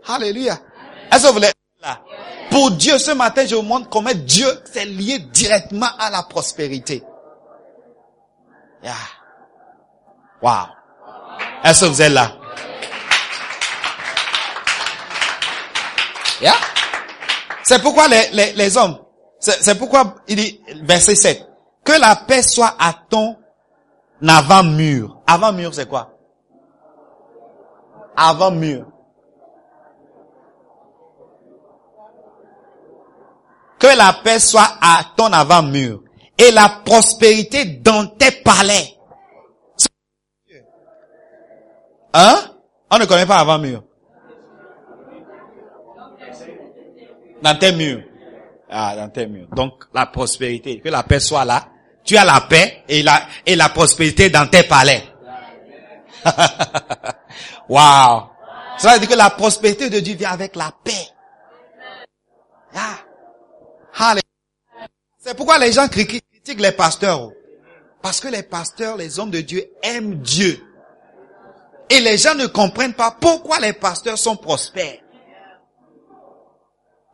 Alléluia. 0.08 0.58
Est-ce 1.12 1.22
que 1.22 1.28
vous 1.28 1.34
voulez 1.34 1.52
là? 1.80 2.02
Pour 2.50 2.72
Dieu, 2.72 2.98
ce 2.98 3.12
matin, 3.12 3.46
je 3.46 3.54
vous 3.54 3.62
montre 3.62 3.88
comment 3.90 4.16
Dieu 4.16 4.48
s'est 4.66 4.86
lié 4.86 5.20
directement 5.20 5.90
à 6.00 6.10
la 6.10 6.24
prospérité. 6.24 7.04
Yeah. 8.82 8.96
Wow. 10.42 10.52
Est-ce 11.64 11.82
que 11.82 11.90
vous 11.90 12.02
êtes 12.02 12.12
là? 12.12 12.32
Yeah. 16.42 16.54
C'est 17.64 17.82
pourquoi 17.82 18.08
les, 18.08 18.30
les, 18.32 18.54
les 18.54 18.78
hommes, 18.78 18.98
c'est 19.40 19.78
pourquoi 19.78 20.16
il 20.28 20.38
dit, 20.38 20.62
verset 20.84 21.16
7, 21.16 21.48
que 21.84 22.00
la 22.00 22.16
paix 22.16 22.42
soit 22.42 22.76
à 22.80 22.94
ton 22.94 23.38
avant-mur. 24.28 25.18
Avant-mur, 25.28 25.74
c'est 25.74 25.88
quoi? 25.88 26.18
Avant-mur. 28.16 28.86
Que 33.78 33.96
la 33.96 34.14
paix 34.24 34.40
soit 34.40 34.78
à 34.82 35.02
ton 35.16 35.32
avant-mur 35.32 36.02
et 36.38 36.52
la 36.52 36.70
prospérité 36.86 37.66
dans 37.66 38.08
tes 38.08 38.32
palais. 38.32 38.99
Hein? 42.14 42.36
On 42.92 42.98
ne 42.98 43.06
connaît 43.06 43.26
pas 43.26 43.38
avant-mur. 43.38 43.84
Dans 47.42 47.58
tes 47.58 47.72
murs. 47.72 48.04
Ah, 48.70 48.96
dans 48.96 49.10
tes 49.10 49.28
murs. 49.28 49.48
Donc, 49.56 49.86
la 49.94 50.06
prospérité. 50.08 50.80
Que 50.80 50.90
la 50.90 51.04
paix 51.04 51.20
soit 51.20 51.46
là. 51.46 51.68
Tu 52.04 52.18
as 52.18 52.26
la 52.26 52.42
paix 52.42 52.84
et 52.88 53.04
la, 53.04 53.22
et 53.46 53.56
la 53.56 53.70
prospérité 53.70 54.30
dans 54.30 54.48
tes 54.48 54.64
palais. 54.64 55.04
wow. 57.70 58.30
Ça 58.78 58.94
veut 58.94 59.00
dire 59.00 59.10
que 59.10 59.16
la 59.16 59.30
prospérité 59.30 59.90
de 59.90 60.00
Dieu 60.00 60.16
vient 60.16 60.32
avec 60.32 60.56
la 60.56 60.72
paix. 60.84 61.08
Ah. 62.76 64.16
C'est 65.18 65.36
pourquoi 65.36 65.60
les 65.60 65.72
gens 65.72 65.88
critiquent 65.88 66.60
les 66.60 66.72
pasteurs. 66.72 67.32
Parce 68.02 68.20
que 68.20 68.30
les 68.30 68.44
pasteurs, 68.44 68.96
les 68.96 69.20
hommes 69.20 69.32
de 69.32 69.42
Dieu 69.42 69.66
aiment 69.84 70.16
Dieu. 70.16 70.64
Et 71.90 72.00
les 72.00 72.18
gens 72.18 72.36
ne 72.36 72.46
comprennent 72.46 72.94
pas 72.94 73.16
pourquoi 73.20 73.60
les 73.60 73.74
pasteurs 73.74 74.18
sont 74.18 74.36
prospères. 74.36 75.00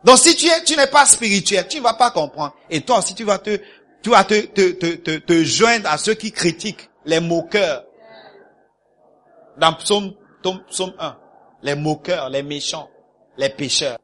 Donc 0.04 0.20
si 0.20 0.36
tu 0.36 0.46
es, 0.48 0.64
tu 0.64 0.76
n'es 0.76 0.88
pas 0.88 1.06
spirituel, 1.06 1.68
tu 1.68 1.78
ne 1.78 1.84
vas 1.84 1.96
pas 1.96 2.12
comprendre. 2.12 2.54
Et 2.70 2.82
toi 2.82 3.00
aussi, 3.00 3.16
tu 3.16 3.24
vas 3.24 3.40
te, 3.40 3.60
tu 4.04 4.12
vas 4.12 4.24
te, 4.24 4.46
te, 4.46 4.72
te, 4.72 5.18
te, 5.18 5.44
joindre 5.44 5.90
à 5.90 5.98
ceux 5.98 6.14
qui 6.14 6.32
critiquent 6.32 6.90
les 7.06 7.20
moqueurs. 7.20 7.84
Dans 9.58 9.74
psaume, 9.74 10.14
psaume, 10.44 10.64
psaume 10.70 10.94
1. 11.00 11.18
Les 11.64 11.76
moqueurs, 11.76 12.30
les 12.30 12.44
méchants, 12.44 12.90
les 13.38 13.50
pécheurs. 13.50 13.98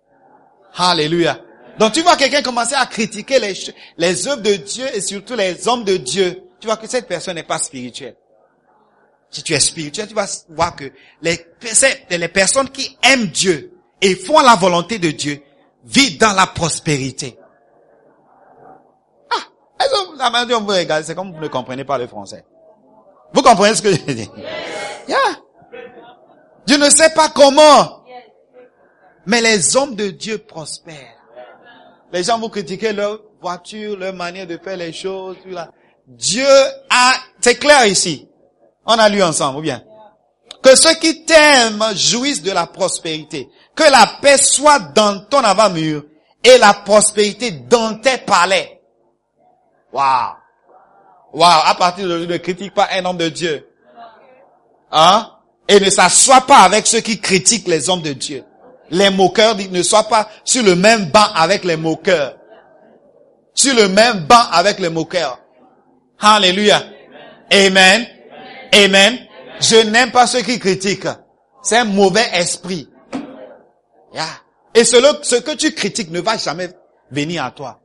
Alléluia. 0.76 1.39
Donc 1.78 1.91
tu 1.93 2.01
vois 2.01 2.15
quelqu'un 2.15 2.41
commencer 2.41 2.76
à 2.76 2.86
critiquer 2.86 3.39
les, 3.39 3.53
les 3.97 4.28
œuvres 4.28 4.41
de 4.41 4.55
Dieu 4.55 4.86
et 4.95 5.01
surtout 5.01 5.36
les 5.36 5.67
hommes 5.67 5.84
de 5.84 5.97
Dieu. 5.97 6.43
Tu 6.59 6.67
vois 6.67 6.78
que 6.78 6.88
cette 6.88 7.07
personne 7.07 7.36
n'est 7.36 7.43
pas 7.43 7.59
spirituelle. 7.59 8.15
Si 9.32 9.43
tu 9.43 9.53
es 9.53 9.59
spirituel, 9.59 10.07
tu 10.07 10.13
vas 10.13 10.27
voir 10.49 10.75
que 10.75 10.91
les, 11.21 11.39
les 12.09 12.27
personnes 12.27 12.69
qui 12.69 12.97
aiment 13.01 13.27
Dieu 13.27 13.71
et 14.01 14.15
font 14.15 14.41
la 14.41 14.55
volonté 14.55 14.99
de 14.99 15.09
Dieu 15.11 15.41
vivent 15.86 16.17
dans 16.19 16.34
la 16.34 16.47
prospérité. 16.47 17.38
Ah, 19.32 19.88
la 20.17 20.59
vous 20.59 20.71
c'est 21.03 21.15
comme 21.15 21.34
vous 21.34 21.39
ne 21.39 21.47
comprenez 21.47 21.86
pas 21.86 21.97
le 21.97 22.07
français. 22.07 22.43
Vous 23.34 23.41
comprenez 23.41 23.73
ce 23.73 23.82
que 23.82 23.91
je 23.91 24.13
dis? 24.13 24.29
Yeah. 25.07 25.17
Je 26.67 26.75
ne 26.75 26.89
sais 26.91 27.09
pas 27.09 27.29
comment, 27.29 28.03
mais 29.25 29.41
les 29.41 29.75
hommes 29.75 29.95
de 29.95 30.09
Dieu 30.09 30.38
prospèrent. 30.38 31.17
Les 32.13 32.23
gens 32.23 32.38
vont 32.38 32.49
critiquer 32.49 32.93
leur 32.93 33.19
voiture, 33.41 33.97
leur 33.97 34.13
manière 34.13 34.45
de 34.45 34.57
faire 34.57 34.77
les 34.77 34.93
choses. 34.93 35.38
Dieu 36.07 36.45
a, 36.89 37.13
c'est 37.39 37.55
clair 37.55 37.88
ici. 37.88 38.29
On 38.93 38.99
a 38.99 39.07
lu 39.07 39.23
ensemble, 39.23 39.59
ou 39.59 39.61
bien? 39.61 39.81
Que 40.61 40.75
ceux 40.75 40.93
qui 40.95 41.23
t'aiment 41.23 41.95
jouissent 41.95 42.43
de 42.43 42.51
la 42.51 42.67
prospérité. 42.67 43.49
Que 43.73 43.89
la 43.89 44.05
paix 44.21 44.37
soit 44.37 44.79
dans 44.93 45.21
ton 45.29 45.39
avant-mur 45.39 46.03
et 46.43 46.57
la 46.57 46.73
prospérité 46.73 47.51
dans 47.51 47.99
tes 47.99 48.17
palais. 48.17 48.81
Waouh. 49.93 50.35
Waouh. 51.33 51.61
À 51.65 51.73
partir 51.75 52.07
de 52.07 52.25
ne 52.25 52.37
critique 52.37 52.73
pas 52.73 52.89
un 52.91 53.05
homme 53.05 53.17
de 53.17 53.29
Dieu. 53.29 53.65
Hein? 54.91 55.31
Et 55.69 55.79
ne 55.79 55.89
s'assoit 55.89 56.41
pas 56.41 56.59
avec 56.59 56.85
ceux 56.85 56.99
qui 56.99 57.19
critiquent 57.21 57.67
les 57.67 57.89
hommes 57.89 58.01
de 58.01 58.13
Dieu. 58.13 58.43
Les 58.89 59.09
moqueurs, 59.09 59.55
ne 59.55 59.83
soient 59.83 60.09
pas 60.09 60.27
sur 60.43 60.63
le 60.63 60.75
même 60.75 61.05
banc 61.05 61.27
avec 61.33 61.63
les 61.63 61.77
moqueurs. 61.77 62.35
Sur 63.53 63.73
le 63.73 63.87
même 63.87 64.25
banc 64.25 64.43
avec 64.51 64.79
les 64.79 64.89
moqueurs. 64.89 65.39
Alléluia. 66.19 66.83
Amen. 67.51 68.05
Amen. 68.74 69.19
Je 69.59 69.89
n'aime 69.89 70.11
pas 70.11 70.28
ceux 70.28 70.41
qui 70.41 70.59
critiquent. 70.59 71.07
C'est 71.61 71.78
un 71.78 71.86
mauvais 71.86 72.28
esprit. 72.34 72.89
Yeah. 74.13 74.26
Et 74.74 74.84
ce, 74.84 75.39
que 75.39 75.55
tu 75.55 75.74
critiques 75.74 76.09
ne 76.09 76.22
va 76.22 76.38
jamais 76.38 76.69
venir 77.11 77.43
à 77.43 77.51
toi. 77.51 77.80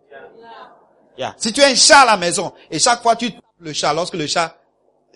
Yeah. 1.18 1.34
Si 1.37 1.53
tu 1.53 1.62
as 1.62 1.68
un 1.68 1.74
chat 1.74 2.01
à 2.01 2.07
la 2.07 2.16
maison 2.16 2.53
et 2.70 2.78
chaque 2.78 3.03
fois 3.03 3.16
tu 3.16 3.32
tapes 3.32 3.43
le 3.61 3.72
chat, 3.72 3.93
lorsque 3.93 4.14
le 4.14 4.26
chat 4.26 4.57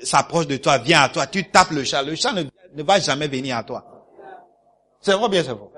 s'approche 0.03 0.47
de 0.47 0.57
toi, 0.57 0.79
vient 0.79 1.03
à 1.03 1.09
toi, 1.09 1.27
tu 1.27 1.51
tapes 1.51 1.71
le 1.71 1.85
chat, 1.85 2.03
le 2.03 2.14
chat 2.14 2.33
ne, 2.33 2.45
ne 2.75 2.83
va 2.83 3.01
jamais 3.01 3.29
venir 3.29 3.57
à 3.57 3.62
toi. 3.62 3.85
C'est 5.01 5.12
vrai 5.12 5.29
bien 5.29 5.43
c'est 5.43 5.53
vrai? 5.53 5.68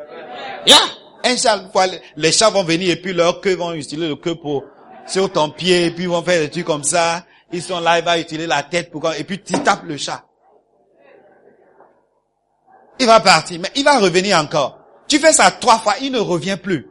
Yeah. 0.67 0.77
Un 1.25 1.37
chat, 1.37 1.61
les 2.17 2.33
chats 2.33 2.51
vont 2.51 2.65
venir 2.65 2.91
et 2.91 2.97
puis 2.97 3.13
leur 3.13 3.41
queue 3.41 3.55
vont 3.55 3.73
utiliser 3.73 4.09
le 4.09 4.17
queue 4.17 4.35
pour 4.35 4.65
sur 5.07 5.31
ton 5.31 5.51
pied 5.51 5.87
et 5.87 5.91
puis 5.91 6.05
ils 6.05 6.11
vont 6.11 6.23
faire 6.23 6.41
des 6.41 6.51
trucs 6.51 6.65
comme 6.65 6.85
ça. 6.85 7.25
Ils 7.53 7.63
sont 7.63 7.81
là, 7.81 7.99
ils 7.99 8.05
vont 8.05 8.15
utiliser 8.15 8.47
la 8.47 8.63
tête 8.63 8.91
pour 8.91 9.13
et 9.13 9.25
puis 9.25 9.43
tu 9.43 9.53
tapes 9.55 9.85
le 9.85 9.97
chat. 9.97 10.25
Il 12.99 13.07
va 13.07 13.21
partir, 13.21 13.61
mais 13.61 13.71
il 13.75 13.85
va 13.85 13.99
revenir 13.99 14.39
encore. 14.39 14.79
Tu 15.09 15.19
fais 15.19 15.33
ça 15.33 15.51
trois 15.51 15.79
fois, 15.79 15.95
il 16.01 16.13
ne 16.13 16.19
revient 16.19 16.57
plus. 16.57 16.89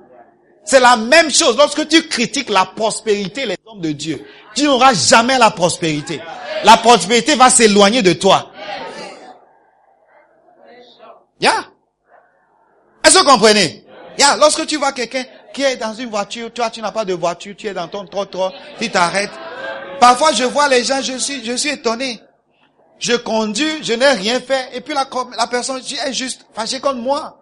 C'est 0.64 0.80
la 0.80 0.95
même 0.95 1.32
chose 1.32 1.57
lorsque 1.57 1.88
tu 1.88 2.07
critiques 2.07 2.49
la 2.49 2.66
prospérité, 2.66 3.45
les 3.45 3.57
hommes 3.66 3.82
de 3.82 3.91
Dieu. 3.91 4.26
Tu 4.53 4.66
n'auras 4.66 4.93
jamais 4.93 5.38
la 5.39 5.49
prospérité. 5.49 6.22
La 6.64 6.78
prospérité 6.78 7.36
va 7.36 7.49
s'éloigner 7.49 8.01
de 8.01 8.14
toi. 8.14 8.51
Yeah. 11.39 11.66
Est-ce 13.03 13.16
que 13.16 13.20
vous 13.20 13.26
comprenez? 13.26 13.84
Yeah. 14.20 14.38
Lorsque 14.38 14.68
tu 14.68 14.78
vois 14.78 14.91
quelqu'un 14.91 15.24
qui 15.53 15.64
est 15.64 15.78
dans 15.78 15.95
une 15.95 16.09
voiture, 16.09 16.53
toi 16.53 16.70
tu 16.70 16.82
n'as 16.82 16.91
pas 16.91 17.05
de 17.05 17.14
voiture, 17.14 17.55
tu 17.57 17.68
es 17.68 17.74
dans 17.74 17.88
ton 17.88 18.05
trottoir, 18.05 18.53
tu 18.80 18.89
t'arrêtes. 18.91 19.32
Parfois 20.02 20.34
je 20.34 20.43
vois 20.43 20.68
les 20.68 20.84
gens, 20.84 20.99
je 21.04 21.16
suis, 21.20 21.45
je 21.45 21.56
suis 21.56 21.70
étonné. 21.70 22.20
Je 22.97 23.14
conduis, 23.14 23.84
je 23.84 23.93
n'ai 23.93 24.08
rien 24.08 24.41
fait, 24.41 24.70
et 24.74 24.82
puis 24.82 24.95
la, 24.95 25.08
la 25.38 25.45
personne 25.45 25.78
est 25.78 26.12
juste 26.14 26.43
fâchée 26.56 26.80
contre 26.80 26.97
moi. 26.97 27.39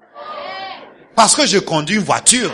Parce 1.16 1.38
que 1.38 1.46
je 1.46 1.58
conduis 1.58 1.96
une 1.96 2.04
voiture. 2.04 2.54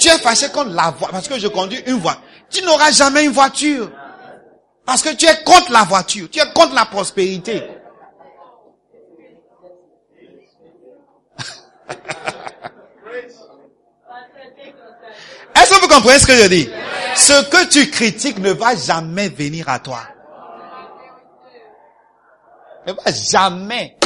Tu 0.00 0.08
es 0.08 0.18
fâché 0.18 0.48
contre 0.48 0.70
la 0.70 0.90
voiture, 0.90 1.10
parce 1.12 1.28
que 1.28 1.38
je 1.38 1.46
conduis 1.46 1.80
une 1.86 2.00
voiture. 2.00 2.22
Tu 2.50 2.60
n'auras 2.64 2.90
jamais 2.90 3.24
une 3.24 3.30
voiture. 3.30 3.92
Parce 4.84 5.00
que 5.00 5.14
tu 5.14 5.26
es 5.26 5.44
contre 5.44 5.70
la 5.70 5.84
voiture. 5.84 6.28
Tu 6.28 6.40
es 6.40 6.52
contre 6.52 6.74
la 6.74 6.86
prospérité. 6.86 7.62
Est-ce 15.62 15.70
que 15.70 15.80
vous 15.80 15.88
comprenez 15.88 16.18
ce 16.18 16.26
que 16.26 16.34
je 16.34 16.48
dis? 16.48 16.68
Ce 17.14 17.44
que 17.48 17.68
tu 17.68 17.88
critiques 17.88 18.38
ne 18.38 18.50
va 18.50 18.74
jamais 18.74 19.28
venir 19.28 19.68
à 19.68 19.78
toi. 19.78 20.00
Ne 22.84 22.92
va 22.92 23.12
jamais. 23.12 23.96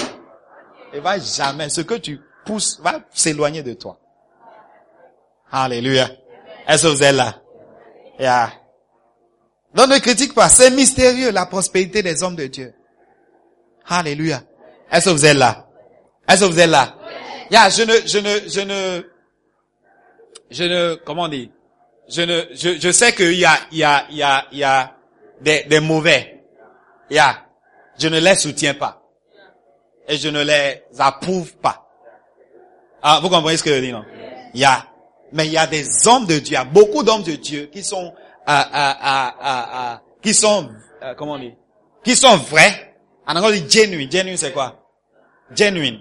Ne 0.93 1.01
va 1.01 1.19
jamais. 1.19 1.71
Ce 1.71 1.81
que 1.81 1.95
tu 1.95 2.21
pousses 2.45 2.79
va 2.81 3.01
s'éloigner 3.15 3.63
de 3.63 3.73
toi. 3.73 3.99
Alléluia. 5.51 6.11
Est-ce 6.69 6.83
que 6.83 6.89
vous 6.89 7.03
êtes 7.03 7.15
là? 7.15 7.37
Yeah. 8.19 8.53
Donc 9.75 9.89
ne 9.89 9.99
critique 9.99 10.35
pas. 10.35 10.51
C'est 10.51 10.71
mystérieux 10.71 11.31
la 11.31 11.47
prospérité 11.47 12.03
des 12.03 12.23
hommes 12.23 12.37
de 12.37 12.49
Dieu. 12.49 12.75
Alléluia. 13.89 14.43
Est-ce 14.91 15.07
que 15.07 15.11
vous 15.11 15.25
êtes 15.25 15.37
là? 15.37 15.67
Est-ce 16.29 16.45
que 16.45 16.51
vous 16.51 16.59
êtes 16.59 16.69
là? 16.69 16.97
Yeah, 17.51 17.71
je 17.71 17.83
ne, 17.83 18.07
je 18.07 18.19
ne, 18.19 18.49
je 18.49 18.61
ne, 18.61 19.03
je 20.51 20.65
ne, 20.65 20.95
comment 20.95 21.29
dit? 21.29 21.51
Je 22.09 22.23
ne, 22.23 22.43
je, 22.53 22.79
je 22.79 22.93
sais 22.93 23.13
qu'il 23.13 23.35
y 23.35 23.45
a, 23.45 23.57
il 23.73 23.79
y 23.79 23.85
a, 23.85 24.07
il 24.11 24.17
y 24.17 24.23
a, 24.23 24.45
il 24.53 24.59
y 24.59 24.65
a 24.65 24.95
des, 25.41 25.65
des 25.65 25.81
mauvais. 25.81 26.45
Yeah. 27.11 27.43
Je 27.99 28.09
ne 28.09 28.21
les 28.21 28.35
soutiens 28.35 28.75
pas. 28.75 29.03
Et 30.09 30.17
je 30.17 30.29
ne 30.29 30.43
les 30.43 30.83
approuve 30.99 31.57
pas. 31.57 31.89
Ah, 33.03 33.19
vous 33.23 33.29
comprenez 33.29 33.57
ce 33.57 33.63
que 33.65 33.75
je 33.75 33.81
dis, 33.81 33.93
non? 33.93 34.05
Il 34.55 34.61
y 34.61 34.65
a, 34.65 34.87
mais 35.33 35.47
il 35.47 35.53
y 35.53 35.59
a 35.59 35.67
des 35.67 36.07
hommes 36.07 36.27
de 36.27 36.39
Dieu, 36.39 36.53
il 36.53 36.53
y 36.53 36.57
a 36.57 36.65
beaucoup 36.65 37.03
d'hommes 37.03 37.23
de 37.23 37.33
Dieu 37.33 37.67
qui 37.67 37.83
sont, 37.83 38.15
à, 38.47 38.61
à, 38.61 39.95
à, 39.95 40.03
qui 40.23 40.33
sont, 40.33 40.71
euh, 41.03 41.15
comment 41.15 41.35
on? 41.35 41.57
Qui 42.05 42.15
sont 42.15 42.37
vrais. 42.37 42.95
En 43.27 43.35
anglais, 43.35 43.65
genuine. 43.69 44.11
Genuine, 44.11 44.37
c'est 44.37 44.53
quoi? 44.53 44.77
Genuine. 45.53 46.01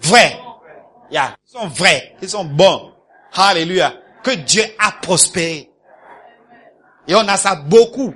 Vrai. 0.00 0.38
Yeah. 1.10 1.36
Ils 1.46 1.50
sont 1.50 1.66
vrais. 1.68 2.14
Ils 2.22 2.28
sont 2.30 2.44
bons. 2.44 2.92
Alléluia. 3.38 3.94
Que 4.22 4.32
Dieu 4.32 4.64
a 4.78 4.92
prospéré. 5.00 5.70
Et 7.06 7.14
on 7.14 7.26
a 7.28 7.36
ça 7.36 7.54
beaucoup. 7.54 8.12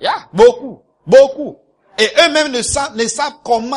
Yeah. 0.00 0.28
Beaucoup. 0.32 0.82
Beaucoup. 1.06 1.58
Et 1.98 2.08
eux-mêmes 2.24 2.50
ne 2.50 2.62
savent, 2.62 2.96
ne 2.96 3.06
savent 3.06 3.34
comment, 3.44 3.76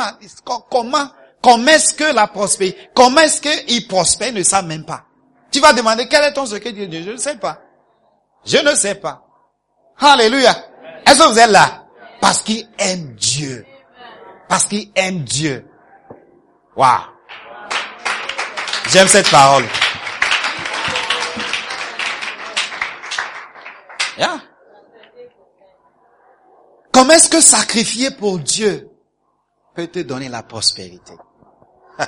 comment, 0.71 1.07
comment 1.43 1.67
est-ce 1.67 1.93
que 1.93 2.15
la 2.15 2.27
prospérité, 2.27 2.89
comment 2.95 3.21
est-ce 3.21 3.41
qu'ils 3.41 3.87
prospèrent, 3.87 4.31
ne 4.31 4.41
savent 4.41 4.65
même 4.65 4.85
pas. 4.85 5.03
Tu 5.51 5.59
vas 5.59 5.73
demander 5.73 6.07
quel 6.07 6.23
est 6.23 6.33
ton 6.33 6.45
secret 6.45 6.71
de 6.71 6.85
Dieu? 6.85 7.03
Je 7.05 7.11
ne 7.11 7.17
sais 7.17 7.35
pas. 7.35 7.59
Je 8.45 8.57
ne 8.57 8.73
sais 8.73 8.95
pas. 8.95 9.21
Alléluia. 9.99 10.55
Est-ce 11.05 11.19
que 11.19 11.29
vous 11.31 11.39
êtes 11.39 11.51
là? 11.51 11.83
Parce 12.21 12.41
qu'ils 12.41 12.67
aiment 12.79 13.13
Dieu. 13.15 13.65
Parce 14.47 14.65
qu'ils 14.65 14.89
aiment 14.95 15.23
Dieu. 15.23 15.67
Waouh. 16.75 17.01
J'aime 18.89 19.07
cette 19.07 19.29
parole. 19.29 19.65
Yeah. 24.17 24.41
Comment 26.91 27.13
est-ce 27.13 27.29
que 27.29 27.41
sacrifier 27.41 28.11
pour 28.11 28.39
Dieu 28.39 28.89
peut 29.75 29.87
te 29.87 29.99
donner 29.99 30.29
la 30.29 30.43
prospérité? 30.43 31.13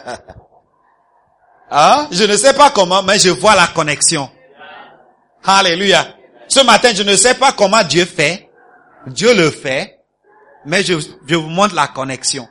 hein? 1.69 2.07
Je 2.11 2.23
ne 2.23 2.37
sais 2.37 2.53
pas 2.53 2.69
comment, 2.69 3.03
mais 3.03 3.19
je 3.19 3.29
vois 3.29 3.55
la 3.55 3.67
connexion. 3.67 4.29
Alléluia. 5.43 6.07
Ce 6.47 6.61
matin, 6.61 6.91
je 6.93 7.03
ne 7.03 7.15
sais 7.17 7.35
pas 7.35 7.51
comment 7.51 7.83
Dieu 7.83 8.05
fait. 8.05 8.49
Dieu 9.07 9.35
le 9.35 9.51
fait. 9.51 9.99
Mais 10.65 10.83
je, 10.83 10.93
vous 10.93 11.41
montre 11.41 11.75
la 11.75 11.87
connexion. 11.87 12.47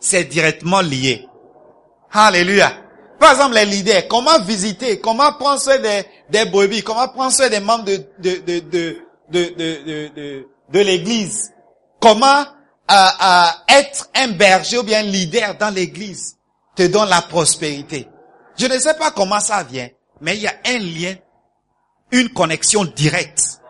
C'est 0.00 0.24
directement 0.24 0.80
lié. 0.80 1.26
Alléluia. 2.12 2.72
Par 3.18 3.32
exemple, 3.32 3.54
les 3.54 3.64
leaders, 3.64 4.06
comment 4.08 4.38
visiter, 4.40 5.00
comment 5.00 5.32
prendre 5.32 5.60
soin 5.60 5.78
des, 5.78 6.04
des 6.30 6.44
brebis, 6.44 6.82
comment 6.82 7.08
prendre 7.08 7.32
soin 7.32 7.48
des 7.48 7.60
membres 7.60 7.84
de, 7.84 7.96
de, 8.18 8.60
de, 8.60 8.96
de, 9.30 10.46
de, 10.70 10.80
l'église. 10.80 11.52
Comment 12.00 12.44
euh, 12.90 13.46
être 13.68 14.08
un 14.14 14.28
berger 14.28 14.78
ou 14.78 14.82
bien 14.82 15.02
leader 15.02 15.56
dans 15.56 15.74
l'église 15.74 16.36
te 16.74 16.86
donne 16.86 17.08
la 17.08 17.22
prospérité? 17.22 18.08
Je 18.56 18.66
ne 18.66 18.78
sais 18.78 18.94
pas 18.94 19.10
comment 19.10 19.40
ça 19.40 19.62
vient, 19.62 19.88
mais 20.20 20.36
il 20.36 20.42
y 20.42 20.46
a 20.46 20.54
un 20.66 20.78
lien, 20.78 21.14
une 22.12 22.28
connexion 22.30 22.84
directe. 22.84 23.60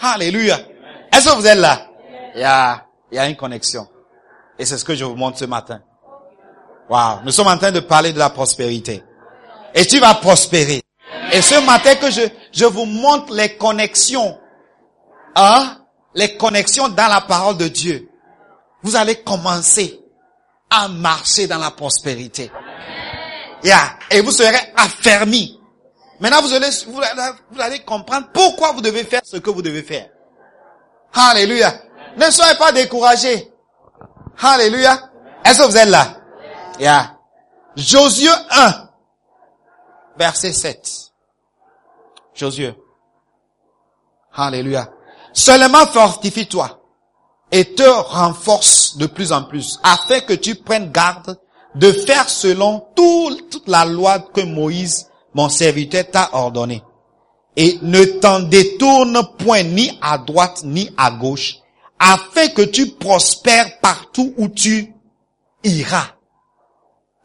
Alléluia. 0.00 0.58
Est-ce 1.12 1.28
que 1.28 1.36
vous 1.36 1.46
êtes 1.46 1.58
là? 1.58 1.86
Il 2.34 2.40
y 2.40 2.44
a, 2.44 2.86
il 3.10 3.16
y 3.16 3.18
a 3.18 3.28
une 3.28 3.36
connexion. 3.36 3.88
Et 4.58 4.64
c'est 4.64 4.78
ce 4.78 4.84
que 4.84 4.94
je 4.94 5.04
vous 5.04 5.16
montre 5.16 5.38
ce 5.38 5.46
matin. 5.46 5.80
Wow. 6.88 7.20
Nous 7.24 7.32
sommes 7.32 7.48
en 7.48 7.56
train 7.56 7.72
de 7.72 7.80
parler 7.80 8.12
de 8.12 8.18
la 8.18 8.30
prospérité. 8.30 9.02
Et 9.74 9.86
tu 9.86 10.00
vas 10.00 10.14
prospérer. 10.14 10.82
Et 11.32 11.42
ce 11.42 11.64
matin 11.64 11.94
que 11.96 12.10
je, 12.10 12.22
je 12.52 12.64
vous 12.64 12.86
montre 12.86 13.32
les 13.32 13.56
connexions, 13.56 14.38
hein, 15.36 15.76
les 16.14 16.36
connexions 16.36 16.88
dans 16.88 17.08
la 17.08 17.20
parole 17.20 17.56
de 17.56 17.68
Dieu. 17.68 18.08
Vous 18.82 18.96
allez 18.96 19.16
commencer 19.16 20.00
à 20.70 20.88
marcher 20.88 21.46
dans 21.46 21.58
la 21.58 21.70
prospérité. 21.70 22.50
Yeah. 23.62 23.98
Et 24.10 24.20
vous 24.20 24.30
serez 24.30 24.56
affermis. 24.76 25.60
Maintenant, 26.20 26.42
vous 26.42 26.52
allez, 26.52 26.68
vous 26.86 27.60
allez, 27.60 27.80
comprendre 27.80 28.28
pourquoi 28.32 28.72
vous 28.72 28.80
devez 28.80 29.04
faire 29.04 29.20
ce 29.24 29.38
que 29.38 29.50
vous 29.50 29.62
devez 29.62 29.82
faire. 29.82 30.08
Alléluia. 31.12 31.74
Ne 32.16 32.30
soyez 32.30 32.56
pas 32.56 32.72
découragés. 32.72 33.50
Alléluia. 34.40 35.10
Est-ce 35.44 35.58
que 35.58 35.66
vous 35.66 35.76
êtes 35.76 35.88
là? 35.88 36.16
Yeah. 36.78 37.16
Josué 37.76 38.30
1, 38.50 38.89
verset 40.20 40.52
7. 40.52 41.12
Josué. 42.34 42.74
Alléluia. 44.34 44.90
Seulement 45.32 45.86
fortifie-toi 45.86 46.78
et 47.50 47.74
te 47.74 47.82
renforce 47.82 48.98
de 48.98 49.06
plus 49.06 49.32
en 49.32 49.44
plus 49.44 49.80
afin 49.82 50.20
que 50.20 50.34
tu 50.34 50.54
prennes 50.56 50.92
garde 50.92 51.38
de 51.74 51.90
faire 51.90 52.28
selon 52.28 52.86
tout- 52.94 53.40
toute 53.50 53.66
la 53.66 53.84
loi 53.86 54.18
que 54.18 54.42
Moïse, 54.42 55.08
mon 55.34 55.48
serviteur, 55.48 56.04
t'a 56.10 56.28
ordonné. 56.34 56.82
Et 57.56 57.78
ne 57.82 58.04
t'en 58.04 58.40
détourne 58.40 59.22
point 59.38 59.62
ni 59.62 59.98
à 60.02 60.18
droite 60.18 60.60
ni 60.64 60.90
à 60.98 61.10
gauche 61.10 61.56
afin 61.98 62.48
que 62.48 62.62
tu 62.62 62.90
prospères 62.92 63.80
partout 63.80 64.34
où 64.36 64.48
tu 64.48 64.94
iras. 65.64 66.08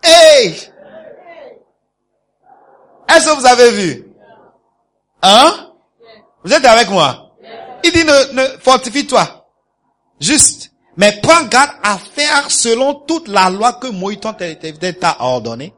Hey! 0.02 0.56
Est-ce 3.08 3.26
que 3.26 3.40
vous 3.40 3.46
avez 3.46 3.72
vu? 3.72 4.08
Hein? 5.22 5.72
Vous 6.44 6.54
êtes 6.54 6.66
avec 6.66 6.90
moi? 6.90 7.32
Il 7.84 7.92
dit 7.92 8.04
ne, 8.04 8.44
fortifie-toi. 8.62 9.46
Juste. 10.20 10.72
Mais 10.98 11.20
prends 11.22 11.44
garde 11.44 11.72
à 11.84 11.98
faire 11.98 12.50
selon 12.50 12.94
toute 12.94 13.28
la 13.28 13.50
loi 13.50 13.74
que 13.74 13.88
Moïse 13.88 14.20
t'a 14.20 15.18
ordonné. 15.20 15.74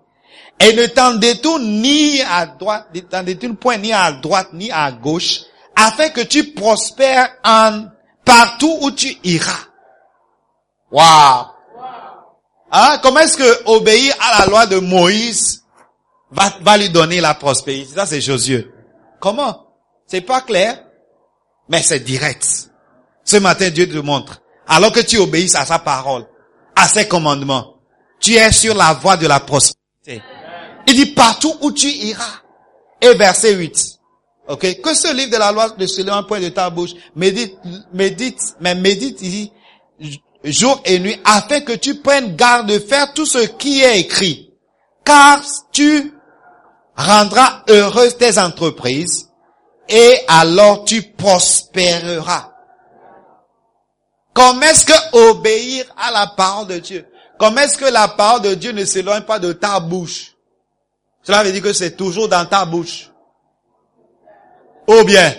Et 0.60 0.74
ne 0.74 0.86
t'en 0.88 1.16
détourne 1.16 1.64
ni 1.64 2.22
à 2.22 2.46
droite, 2.46 2.88
ne 2.94 3.00
t'en 3.02 3.24
détourne 3.24 3.56
point 3.56 3.78
ni 3.78 3.94
à 3.94 4.12
droite 4.12 4.50
ni 4.54 4.72
à 4.72 4.92
gauche, 4.92 5.42
afin 5.76 6.10
que 6.10 6.22
tu 6.22 6.52
prospères 6.54 7.30
en 7.44 7.86
partout 8.26 8.78
où 8.82 8.92
tu 8.92 9.16
iras. 9.24 9.66
Waouh! 10.92 11.46
Hein? 12.72 13.00
Comment 13.02 13.20
est-ce 13.20 13.38
que 13.38 13.64
obéir 13.66 14.16
à 14.20 14.40
la 14.40 14.46
loi 14.48 14.66
de 14.66 14.78
Moïse 14.78 15.64
va, 16.32 16.54
va 16.62 16.78
lui 16.78 16.90
donner 16.90 17.22
la 17.22 17.34
prospérité? 17.34 17.96
Ça, 17.96 18.06
c'est 18.06 18.22
Josué. 18.22 18.68
Comment? 19.20 19.68
C'est 20.08 20.22
pas 20.22 20.42
clair, 20.42 20.84
mais 21.70 21.82
c'est 21.82 22.00
direct. 22.00 22.70
Ce 23.24 23.38
matin, 23.38 23.70
Dieu 23.70 23.90
te 23.90 23.98
montre. 23.98 24.42
Alors 24.68 24.92
que 24.92 25.00
tu 25.02 25.18
obéisses 25.18 25.56
à 25.56 25.66
sa 25.66 25.80
parole, 25.80 26.26
à 26.76 26.88
ses 26.88 27.08
commandements, 27.08 27.76
tu 28.20 28.34
es 28.34 28.52
sur 28.52 28.76
la 28.76 28.94
voie 28.94 29.18
de 29.18 29.28
la 29.28 29.40
prospérité. 29.40 30.24
Il 30.88 30.96
dit 30.96 31.08
partout 31.08 31.54
où 31.62 31.72
tu 31.72 31.88
iras. 31.88 32.42
Et 33.02 33.14
verset 33.14 33.54
8. 33.54 34.00
Ok? 34.48 34.82
Que 34.82 34.94
ce 34.94 35.14
livre 35.14 35.32
de 35.32 35.38
la 35.38 35.52
loi 35.52 35.76
se 35.86 36.02
lève 36.02 36.14
un 36.14 36.24
point 36.24 36.40
de 36.40 36.50
ta 36.50 36.70
bouche. 36.70 36.92
Médite, 37.16 37.58
médite, 37.94 38.40
mais 38.60 38.76
médite, 38.76 39.20
il 39.22 39.30
dit, 39.30 39.52
jour 40.44 40.82
et 40.86 41.00
nuit, 41.00 41.20
afin 41.26 41.62
que 41.62 41.74
tu 41.74 41.96
prennes 41.96 42.36
garde 42.36 42.68
de 42.68 42.80
faire 42.80 43.14
tout 43.14 43.26
ce 43.26 43.40
qui 43.40 43.82
est 43.82 44.00
écrit. 44.00 44.54
Car 45.04 45.42
tu 45.72 46.14
rendras 46.98 47.64
heureuse 47.70 48.18
tes 48.18 48.40
entreprises 48.40 49.30
et 49.88 50.20
alors 50.28 50.84
tu 50.84 51.02
prospéreras. 51.02 52.52
Comment 54.34 54.62
est-ce 54.64 54.86
que 54.86 55.30
obéir 55.30 55.86
à 55.96 56.12
la 56.12 56.28
parole 56.28 56.68
de 56.68 56.78
Dieu? 56.80 57.08
Comment 57.40 57.62
est-ce 57.62 57.78
que 57.78 57.86
la 57.86 58.08
parole 58.08 58.42
de 58.42 58.54
Dieu 58.56 58.72
ne 58.72 58.84
s'éloigne 58.84 59.22
pas 59.22 59.40
de 59.40 59.54
ta 59.54 59.80
bouche? 59.80 60.34
Cela 61.24 61.44
veut 61.44 61.52
dire 61.52 61.62
que 61.62 61.74
c'est 61.74 61.96
toujours 61.96 62.28
dans 62.28 62.46
ta 62.46 62.66
bouche. 62.66 63.12
Ou 64.88 65.04
bien, 65.04 65.34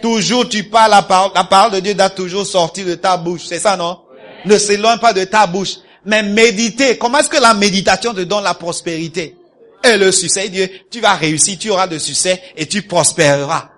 toujours 0.00 0.48
tu 0.48 0.64
parles 0.64 0.90
la 0.90 1.02
parole, 1.02 1.32
la 1.34 1.44
parole 1.44 1.72
de 1.72 1.80
Dieu 1.80 1.94
doit 1.94 2.10
toujours 2.10 2.46
sortir 2.46 2.86
de 2.86 2.94
ta 2.94 3.16
bouche. 3.16 3.46
C'est 3.46 3.58
ça, 3.58 3.76
non? 3.76 4.00
Ne 4.44 4.56
s'éloigne 4.58 4.98
pas 4.98 5.12
de 5.12 5.24
ta 5.24 5.46
bouche. 5.46 5.76
Mais 6.04 6.22
méditer. 6.22 6.96
Comment 6.96 7.18
est-ce 7.18 7.28
que 7.28 7.40
la 7.40 7.54
méditation 7.54 8.14
te 8.14 8.20
donne 8.20 8.44
la 8.44 8.54
prospérité? 8.54 9.37
Et 9.84 9.96
le 9.96 10.10
succès, 10.10 10.48
Dieu, 10.48 10.68
tu 10.90 11.00
vas 11.00 11.14
réussir, 11.14 11.58
tu 11.58 11.70
auras 11.70 11.86
de 11.86 11.98
succès 11.98 12.42
et 12.56 12.66
tu 12.66 12.82
prospéreras. 12.82 13.70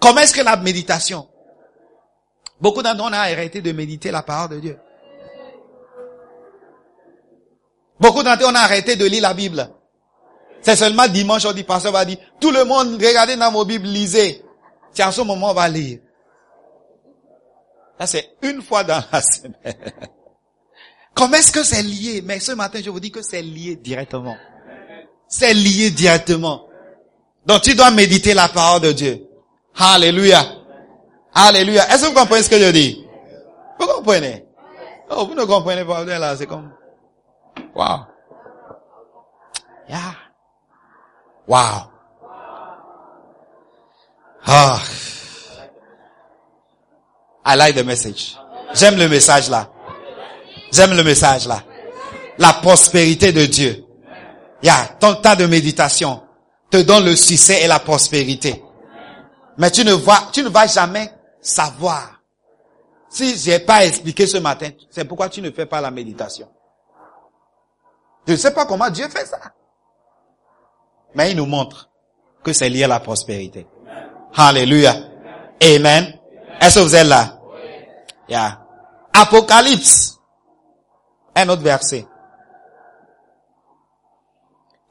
Comment 0.00 0.20
est-ce 0.20 0.34
que 0.34 0.42
la 0.42 0.56
méditation? 0.56 1.28
Beaucoup 2.60 2.82
d'entre 2.82 2.98
nous 2.98 3.04
ont 3.04 3.12
arrêté 3.12 3.60
de 3.60 3.72
méditer 3.72 4.10
la 4.10 4.22
parole 4.22 4.50
de 4.50 4.60
Dieu. 4.60 4.78
Beaucoup 7.98 8.22
d'entre 8.22 8.42
nous 8.42 8.48
ont 8.48 8.54
arrêté 8.54 8.96
de 8.96 9.04
lire 9.06 9.22
la 9.22 9.34
Bible. 9.34 9.68
C'est 10.62 10.76
seulement 10.76 11.06
dimanche, 11.08 11.44
on 11.44 11.52
dit, 11.52 11.64
pasteur 11.64 11.92
va 11.92 12.04
dire, 12.04 12.18
tout 12.40 12.50
le 12.50 12.64
monde, 12.64 12.94
regardez 12.94 13.36
dans 13.36 13.52
vos 13.52 13.64
Bibles, 13.64 13.86
lisez. 13.86 14.42
C'est 14.92 15.04
en 15.04 15.12
ce 15.12 15.20
moment, 15.20 15.50
on 15.50 15.54
va 15.54 15.68
lire. 15.68 15.98
Ça, 17.98 18.06
c'est 18.06 18.30
une 18.42 18.62
fois 18.62 18.84
dans 18.84 19.02
la 19.12 19.20
semaine. 19.22 20.13
Comment 21.14 21.36
est-ce 21.36 21.52
que 21.52 21.62
c'est 21.62 21.82
lié? 21.82 22.22
Mais 22.24 22.40
ce 22.40 22.52
matin, 22.52 22.80
je 22.84 22.90
vous 22.90 23.00
dis 23.00 23.10
que 23.10 23.22
c'est 23.22 23.42
lié 23.42 23.76
directement. 23.76 24.36
C'est 25.28 25.54
lié 25.54 25.90
directement. 25.90 26.66
Donc, 27.46 27.62
tu 27.62 27.74
dois 27.74 27.90
méditer 27.90 28.34
la 28.34 28.48
parole 28.48 28.82
de 28.82 28.92
Dieu. 28.92 29.26
Alléluia. 29.76 30.44
Alléluia. 31.32 31.88
Est-ce 31.92 32.02
que 32.02 32.08
vous 32.08 32.14
comprenez 32.14 32.42
ce 32.42 32.50
que 32.50 32.58
je 32.58 32.70
dis? 32.70 33.06
Vous 33.78 33.86
comprenez? 33.86 34.44
Oh, 35.10 35.26
vous 35.26 35.34
ne 35.34 35.44
comprenez 35.44 35.84
pas, 35.84 36.04
là, 36.04 36.36
c'est 36.36 36.46
comme, 36.46 36.72
wow. 37.74 38.06
Yeah. 39.88 40.16
Wow. 41.46 41.90
Ah. 44.46 44.80
I 47.44 47.54
like 47.56 47.74
the 47.74 47.84
message. 47.84 48.36
J'aime 48.72 48.96
le 48.96 49.08
message 49.08 49.50
là. 49.50 49.68
J'aime 50.74 50.96
le 50.96 51.04
message 51.04 51.46
là. 51.46 51.62
La 52.38 52.52
prospérité 52.52 53.30
de 53.30 53.46
Dieu. 53.46 53.84
Yeah, 54.60 54.96
ton 54.98 55.14
temps 55.14 55.36
de 55.36 55.46
méditation 55.46 56.20
te 56.68 56.78
donne 56.78 57.04
le 57.04 57.14
succès 57.14 57.62
et 57.62 57.68
la 57.68 57.78
prospérité. 57.78 58.60
Mais 59.56 59.70
tu 59.70 59.84
ne 59.84 59.92
vois, 59.92 60.18
tu 60.32 60.42
ne 60.42 60.48
vas 60.48 60.66
jamais 60.66 61.12
savoir. 61.40 62.20
Si 63.08 63.36
j'ai 63.36 63.60
pas 63.60 63.84
expliqué 63.86 64.26
ce 64.26 64.38
matin, 64.38 64.70
c'est 64.90 65.04
pourquoi 65.04 65.28
tu 65.28 65.40
ne 65.40 65.52
fais 65.52 65.66
pas 65.66 65.80
la 65.80 65.92
méditation. 65.92 66.48
Je 68.26 68.32
ne 68.32 68.36
sais 68.36 68.52
pas 68.52 68.66
comment 68.66 68.90
Dieu 68.90 69.06
fait 69.08 69.26
ça. 69.26 69.38
Mais 71.14 71.30
il 71.30 71.36
nous 71.36 71.46
montre 71.46 71.88
que 72.42 72.52
c'est 72.52 72.68
lié 72.68 72.82
à 72.82 72.88
la 72.88 72.98
prospérité. 72.98 73.68
Alléluia. 74.34 74.96
Amen. 75.62 76.18
Est-ce 76.60 76.80
que 76.80 76.84
vous 76.84 76.96
êtes 76.96 77.06
là? 77.06 77.38
Yeah. 78.28 78.60
Apocalypse. 79.12 80.13
Un 81.34 81.48
autre 81.48 81.62
verset. 81.62 82.06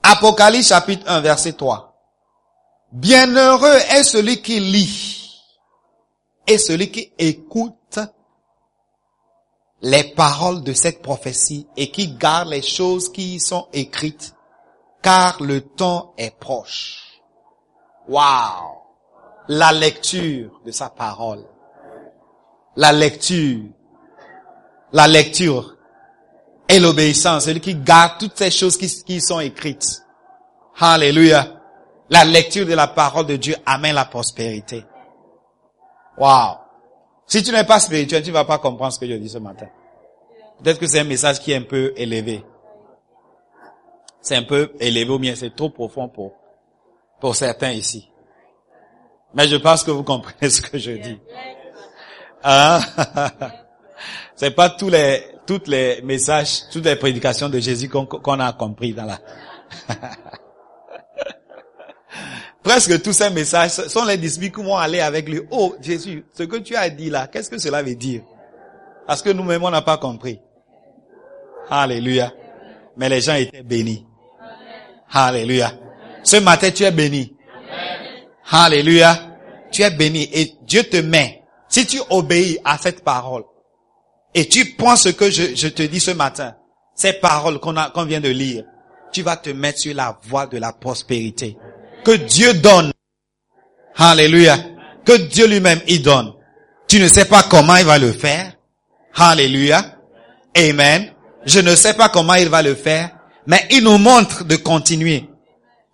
Apocalypse 0.04 0.68
chapitre 0.68 1.10
1 1.10 1.22
verset 1.22 1.54
3. 1.54 1.94
Bienheureux 2.92 3.78
est 3.96 4.04
celui 4.04 4.42
qui 4.42 4.60
lit 4.60 5.42
et 6.46 6.58
celui 6.58 6.92
qui 6.92 7.12
écoute 7.18 8.00
les 9.82 10.04
paroles 10.04 10.64
de 10.64 10.74
cette 10.74 11.02
prophétie 11.02 11.68
et 11.76 11.90
qui 11.92 12.16
garde 12.16 12.50
les 12.50 12.62
choses 12.62 13.12
qui 13.12 13.36
y 13.36 13.40
sont 13.40 13.68
écrites 13.74 14.36
car 15.02 15.42
le 15.42 15.62
temps 15.62 16.14
est 16.18 16.38
proche. 16.38 17.22
Wow! 18.08 18.82
La 19.50 19.74
lecture 19.74 20.62
de 20.66 20.72
sa 20.72 20.90
parole. 20.90 21.46
La 22.78 22.94
lecture. 22.94 23.66
La 24.94 25.08
lecture. 25.08 25.73
Et 26.70 26.80
l'obéissance. 26.80 27.46
Celui 27.46 27.60
qui 27.60 27.76
garde 27.76 28.20
toutes 28.20 28.38
ces 28.38 28.52
choses 28.52 28.78
qui, 28.78 28.88
qui 29.04 29.22
sont 29.22 29.40
écrites. 29.40 30.04
Alléluia. 30.80 31.60
La 32.10 32.26
lecture 32.26 32.66
de 32.66 32.74
la 32.74 32.88
parole 32.88 33.26
de 33.26 33.36
Dieu 33.36 33.56
amène 33.66 33.96
la 33.96 34.06
prospérité. 34.06 34.84
Wow. 36.18 36.58
Si 37.26 37.42
tu 37.42 37.52
n'es 37.52 37.64
pas 37.64 37.80
spirituel, 37.80 38.22
tu 38.22 38.30
ne 38.30 38.34
vas 38.34 38.46
pas 38.46 38.60
comprendre 38.60 38.94
ce 38.94 39.00
que 39.00 39.08
je 39.08 39.14
dis 39.14 39.30
ce 39.30 39.38
matin. 39.38 39.68
Peut-être 40.62 40.80
que 40.80 40.88
c'est 40.88 41.00
un 41.00 41.06
message 41.06 41.40
qui 41.40 41.52
est 41.52 41.56
un 41.56 41.64
peu 41.64 41.94
élevé. 41.96 42.44
C'est 44.22 44.36
un 44.36 44.44
peu 44.44 44.74
élevé 44.80 45.10
ou 45.10 45.20
bien 45.20 45.36
c'est 45.36 45.56
trop 45.56 45.70
profond 45.70 46.08
pour, 46.08 46.34
pour 47.20 47.36
certains 47.36 47.72
ici. 47.72 48.10
Mais 49.34 49.48
je 49.48 49.56
pense 49.56 49.84
que 49.84 49.92
vous 49.92 50.04
comprenez 50.04 50.50
ce 50.50 50.62
que 50.62 50.78
je 50.78 50.92
dis. 50.92 51.20
Hein? 52.44 52.80
C'est 54.36 54.52
pas 54.52 54.70
tous 54.70 54.90
les, 54.90 55.24
toutes 55.46 55.68
les 55.68 56.02
messages, 56.02 56.70
toutes 56.72 56.86
les 56.86 56.96
prédications 56.96 57.50
de 57.50 57.60
Jésus 57.60 57.90
qu'on 57.90 58.06
qu'on 58.06 58.40
a 58.40 58.54
compris 58.54 58.94
dans 58.94 59.06
la... 59.06 59.20
Presque 62.64 63.02
tous 63.02 63.14
ces 63.14 63.30
messages 63.30 63.72
sont 63.72 64.06
les 64.06 64.18
disciples 64.18 64.56
qui 64.56 64.64
vont 64.64 64.78
aller 64.78 65.02
avec 65.02 65.28
lui. 65.28 65.42
Oh, 65.52 65.76
Jésus, 65.82 66.24
ce 66.34 66.44
que 66.44 66.56
tu 66.58 66.76
as 66.76 66.90
dit 66.90 67.10
là, 67.10 67.28
qu'est-ce 67.28 67.50
que 67.50 67.58
cela 67.58 67.84
veut 67.84 67.96
dire? 67.96 68.22
Parce 69.06 69.22
que 69.22 69.30
nous-mêmes, 69.32 69.64
on 69.64 69.70
n'a 69.70 69.82
pas 69.82 69.98
compris. 69.98 70.40
Alléluia. 71.70 72.32
Mais 72.96 73.10
les 73.10 73.20
gens 73.20 73.36
étaient 73.36 73.64
bénis. 73.64 74.06
Alléluia. 75.12 75.74
Ce 76.24 76.38
matin, 76.38 76.72
tu 76.72 76.84
es 76.84 76.92
béni. 76.92 77.36
Alléluia. 78.50 79.38
Tu 79.72 79.82
es 79.82 79.92
béni 79.92 80.30
et 80.32 80.54
Dieu 80.62 80.84
te 80.84 80.98
met. 80.98 81.44
Si 81.68 81.86
tu 81.86 82.00
obéis 82.10 82.60
à 82.64 82.78
cette 82.78 83.04
parole 83.04 83.44
et 84.34 84.48
tu 84.48 84.74
prends 84.76 84.96
ce 84.96 85.10
que 85.10 85.30
je, 85.30 85.68
te 85.68 85.84
dis 85.84 86.00
ce 86.00 86.12
matin, 86.12 86.56
ces 86.96 87.14
paroles 87.14 87.60
qu'on 87.60 88.06
vient 88.06 88.22
de 88.22 88.30
lire, 88.30 88.64
tu 89.12 89.22
vas 89.22 89.38
te 89.38 89.52
mettre 89.52 89.80
sur 89.80 89.96
la 89.96 90.18
voie 90.24 90.48
de 90.48 90.58
la 90.58 90.74
prospérité. 90.74 91.56
Que 92.04 92.12
Dieu 92.12 92.56
donne. 92.56 92.92
Alléluia. 93.96 94.58
Que 95.06 95.18
Dieu 95.18 95.48
lui-même 95.48 95.82
y 95.88 96.00
donne. 96.00 96.34
Tu 96.88 97.00
ne 97.00 97.08
sais 97.08 97.26
pas 97.26 97.44
comment 97.44 97.76
il 97.76 97.86
va 97.86 97.98
le 98.00 98.12
faire. 98.12 98.54
Alléluia. 99.16 99.98
Amen. 100.58 101.12
Je 101.46 101.60
ne 101.60 101.76
sais 101.76 101.94
pas 101.94 102.10
comment 102.10 102.36
il 102.36 102.50
va 102.50 102.62
le 102.62 102.74
faire, 102.76 103.12
mais 103.46 103.68
il 103.72 103.84
nous 103.84 103.98
montre 103.98 104.44
de 104.46 104.56
continuer. 104.56 105.30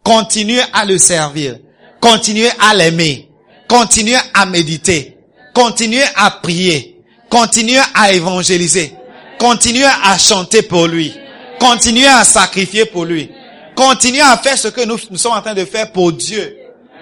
Continuer 0.03 0.61
à 0.73 0.85
le 0.85 0.97
servir. 0.97 1.57
Continuer 1.99 2.49
à 2.59 2.73
l'aimer. 2.73 3.29
Continuer 3.67 4.17
à 4.33 4.45
méditer. 4.45 5.17
Continuer 5.53 6.03
à 6.15 6.31
prier. 6.31 6.98
Continuer 7.29 7.79
à 7.93 8.11
évangéliser. 8.11 8.95
Continuer 9.39 9.85
à 9.85 10.17
chanter 10.17 10.61
pour 10.61 10.87
lui. 10.87 11.15
Continuer 11.59 12.07
à 12.07 12.23
sacrifier 12.23 12.85
pour 12.85 13.05
lui. 13.05 13.31
Continuer 13.75 14.21
à 14.21 14.37
faire 14.37 14.57
ce 14.57 14.67
que 14.69 14.85
nous, 14.85 14.97
nous 15.09 15.17
sommes 15.17 15.33
en 15.33 15.41
train 15.41 15.53
de 15.53 15.65
faire 15.65 15.91
pour 15.91 16.11
Dieu. 16.11 16.57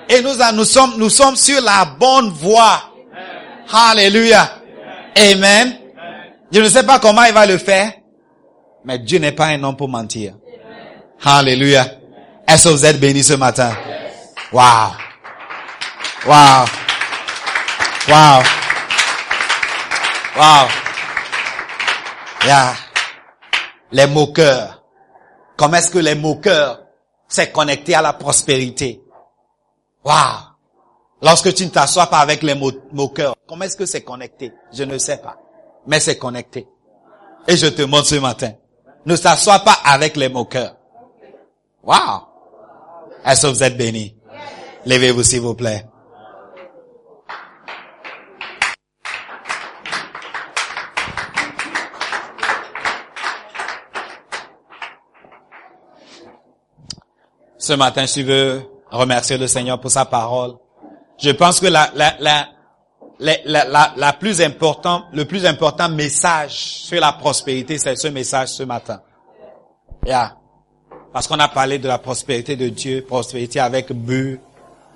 Et 0.10 0.22
nous, 0.22 0.34
nous 0.54 0.66
sommes, 0.66 0.94
nous 0.98 1.10
sommes 1.10 1.36
sur 1.36 1.62
la 1.62 1.86
bonne 1.86 2.30
voie. 2.30 2.82
Alléluia. 3.72 4.62
Amen. 5.16 5.78
Je 6.52 6.62
ne 6.62 6.70
sais 6.70 6.84
pas 6.84 7.00
comment 7.00 7.24
il 7.26 7.34
va 7.34 7.46
le 7.46 7.58
faire, 7.58 7.92
mais 8.86 9.00
Dieu 9.00 9.20
n'est 9.20 9.34
pas 9.34 9.48
un 9.48 9.62
homme 9.64 9.76
pour 9.76 9.90
mentir. 9.90 10.34
Alléluia. 11.24 11.86
Est-ce 12.48 12.70
que 12.70 12.74
vous 12.74 12.86
êtes 12.86 13.00
bénis 13.00 13.24
ce 13.24 13.34
matin? 13.34 13.76
Wow. 14.54 14.94
Wow. 16.26 16.66
Wow. 18.08 18.44
Wow. 20.38 20.68
Yeah. 22.46 22.74
Les 23.92 24.06
moqueurs. 24.08 24.84
Comment 25.56 25.78
est-ce 25.78 25.90
que 25.90 25.98
les 26.00 26.16
moqueurs 26.16 26.82
s'est 27.28 27.52
connecté 27.52 27.96
à 27.96 28.02
la 28.02 28.14
prospérité? 28.14 29.02
Wow. 30.06 30.14
Lorsque 31.22 31.54
tu 31.56 31.66
ne 31.66 31.70
t'assois 31.72 32.06
pas 32.08 32.20
avec 32.20 32.44
les 32.44 32.54
mo- 32.54 32.72
moqueurs, 32.92 33.36
comment 33.48 33.66
est-ce 33.66 33.76
que 33.76 33.86
c'est 33.88 34.04
connecté? 34.04 34.54
Je 34.72 34.84
ne 34.84 34.98
sais 35.00 35.18
pas. 35.18 35.38
Mais 35.88 36.00
c'est 36.00 36.18
connecté. 36.18 36.68
Et 37.48 37.58
je 37.58 37.68
te 37.68 37.82
montre 37.82 38.06
ce 38.08 38.16
matin. 38.16 38.52
Ne 39.06 39.16
s'assois 39.16 39.60
pas 39.60 39.78
avec 39.84 40.16
les 40.18 40.30
moqueurs. 40.30 40.76
Wow. 41.84 42.28
Est-ce 43.26 43.42
que 43.44 43.48
vous 43.48 43.64
êtes 43.64 43.78
bénis? 43.78 44.16
Levez-vous 44.86 45.24
s'il 45.24 45.42
vous 45.42 45.56
plaît. 45.56 45.86
Ce 57.68 57.74
matin, 57.74 58.06
je 58.06 58.22
veux 58.22 58.62
remercier 58.90 59.38
le 59.38 59.46
Seigneur 59.46 59.78
pour 59.82 59.92
sa 59.92 60.06
parole. 60.06 60.54
Je 61.22 61.32
pense 61.32 61.60
que 61.60 61.66
la, 61.66 61.92
la, 61.96 62.16
la, 62.18 62.48
la, 63.20 63.94
la 63.94 64.14
plus 64.14 64.40
important, 64.40 65.04
le 65.12 65.26
plus 65.26 65.46
important 65.46 65.90
message 65.90 66.54
sur 66.54 67.02
la 67.02 67.12
prospérité, 67.12 67.78
c'est 67.78 67.98
ce 67.98 68.08
message 68.08 68.48
ce 68.54 68.64
matin. 68.64 69.02
Yeah. 70.06 70.38
Parce 71.12 71.28
qu'on 71.28 71.40
a 71.40 71.50
parlé 71.50 71.78
de 71.78 71.90
la 71.90 71.98
prospérité 71.98 72.56
de 72.56 72.70
Dieu, 72.70 73.04
prospérité 73.06 73.60
avec 73.60 73.92
but. 73.92 74.40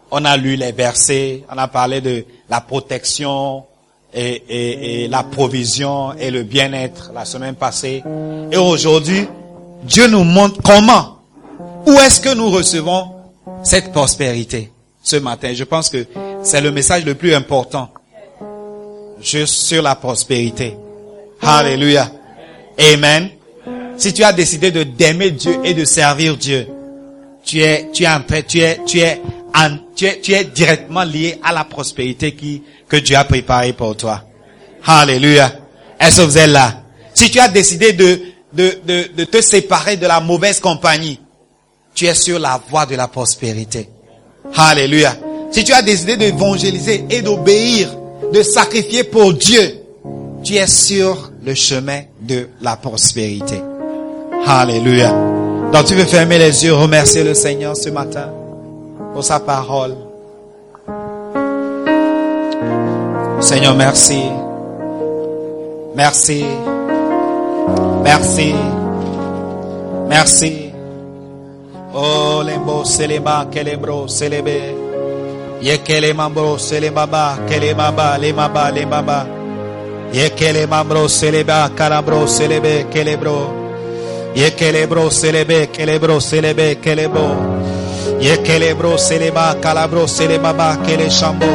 On 0.09 0.23
a 0.23 0.37
lu 0.37 0.55
les 0.55 0.71
versets, 0.71 1.43
on 1.53 1.57
a 1.57 1.67
parlé 1.67 1.99
de 1.99 2.25
la 2.49 2.61
protection 2.61 3.65
et, 4.13 4.29
et, 4.47 5.03
et 5.03 5.07
la 5.09 5.23
provision 5.23 6.13
et 6.13 6.31
le 6.31 6.43
bien-être 6.43 7.11
la 7.13 7.25
semaine 7.25 7.55
passée. 7.55 8.01
Et 8.49 8.55
aujourd'hui, 8.55 9.27
Dieu 9.83 10.07
nous 10.07 10.23
montre 10.23 10.61
comment, 10.63 11.17
où 11.85 11.93
est-ce 11.99 12.19
que 12.21 12.33
nous 12.33 12.49
recevons 12.49 13.11
cette 13.63 13.91
prospérité 13.91 14.71
ce 15.03 15.15
matin? 15.17 15.53
Je 15.53 15.63
pense 15.63 15.89
que 15.89 16.05
c'est 16.43 16.61
le 16.61 16.71
message 16.71 17.05
le 17.05 17.15
plus 17.15 17.33
important 17.33 17.89
juste 19.21 19.53
sur 19.65 19.81
la 19.83 19.95
prospérité. 19.95 20.75
Alléluia. 21.41 22.11
Amen. 22.93 23.29
Si 23.97 24.13
tu 24.13 24.23
as 24.23 24.33
décidé 24.33 24.71
de 24.71 24.83
d'aimer 24.83 25.31
Dieu 25.31 25.59
et 25.63 25.73
de 25.73 25.85
servir 25.85 26.37
Dieu, 26.37 26.67
tu 27.43 27.61
es, 27.61 27.89
tu 27.93 28.03
es 28.03 28.07
en 28.07 28.21
train, 28.21 28.41
tu 28.41 28.59
es, 28.59 28.79
tu 28.85 28.99
es, 28.99 29.21
en- 29.55 29.77
tu 29.95 30.05
es, 30.05 30.19
tu 30.21 30.33
es 30.33 30.43
directement 30.45 31.03
lié 31.03 31.39
à 31.43 31.51
la 31.53 31.63
prospérité 31.65 32.33
qui, 32.33 32.63
que 32.87 32.97
Dieu 32.97 33.15
a 33.15 33.23
préparée 33.23 33.73
pour 33.73 33.95
toi. 33.95 34.23
Alléluia. 34.85 35.51
Est-ce 35.99 36.21
que 36.21 36.25
vous 36.25 36.37
êtes 36.37 36.49
là? 36.49 36.81
Si 37.13 37.29
tu 37.29 37.39
as 37.39 37.47
décidé 37.47 37.93
de, 37.93 38.21
de, 38.53 38.79
de, 38.85 39.09
de 39.15 39.23
te 39.25 39.39
séparer 39.41 39.97
de 39.97 40.07
la 40.07 40.19
mauvaise 40.19 40.59
compagnie, 40.59 41.19
tu 42.01 42.07
es 42.07 42.15
sur 42.15 42.39
la 42.39 42.59
voie 42.67 42.87
de 42.87 42.95
la 42.95 43.07
prospérité. 43.07 43.87
Alléluia. 44.55 45.15
Si 45.51 45.63
tu 45.63 45.71
as 45.71 45.83
décidé 45.83 46.17
d'évangéliser 46.17 47.05
et 47.11 47.21
d'obéir, 47.21 47.95
de 48.33 48.41
sacrifier 48.41 49.03
pour 49.03 49.35
Dieu, 49.35 49.83
tu 50.43 50.55
es 50.55 50.65
sur 50.65 51.31
le 51.45 51.53
chemin 51.53 52.01
de 52.19 52.49
la 52.59 52.75
prospérité. 52.75 53.61
Alléluia. 54.47 55.13
Donc 55.71 55.85
tu 55.85 55.93
veux 55.93 56.05
fermer 56.05 56.39
les 56.39 56.65
yeux, 56.65 56.73
remercier 56.73 57.23
le 57.23 57.35
Seigneur 57.35 57.77
ce 57.77 57.89
matin 57.89 58.31
pour 59.13 59.23
sa 59.23 59.39
parole. 59.39 59.95
Seigneur, 63.41 63.75
merci. 63.75 64.23
Merci. 65.95 66.43
Merci. 68.03 68.55
Merci. 70.09 70.60
Oh, 71.93 72.41
lembo, 72.41 72.85
seleba, 72.85 73.47
kelebro, 73.51 74.07
selebe. 74.07 74.75
Yekele 75.61 76.13
mambro, 76.13 76.57
selebaba, 76.57 77.37
kelemaba, 77.49 78.17
lemaba, 78.17 78.71
lemaba. 78.71 79.27
Yekele 80.13 80.67
mambro, 80.67 81.09
seleba, 81.09 81.69
kalabro, 81.75 82.27
selebe, 82.27 82.87
kelebro. 82.89 83.61
Yekelebro, 84.33 85.11
selebe, 85.11 85.67
kelebro, 85.67 86.21
selebe, 86.21 86.79
kelebro. 86.79 87.35
Yekelebro, 88.21 88.97
seleba, 88.97 89.57
calabro, 89.61 90.07
selebaba, 90.07 90.77
kele 90.85 91.09
chambo. 91.09 91.45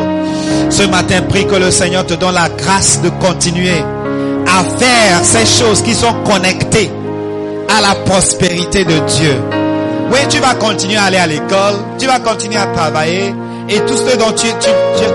Ce 0.68 0.87
matin, 0.87 1.22
prie 1.22 1.47
que 1.47 1.59
le 1.59 1.70
Seigneur 1.70 2.05
te 2.05 2.14
donne 2.14 2.34
la 2.34 2.51
grâce 2.51 3.01
de 3.01 3.09
continuer 3.09 3.82
à 4.47 4.62
faire 4.78 5.24
ces 5.24 5.47
choses 5.47 5.80
qui 5.80 5.95
sont 5.95 6.12
connectées 6.24 6.91
à 7.74 7.80
la 7.80 7.95
prospérité 8.05 8.84
de 8.84 8.99
Dieu. 9.07 9.66
Oui, 10.13 10.19
tu 10.29 10.39
vas 10.39 10.55
continuer 10.55 10.97
à 10.97 11.05
aller 11.05 11.17
à 11.17 11.27
l'école, 11.27 11.75
tu 11.99 12.07
vas 12.07 12.21
continuer 12.21 12.57
à 12.57 12.67
travailler 12.67 13.35
et 13.69 13.81
tout 13.81 13.97
ce 13.97 14.17
dont 14.17 14.33
tu, 14.33 14.47
tu, 14.61 14.71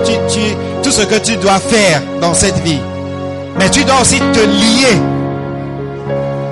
tu, 0.06 0.12
tu, 0.30 0.56
tout 0.84 0.92
ce 0.92 1.04
que 1.04 1.20
tu 1.20 1.38
dois 1.38 1.60
faire 1.60 2.02
dans 2.20 2.34
cette 2.34 2.58
vie. 2.60 2.80
Mais 3.58 3.70
tu 3.70 3.84
dois 3.84 4.02
aussi 4.02 4.20
te 4.20 4.40
lier 4.40 5.00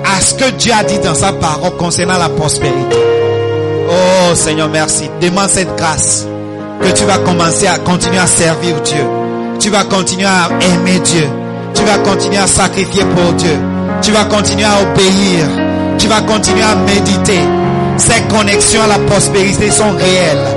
à 0.04 0.20
ce 0.20 0.34
que 0.34 0.50
Dieu 0.52 0.72
a 0.78 0.84
dit 0.84 0.98
dans 0.98 1.14
sa 1.14 1.32
parole 1.32 1.76
concernant 1.76 2.18
la 2.18 2.28
prospérité. 2.28 2.96
Oh 3.88 4.34
Seigneur, 4.34 4.68
merci. 4.68 5.10
Demande 5.20 5.48
cette 5.48 5.76
grâce 5.76 6.26
que 6.80 6.90
tu 6.92 7.04
vas 7.04 7.18
commencer 7.18 7.66
à 7.66 7.78
continuer 7.78 8.18
à 8.18 8.26
servir 8.26 8.80
Dieu. 8.82 9.04
Tu 9.58 9.68
vas 9.70 9.84
continuer 9.84 10.26
à 10.26 10.48
aimer 10.60 11.00
Dieu. 11.00 11.28
Tu 11.74 11.82
vas 11.84 11.98
continuer 11.98 12.38
à 12.38 12.46
sacrifier 12.46 13.04
pour 13.04 13.32
Dieu. 13.34 13.58
Tu 14.02 14.12
vas 14.12 14.24
continuer 14.24 14.64
à 14.64 14.80
obéir. 14.82 15.46
Tu 15.98 16.06
vas 16.06 16.22
continuer 16.22 16.62
à 16.62 16.74
méditer. 16.76 17.40
Ces 18.00 18.22
connexions 18.34 18.82
à 18.82 18.86
la 18.86 18.98
prospérité 18.98 19.70
sont 19.70 19.92
réelles. 19.92 20.48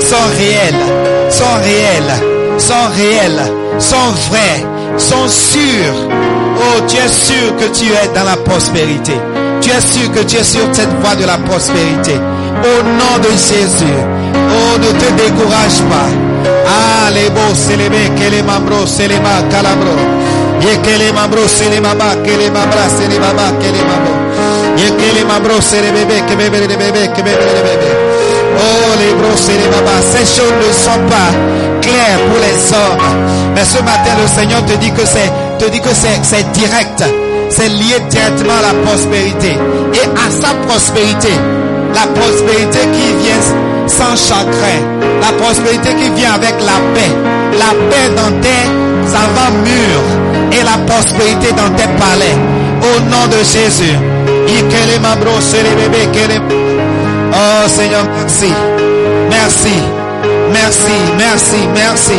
Sont 0.00 0.28
réelles. 0.36 0.84
Sont 1.30 1.56
réelles. 1.62 2.58
Sont 2.58 2.88
réelles. 2.94 3.52
Sont 3.78 4.10
vraies. 4.28 4.64
Sont 4.98 5.28
sûres. 5.28 6.08
Oh, 6.58 6.80
tu 6.86 6.96
es 6.96 7.08
sûr 7.08 7.56
que 7.56 7.64
tu 7.74 7.86
es 7.86 8.08
dans 8.14 8.24
la 8.24 8.36
prospérité. 8.36 9.14
Tu 9.62 9.70
es 9.70 9.80
sûr 9.80 10.12
que 10.12 10.20
tu 10.20 10.36
es 10.36 10.44
sur 10.44 10.60
cette 10.72 10.92
voie 11.00 11.14
de 11.16 11.24
la 11.24 11.38
prospérité. 11.38 12.14
Au 12.14 12.82
nom 12.82 13.18
de 13.22 13.30
Jésus. 13.30 13.98
Oh, 14.34 14.78
ne 14.78 14.92
te 14.92 15.22
décourage 15.22 15.80
pas. 15.88 16.10
Alebo 17.06 17.40
selebe 17.54 18.10
kele 18.18 18.42
mambro 18.42 18.86
selema 18.86 19.42
kalabro. 19.50 19.96
Ye 19.96 20.39
kele 20.82 21.12
mambro 21.12 21.48
selema 21.48 21.94
ba 21.94 22.16
kele 22.24 22.50
mambra 22.50 22.88
selema 22.96 23.32
ba 23.34 23.52
kele 23.60 23.80
mambro. 23.88 24.14
Ye 24.76 24.90
kele 24.90 25.24
mambro 25.24 25.60
selebebe 25.60 26.22
que 26.26 26.36
bebe 26.36 26.66
de 26.66 26.76
bébé 26.76 27.08
que 27.14 27.22
bebe 27.22 27.44
de 27.56 27.62
bébé. 27.66 27.90
Oh 28.56 28.92
les 29.00 29.14
bros 29.14 29.36
selema 29.36 29.80
ba. 29.86 29.96
Ces 30.12 30.26
choses 30.26 30.56
ne 30.60 30.72
sont 30.72 31.02
pas 31.08 31.30
claires 31.80 32.20
pour 32.28 32.38
les 32.44 32.72
hommes. 32.72 33.04
Mais 33.54 33.64
ce 33.64 33.78
matin 33.82 34.14
le 34.20 34.28
Seigneur 34.28 34.64
te 34.66 34.74
dit 34.76 34.92
que 34.92 35.04
c'est 35.04 35.30
te 35.58 35.70
dit 35.70 35.80
que 35.80 35.94
c'est 35.94 36.52
direct. 36.52 37.04
C'est 37.50 37.68
lié 37.68 37.98
directement 38.08 38.58
à 38.58 38.72
la 38.72 38.74
prospérité. 38.86 39.58
Et 39.92 40.06
à 40.06 40.30
sa 40.30 40.54
prospérité, 40.68 41.32
la 41.92 42.06
prospérité 42.18 42.78
qui 42.94 43.12
vient 43.24 43.42
sans 43.88 44.14
chagrin. 44.14 44.80
La 45.20 45.32
prospérité 45.42 45.94
qui 45.94 46.10
vient 46.10 46.34
avec 46.34 46.54
la 46.60 46.78
paix. 46.94 47.12
La 47.58 47.72
paix 47.90 48.08
dans 48.14 48.40
tes 48.40 48.64
avant-murs. 49.12 50.29
Et 50.52 50.62
la 50.62 50.78
prospérité 50.86 51.52
dans 51.52 51.70
tes 51.76 51.88
palais. 51.98 52.36
Au 52.82 53.00
nom 53.00 53.26
de 53.28 53.38
Jésus. 53.44 53.96
Oh 57.32 57.68
Seigneur, 57.68 58.04
merci. 58.16 58.52
Merci. 59.30 59.74
Merci, 60.52 60.92
merci, 61.16 61.68
merci. 61.74 62.14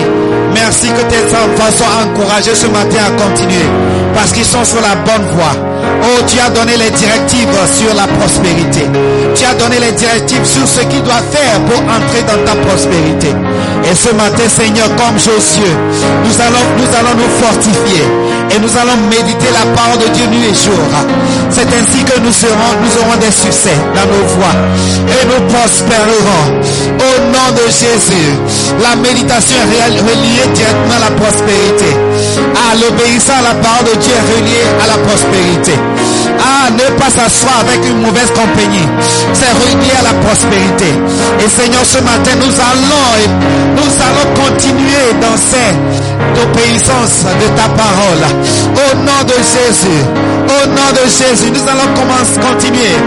Merci 0.53 0.87
que 0.87 1.01
tes 1.09 1.23
enfants 1.35 1.71
soient 1.75 2.03
encouragés 2.05 2.55
ce 2.55 2.67
matin 2.67 2.99
à 3.07 3.11
continuer. 3.21 3.65
Parce 4.13 4.31
qu'ils 4.31 4.45
sont 4.45 4.63
sur 4.65 4.81
la 4.81 4.95
bonne 4.95 5.25
voie. 5.33 5.55
Oh, 6.03 6.21
tu 6.27 6.37
as 6.39 6.49
donné 6.49 6.75
les 6.77 6.89
directives 6.91 7.47
sur 7.77 7.93
la 7.95 8.05
prospérité. 8.19 8.85
Tu 9.35 9.45
as 9.45 9.53
donné 9.55 9.79
les 9.79 9.91
directives 9.93 10.45
sur 10.45 10.67
ce 10.67 10.81
qu'ils 10.81 11.03
doivent 11.03 11.29
faire 11.31 11.59
pour 11.69 11.79
entrer 11.79 12.21
dans 12.27 12.41
ta 12.43 12.55
prospérité. 12.67 13.29
Et 13.89 13.95
ce 13.95 14.13
matin, 14.13 14.45
Seigneur, 14.49 14.87
comme 14.97 15.17
Josué, 15.17 15.71
nous 16.25 16.35
allons, 16.41 17.15
nous 17.17 17.31
fortifier. 17.41 18.03
Et 18.53 18.59
nous 18.59 18.69
allons 18.77 18.99
méditer 19.09 19.47
la 19.55 19.63
parole 19.73 19.99
de 20.03 20.07
Dieu 20.11 20.25
nuit 20.27 20.43
et 20.51 20.53
jour. 20.53 20.83
C'est 21.49 21.65
ainsi 21.71 22.03
que 22.03 22.19
nous 22.19 22.33
serons, 22.33 22.73
nous 22.83 22.93
aurons 23.01 23.17
des 23.17 23.31
succès 23.31 23.73
dans 23.95 24.05
nos 24.11 24.25
voies. 24.35 24.57
Et 25.07 25.23
nous 25.25 25.41
prospérerons. 25.47 26.45
Au 26.99 27.13
nom 27.31 27.47
de 27.57 27.65
Jésus, 27.71 28.35
la 28.83 28.95
méditation 28.97 29.55
est 29.55 29.69
réel- 29.71 30.03
directement 30.47 30.95
à 30.95 31.09
la 31.09 31.11
prospérité. 31.15 31.89
Ah, 32.55 32.75
l'obéissance 32.75 33.37
à 33.37 33.41
la 33.41 33.55
parole 33.61 33.85
de 33.93 33.95
Dieu 33.99 34.13
est 34.13 34.27
reliée 34.33 34.65
à 34.81 34.87
la 34.87 34.97
prospérité. 35.03 35.73
Ah, 36.39 36.69
ne 36.71 36.87
pas 36.97 37.09
s'asseoir 37.09 37.61
avec 37.61 37.85
une 37.85 38.01
mauvaise 38.01 38.31
compagnie. 38.31 38.87
C'est 39.33 39.53
relié 39.53 39.91
à 39.99 40.03
la 40.03 40.15
prospérité. 40.25 40.89
Et 41.43 41.49
Seigneur, 41.49 41.85
ce 41.85 41.99
matin, 42.01 42.33
nous 42.39 42.53
allons, 42.57 43.11
nous 43.77 43.91
allons 44.01 44.27
continuer 44.41 45.07
dans 45.21 45.37
cette 45.37 45.79
obéissance 46.41 47.25
de 47.25 47.47
ta 47.55 47.67
parole. 47.69 48.23
Au 48.75 48.95
nom 49.05 49.21
de 49.27 49.37
Jésus. 49.37 50.01
Au 50.47 50.67
nom 50.67 50.89
de 50.93 51.05
Jésus, 51.07 51.51
nous 51.51 51.65
allons 51.69 51.89
commencer, 51.95 52.39
continuer 52.39 52.97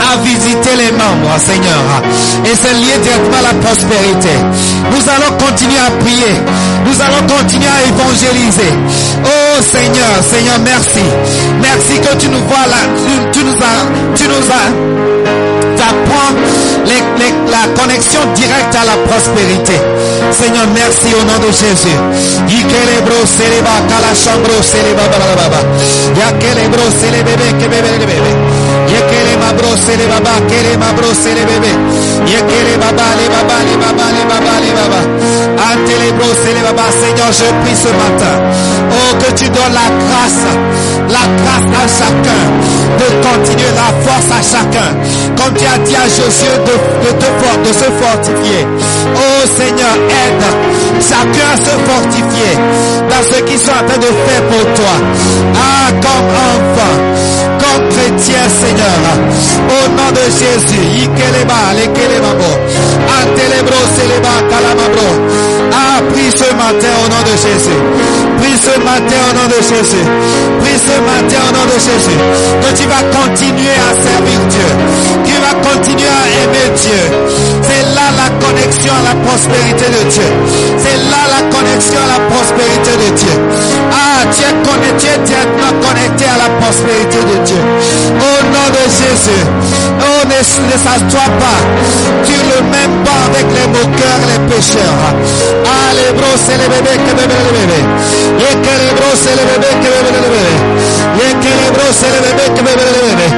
à 0.00 0.16
visiter 0.22 0.74
les 0.76 0.92
membres, 0.92 1.34
Seigneur. 1.38 1.82
Et 2.44 2.54
c'est 2.54 2.74
lié 2.74 2.98
directement 3.02 3.38
à 3.38 3.52
la 3.52 3.54
prospérité. 3.60 4.34
Nous 4.90 5.02
allons 5.08 5.36
continuer 5.38 5.78
à 5.78 5.90
prier. 6.02 6.34
Nous 6.86 6.96
allons 7.00 7.26
continuer 7.26 7.66
à 7.66 7.80
évangéliser. 7.88 8.72
Oh 9.24 9.62
Seigneur, 9.62 10.14
Seigneur, 10.30 10.58
merci. 10.64 11.04
Merci 11.60 12.00
que 12.00 12.16
tu 12.16 12.28
nous 12.28 12.44
vois 12.46 12.66
là. 12.68 12.82
Tu, 13.32 13.44
nous 13.44 13.56
as, 13.56 14.16
tu 14.16 14.24
nous 14.28 14.46
as 14.50 15.06
t'apprends 15.76 16.32
la 17.50 17.80
connexion 17.80 18.20
directe 18.34 18.74
à 18.74 18.84
la 18.84 18.96
prospérité. 19.06 19.74
Seigneur, 20.32 20.66
merci 20.74 21.14
au 21.14 21.22
nom 21.24 21.38
de 21.38 21.52
Jésus. 21.52 21.96
Seleba 29.62 29.76
kalashambro 29.76 29.76
seleba 29.76 30.20
bababa. 30.20 30.36
Yakelebro 30.36 31.14
selebebe 31.14 31.16
kebebe 31.16 31.16
bebe. 31.16 31.16
Yekele 31.16 31.16
mabro 31.16 31.36
seleba 31.36 31.40
ba 31.40 31.40
kele 31.40 31.56
mabro 31.56 31.56
selebebe. 31.56 31.72
Yekele 32.26 32.76
baba 32.78 33.06
le 33.16 33.26
baba 33.28 33.56
le 33.66 33.74
baba 33.82 34.06
le 34.12 34.22
baba 34.30 34.54
le 34.60 34.70
baba. 34.76 35.00
Antelebro 35.68 36.28
seleba 36.42 36.72
ba. 36.72 36.84
Seigneur, 37.00 37.30
je 37.32 37.48
prie 37.62 37.76
ce 37.76 37.88
matin. 37.88 38.34
Oh, 38.90 39.16
que 39.20 39.32
tu 39.34 39.48
donnes 39.50 39.74
la 39.74 39.88
grâce, 40.06 40.46
la 41.10 41.24
grâce 41.40 41.70
à 41.82 41.84
chacun 41.98 42.42
de 42.98 43.06
continuer 43.26 43.72
la 43.74 43.88
force 44.04 44.30
à 44.30 44.40
chacun. 44.42 44.90
Comme 45.36 45.54
tu 45.54 45.64
as 45.66 45.78
dit 45.84 45.96
à 45.96 46.06
Josué 46.08 46.52
de, 46.66 46.74
de, 47.20 47.28
for- 47.38 47.60
de 47.66 47.72
se 47.72 47.88
fortifier. 48.00 48.62
Oh 49.16 49.42
Seigneur, 49.58 49.94
aide 50.08 50.46
chacun 51.02 51.48
à 51.52 51.56
se 51.58 51.74
fortifier 51.88 52.52
dans 53.10 53.22
ce 53.30 53.42
qu'ils 53.42 53.58
sont 53.58 53.72
en 53.72 53.84
train 53.88 53.98
de 53.98 54.12
faire 54.24 54.42
pour 54.50 54.64
toi. 54.74 54.94
Ah, 55.54 55.90
comme 56.00 56.28
enfant, 56.48 56.96
comme 57.60 57.88
chrétien, 57.90 58.35
Seigneur. 58.48 58.98
Au 59.68 59.88
nom 59.98 60.10
de 60.12 60.24
Jésus. 60.30 60.84
Ikeleba, 61.04 61.74
lekelebabo. 61.76 62.50
Antelebro, 63.16 63.80
seleba, 63.96 64.34
kalamabro. 64.50 65.10
Ah, 65.72 66.00
prie 66.12 66.30
ce 66.30 66.48
matin 66.54 66.92
au 67.04 67.08
nom 67.08 67.22
de 67.26 67.34
Jésus. 67.36 67.80
Prie 68.38 68.56
ce 68.56 68.74
matin 68.80 69.20
au 69.28 69.32
nom 69.36 69.46
de 69.48 69.60
Jésus. 69.62 70.06
Prie 70.60 70.78
ce 70.78 70.96
matin 71.08 71.40
au 71.48 71.52
nom 71.56 71.66
de 71.66 71.78
Jésus. 71.78 72.20
Que 72.62 72.70
tu 72.78 72.84
vas 72.88 73.04
continuer 73.18 73.76
à 73.76 73.90
servir 73.94 74.40
Dieu. 74.48 74.70
Tu 75.26 75.34
vas 75.42 75.56
continuer 75.68 76.08
à 76.08 76.24
aimer 76.42 76.68
Dieu. 76.76 77.02
C'est 77.62 77.84
là 77.94 78.06
la 78.16 78.28
connexion 78.44 78.92
à 78.94 79.02
la 79.10 79.14
prospérité 79.26 79.86
de 79.96 80.02
Dieu. 80.10 80.28
C'est 80.78 80.98
là 81.10 81.22
la 81.34 81.42
connexion 81.50 82.00
à 82.00 82.08
la 82.14 82.20
prospérité 82.30 82.92
de 83.02 83.08
Dieu. 83.16 83.34
Ah, 83.92 84.24
tu 84.32 84.42
es 84.42 84.54
connecté, 84.64 85.08
tu 85.26 85.32
es 85.32 85.46
connecté 85.84 86.24
à 86.24 86.36
la 86.44 86.50
prospérité 86.60 87.18
de 87.20 87.36
Dieu. 87.44 87.62
Au 88.36 88.42
nom 88.52 88.68
de 88.68 88.84
Jésus. 88.84 89.44
Oh, 89.98 90.26
ne, 90.28 90.36
ne 90.36 90.76
s'assois 90.76 91.30
pas 91.40 91.60
sur 92.22 92.42
le 92.52 92.60
même 92.68 93.02
banc 93.04 93.22
avec 93.32 93.46
les 93.48 93.66
moqueurs, 93.68 94.22
les 94.28 94.54
pécheurs. 94.54 95.00
Ah, 95.64 95.88
les 95.96 96.12
bros, 96.12 96.36
c'est 96.36 96.58
les 96.58 96.68
bébés 96.68 96.98
que 97.00 97.12
bébé 97.16 97.36
les 97.46 97.54
bébés. 97.56 97.86
Et 98.44 98.54
que 98.60 98.74
les 98.82 98.92
bros, 98.98 99.16
c'est 99.16 99.36
les 99.38 99.46
bébés 99.48 99.74
que 99.80 99.88
bébé 99.88 100.12
les 100.12 100.28
bébés. 100.28 100.86
Les 101.16 101.72
bros, 101.72 101.92
c'est 101.92 102.12
les 102.12 102.20
bébés 102.20 102.50
que 102.54 102.62
bébé 102.62 102.84
les 102.92 103.14
bébés. 103.14 103.32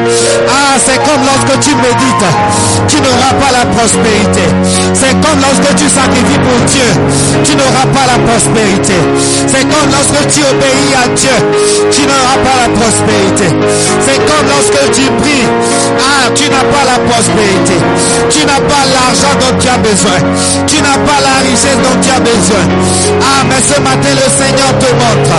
Ah, 0.49 0.74
c'est 0.82 0.99
comme 1.07 1.22
lorsque 1.22 1.55
tu 1.61 1.72
médites, 1.76 2.28
tu 2.88 2.96
n'auras 3.01 3.34
pas 3.38 3.53
la 3.53 3.64
prospérité. 3.70 4.44
C'est 4.94 5.14
comme 5.22 5.38
lorsque 5.40 5.70
tu 5.76 5.86
sacrifies 5.88 6.42
pour 6.42 6.59
Dieu, 6.66 6.88
tu 7.44 7.55
n'auras 7.55 7.86
pas 7.94 8.07
la 8.09 8.18
prospérité. 8.26 8.99
C'est 9.46 9.64
comme 9.68 9.88
lorsque 9.92 10.20
tu 10.32 10.40
obéis 10.42 10.92
à 10.96 11.07
Dieu, 11.14 11.36
tu 11.92 12.03
n'auras 12.09 12.38
pas 12.42 12.57
la 12.64 12.68
prospérité. 12.74 13.49
C'est 14.05 14.20
comme 14.26 14.46
lorsque 14.49 14.78
tu 14.93 15.07
pries, 15.20 15.47
ah, 15.99 16.31
tu 16.35 16.45
n'as 16.49 16.66
pas 16.72 16.85
la 16.87 16.99
prospérité. 17.11 17.76
Tu 18.31 18.41
n'as 18.47 18.62
pas 18.62 18.85
l'argent 18.87 19.35
dont 19.41 19.57
tu 19.59 19.68
as 19.68 19.79
besoin. 19.79 20.18
Tu 20.66 20.76
n'as 20.83 20.99
pas 21.09 21.20
la 21.20 21.37
richesse 21.43 21.79
dont 21.83 21.99
tu 22.03 22.11
as 22.11 22.20
besoin. 22.20 22.64
Ah, 23.20 23.43
mais 23.49 23.61
ce 23.62 23.81
matin, 23.81 24.12
le 24.14 24.29
Seigneur 24.31 24.70
te 24.79 24.91
montre 24.95 25.37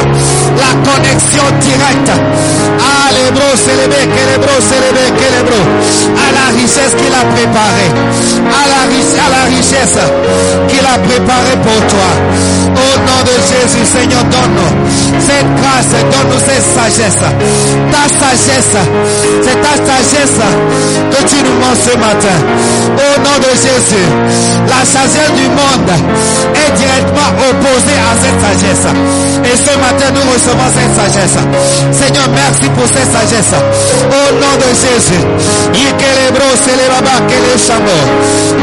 la 0.58 0.72
connexion 0.84 1.46
directe. 1.62 2.12
Ah, 2.80 3.12
les 3.14 3.32
bros, 3.32 3.56
c'est 3.56 3.78
les 3.80 3.88
becs, 3.88 4.20
les 4.32 4.38
bros, 4.38 4.60
c'est 4.60 4.82
les. 4.82 5.00
À 5.10 6.32
la 6.32 6.58
richesse 6.58 6.94
qu'il 6.98 7.14
a 7.14 7.24
préparée. 7.34 7.92
À 8.50 8.64
la, 8.68 8.82
à 8.84 9.30
la 9.30 9.44
richesse 9.56 9.98
qu'il 10.68 10.86
a 10.86 10.98
préparée 11.00 11.58
pour 11.64 11.88
toi. 11.88 12.10
Au 12.76 12.92
nom 13.00 13.22
de 13.26 13.36
Jésus, 13.50 13.86
Seigneur, 13.86 14.24
donne-nous 14.26 14.90
cette 15.20 15.56
grâce, 15.56 15.92
donne-nous 16.12 16.40
cette 16.40 16.66
sagesse. 16.76 17.24
Ta 17.92 18.04
sagesse, 18.20 18.78
c'est 19.44 19.60
ta 19.62 19.76
sagesse 19.78 20.40
que 21.12 21.22
tu 21.28 21.38
nous 21.44 21.58
montres 21.60 21.84
ce 21.84 21.96
matin. 21.98 22.38
Au 22.98 23.20
nom 23.22 23.38
de 23.40 23.52
Jésus, 23.56 24.08
la 24.68 24.86
sagesse 24.86 25.34
du 25.36 25.48
monde 25.50 25.92
est 26.56 26.72
directement 26.78 27.32
opposée 27.50 28.00
à 28.00 28.14
cette 28.22 28.40
sagesse. 28.42 28.86
Et 29.46 29.56
ce 29.56 29.74
matin, 29.78 30.08
nous 30.14 30.26
recevons 30.32 30.70
cette 30.76 30.94
sagesse. 30.96 31.38
Seigneur, 31.92 32.28
merci 32.34 32.70
pour 32.76 32.86
cette 32.88 33.12
sagesse. 33.12 33.54
Au 33.54 34.34
nom 34.36 34.54
de 34.58 34.70
Jésus. 34.74 35.24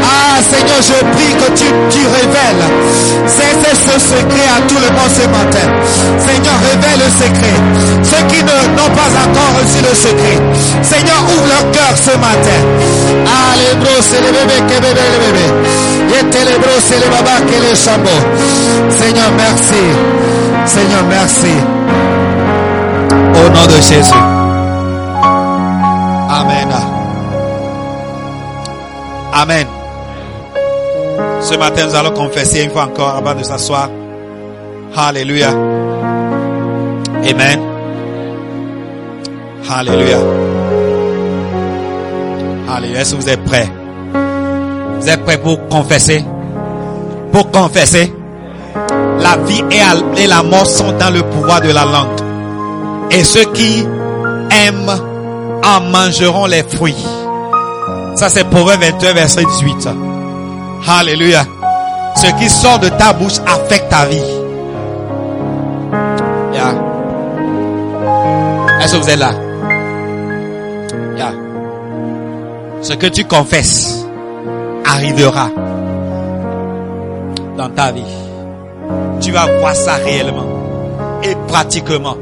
Ah, 0.03 0.39
Seigneur, 0.51 0.81
je 0.81 0.99
prie 1.15 1.35
que 1.35 1.59
tu, 1.59 1.67
tu 1.91 2.07
révèles 2.07 2.65
c'est 3.27 3.75
ce 3.75 3.99
secret 3.99 4.47
à 4.57 4.61
tout 4.69 4.77
le 4.77 4.91
monde 4.95 5.11
ce 5.11 5.27
matin. 5.29 5.67
Seigneur, 6.19 6.55
révèle 6.71 7.01
le 7.05 7.11
secret. 7.11 7.57
Ceux 8.03 8.25
qui 8.29 8.43
n'ont 8.45 8.93
pas 8.95 9.11
encore 9.25 9.53
reçu 9.61 9.83
le 9.83 9.95
secret. 9.95 10.39
Seigneur, 10.83 11.21
ouvre 11.25 11.49
leur 11.49 11.71
cœur 11.71 11.97
ce 11.97 12.17
matin. 12.19 12.61
Les 13.59 13.75
bros, 13.77 14.01
c'est 14.01 14.21
les 14.21 14.33
bébés, 14.33 14.61
que 14.69 14.81
bébé, 14.81 15.01
les 15.13 15.21
bébés. 15.27 15.53
Yete 16.15 16.45
les 16.45 16.59
bros, 16.59 16.81
c'est 16.81 16.99
les 16.99 17.09
babas, 17.09 17.41
que 17.41 17.57
les 17.69 17.75
chameaux. 17.75 18.23
Seigneur, 18.91 19.31
merci. 19.37 19.83
Seigneur, 20.67 21.05
merci. 21.09 21.55
Au 23.35 23.49
nom 23.49 23.67
de 23.67 23.81
Jésus. 23.81 24.13
Amen. 26.29 26.69
Amen. 29.33 29.67
Ce 31.41 31.57
matin, 31.57 31.87
nous 31.87 31.95
allons 31.95 32.13
confesser 32.13 32.63
une 32.63 32.71
fois 32.71 32.85
encore 32.85 33.17
avant 33.17 33.35
de 33.35 33.43
s'asseoir. 33.43 33.89
Alléluia. 34.97 35.51
Amen. 37.29 37.76
Alléluia. 39.69 40.19
Alléluia. 42.71 43.01
Est-ce 43.01 43.15
que 43.15 43.21
vous 43.21 43.29
êtes 43.29 43.43
prêts? 43.45 43.69
Vous 45.01 45.09
êtes 45.09 45.25
prêts 45.25 45.39
pour 45.39 45.69
confesser? 45.69 46.25
Pour 47.33 47.51
confesser? 47.51 48.13
La 49.19 49.37
vie 49.39 49.63
et 50.19 50.27
la 50.27 50.43
mort 50.43 50.67
sont 50.67 50.93
dans 50.93 51.11
le 51.11 51.23
pouvoir 51.23 51.61
de 51.61 51.71
la 51.71 51.85
langue. 51.85 52.21
Et 53.11 53.25
ceux 53.25 53.45
qui 53.53 53.87
aiment 54.67 55.01
en 55.65 55.81
mangeront 55.81 56.47
les 56.47 56.63
fruits. 56.63 57.07
Ça 58.15 58.29
c'est 58.29 58.45
Proverbe 58.45 58.83
21, 58.83 59.13
verset 59.15 59.45
18. 59.45 59.89
Alléluia. 60.89 61.45
Ce 62.17 62.29
qui 62.39 62.49
sort 62.49 62.79
de 62.79 62.89
ta 62.89 63.13
bouche 63.13 63.39
affecte 63.47 63.91
ta 63.91 64.07
vie. 64.07 64.23
Est-ce 68.81 68.95
que 68.95 69.03
vous 69.03 69.11
êtes 69.11 69.19
là? 69.19 69.33
Ce 72.87 72.93
que 72.93 73.09
tu 73.09 73.25
confesses 73.25 74.07
arrivera 74.85 75.51
dans 77.59 77.69
ta 77.71 77.91
vie. 77.91 78.15
Tu 79.21 79.33
vas 79.33 79.47
voir 79.59 79.75
ça 79.75 79.95
réellement 79.95 80.47
et 81.25 81.35
pratiquement. 81.49 82.17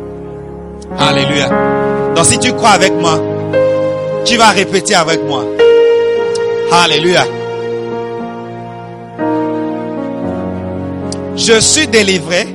Alléluia. 0.98 1.50
Donc 2.16 2.24
si 2.24 2.38
tu 2.38 2.50
crois 2.54 2.70
avec 2.70 2.94
moi, 2.94 3.20
tu 4.24 4.38
vas 4.38 4.48
répéter 4.52 4.94
avec 4.94 5.22
moi. 5.26 5.44
Alléluia. 6.72 7.24
Je 11.36 11.60
suis 11.60 11.88
délivré 11.88 12.46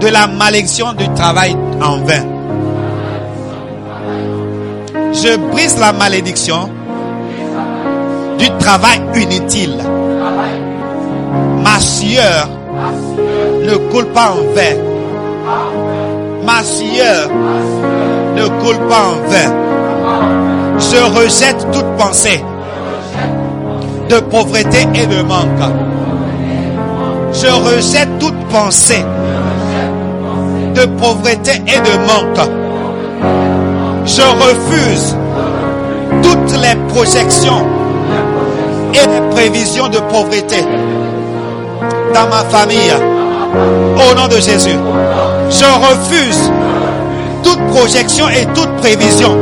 de 0.00 0.08
la 0.08 0.26
malédiction 0.26 0.92
du 0.92 1.08
travail 1.14 1.56
en 1.80 2.04
vain. 2.04 2.37
Je 5.20 5.36
brise 5.36 5.76
la 5.80 5.92
malédiction 5.92 6.70
du 8.38 8.48
travail 8.58 9.00
inutile. 9.16 9.76
Ma 11.64 11.80
sueur 11.80 12.48
ne 13.64 13.74
coule 13.90 14.06
pas 14.06 14.30
en 14.30 14.54
vain. 14.54 14.76
Ma 16.46 16.62
sueur 16.62 17.30
ne 18.36 18.46
coule 18.60 18.86
pas 18.88 19.08
en 19.08 19.28
vain. 19.28 20.78
Je 20.78 21.20
rejette 21.20 21.66
toute 21.72 21.96
pensée 21.96 22.44
de 24.08 24.20
pauvreté 24.20 24.86
et 24.94 25.06
de 25.06 25.22
manque. 25.22 25.72
Je 27.32 27.48
rejette 27.48 28.18
toute 28.20 28.38
pensée 28.50 29.04
de 30.76 30.86
pauvreté 30.86 31.60
et 31.66 31.80
de 31.80 31.96
manque. 32.06 33.57
Je 34.08 34.22
refuse 34.22 35.14
toutes 36.22 36.56
les 36.62 36.74
projections 36.88 37.66
et 38.94 39.06
les 39.06 39.20
prévisions 39.34 39.88
de 39.88 39.98
pauvreté 39.98 40.64
dans 42.14 42.26
ma 42.28 42.42
famille. 42.48 42.92
Au 43.96 44.14
nom 44.14 44.26
de 44.28 44.36
Jésus. 44.40 44.78
Je 45.50 45.64
refuse 45.64 46.50
toute 47.42 47.58
projection 47.66 48.28
et 48.30 48.46
toute 48.54 48.74
prévision 48.76 49.36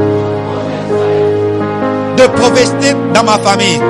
de 2.16 2.26
pauvreté 2.26 2.96
dans 3.14 3.22
ma 3.22 3.38
famille. 3.38 3.80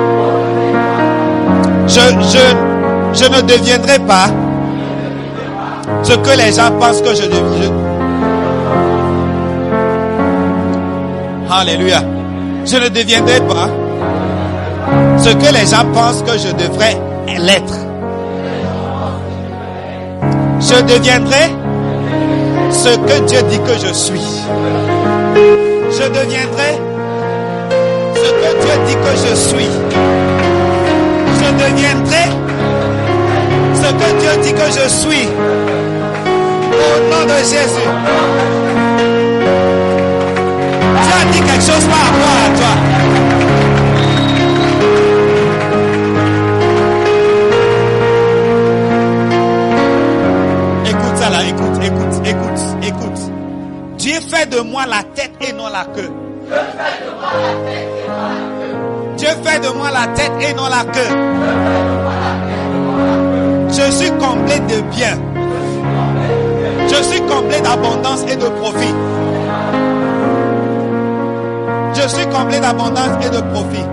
Je, 1.88 3.28
ne 3.28 3.40
deviendrai 3.40 3.98
pas 4.00 4.26
ce 6.02 6.12
que 6.12 6.36
les 6.36 6.52
gens 6.52 6.70
pensent 6.78 7.00
que 7.00 7.14
je 7.14 7.22
deviens. 7.22 7.85
Alléluia. 11.50 12.02
Je 12.64 12.76
ne 12.76 12.88
deviendrai 12.88 13.40
pas 13.40 13.68
ce 15.18 15.30
que 15.30 15.52
les 15.54 15.66
gens 15.66 15.84
pensent 15.94 16.22
que 16.22 16.36
je 16.38 16.52
devrais 16.52 16.96
l'être. 17.38 17.74
Je 20.60 20.82
deviendrai 20.82 21.54
ce 22.72 22.96
que 22.96 23.26
Dieu 23.26 23.42
dit 23.48 23.60
que 23.60 23.86
je 23.86 23.92
suis. 23.92 24.42
Je 25.92 26.08
deviendrai 26.08 26.72
ce 28.14 28.30
que 28.30 28.50
Dieu 28.62 28.76
dit 28.86 28.96
que 28.96 29.28
je 29.28 29.34
suis. 29.36 29.70
Je 31.40 31.48
deviendrai 31.64 32.26
ce 33.74 33.92
que 33.92 34.20
Dieu 34.20 34.42
dit 34.42 34.52
que 34.52 34.66
je 34.66 34.88
suis. 34.88 35.28
Au 36.72 37.10
nom 37.10 37.24
de 37.24 37.38
Jésus. 37.38 38.65
Quelque 41.32 41.62
chose 41.62 41.84
par 41.84 41.98
rapport 42.06 42.36
à 42.44 42.48
toi. 42.56 42.72
Écoute 50.86 51.16
ça 51.16 51.30
là, 51.30 51.44
écoute, 51.44 51.82
écoute, 51.82 52.26
écoute, 52.26 52.60
écoute. 52.82 53.32
Dieu 53.98 54.14
fait 54.20 54.46
de 54.50 54.60
moi 54.60 54.84
la 54.86 55.02
tête 55.14 55.32
et 55.40 55.52
non 55.52 55.68
la 55.68 55.84
queue. 55.86 56.10
Dieu 59.16 59.28
fait 59.42 59.60
de 59.60 59.68
moi 59.76 59.90
la 59.90 60.06
tête 60.14 60.32
et 60.40 60.54
non 60.54 60.68
la 60.68 60.84
queue. 60.84 61.16
Je 63.68 63.90
suis 63.90 64.10
comblé 64.12 64.58
de 64.60 64.80
bien. 64.94 65.18
Je 66.88 67.02
suis 67.02 67.20
comblé 67.22 67.60
d'abondance 67.60 68.22
et 68.28 68.36
de 68.36 68.48
profit. 68.48 68.94
Je 72.06 72.12
suis 72.12 72.26
comblé 72.28 72.60
d'abondance 72.60 73.18
et 73.20 73.30
de 73.30 73.40
profit. 73.52 73.84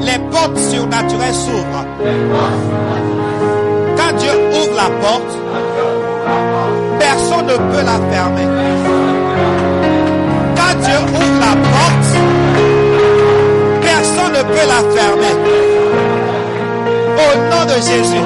Les 0.00 0.18
portes 0.28 0.58
surnaturelles 0.58 1.34
s'ouvrent. 1.34 1.86
Quand 3.96 4.16
Dieu 4.18 4.30
ouvre 4.50 4.74
la 4.74 4.90
porte, 5.00 5.38
personne 6.98 7.46
ne 7.46 7.56
peut 7.56 7.84
la 7.86 7.98
fermer. 8.10 8.48
Quand 10.56 10.80
Dieu 10.80 10.98
ouvre 11.14 11.38
la 11.38 11.54
porte, 11.70 12.10
personne 13.82 14.32
ne 14.32 14.42
peut 14.42 14.66
la 14.66 14.80
fermer. 14.96 15.34
Au 17.18 17.32
nom 17.54 17.64
de 17.66 17.74
Jésus, 17.74 18.24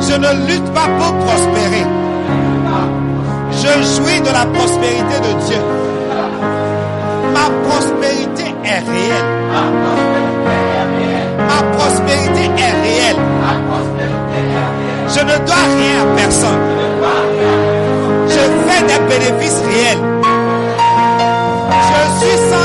je 0.00 0.16
ne 0.16 0.46
lutte 0.46 0.72
pas 0.72 0.88
pour 0.98 1.14
prospérer. 1.18 2.01
Je 3.74 3.82
jouis 3.82 4.20
de 4.20 4.26
la 4.26 4.44
prospérité 4.46 5.16
de 5.20 5.32
Dieu. 5.46 5.60
Ma 7.32 7.46
prospérité 7.66 8.54
est 8.64 8.80
réelle. 8.90 9.30
Ma 11.38 11.58
prospérité 11.76 12.50
est 12.58 12.76
réelle. 12.82 13.20
Je 15.08 15.20
ne 15.20 15.36
dois 15.46 15.64
rien 15.76 15.96
à 16.02 16.16
personne. 16.16 16.62
Je 18.28 18.42
fais 18.66 18.82
des 18.90 19.00
bénéfices 19.08 19.62
réels. 19.66 20.04
Je 21.88 22.00
suis 22.18 22.38
sans 22.50 22.61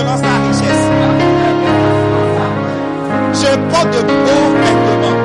selon 0.00 0.16
sa 0.16 0.32
richesse. 0.46 0.86
Je 3.40 3.50
porte 3.70 3.94
de 3.96 4.14
beaux 4.24 4.50
vêtements. 4.62 5.20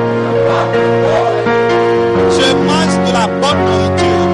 Je 2.36 2.48
mange 2.68 2.96
de 3.06 3.12
la 3.18 3.26
bonne 3.40 3.60
nourriture. 3.66 4.26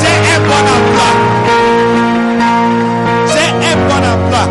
J'ai 0.00 0.16
un 0.34 0.40
bon 0.50 0.64
emploi. 0.76 1.10
J'ai 3.32 3.48
un 3.70 3.76
bon 3.88 4.02
emploi. 4.14 4.44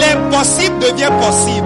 L'impossible 0.00 0.78
devient 0.78 1.14
possible. 1.20 1.61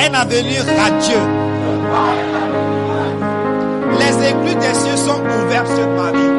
Un 0.00 0.14
avenir 0.14 0.64
radieux. 0.64 1.26
Les 3.98 4.28
éclus 4.28 4.54
des 4.54 4.74
cieux 4.74 4.96
sont 4.96 5.20
ouverts 5.20 5.66
sur 5.66 5.88
ma 5.88 6.10
vie. 6.12 6.34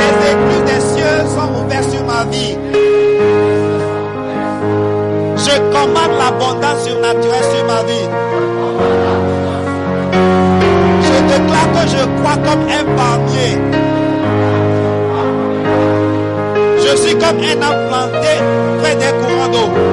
Les 0.00 0.14
éclus 0.32 0.64
des 0.64 0.80
cieux 0.80 1.18
sont 1.34 1.64
ouverts 1.64 1.90
sur 1.90 2.04
ma 2.04 2.24
vie. 2.30 2.56
Je 5.36 5.56
commande 5.72 6.14
l'abondance 6.18 6.84
surnaturelle 6.84 7.44
sur 7.54 7.66
ma 7.66 7.82
vie. 7.82 8.08
Je 11.02 11.16
déclare 11.30 11.68
que 11.74 11.82
je 11.90 12.02
crois 12.20 12.36
comme 12.46 12.64
un 12.68 12.84
palmier. 12.96 13.52
Je 16.78 16.96
suis 16.96 17.14
comme 17.14 17.38
un 17.38 17.62
arbre 17.62 17.88
planté 17.88 18.32
près 18.80 18.94
des 18.94 19.12
courants 19.20 19.48
d'eau. 19.48 19.85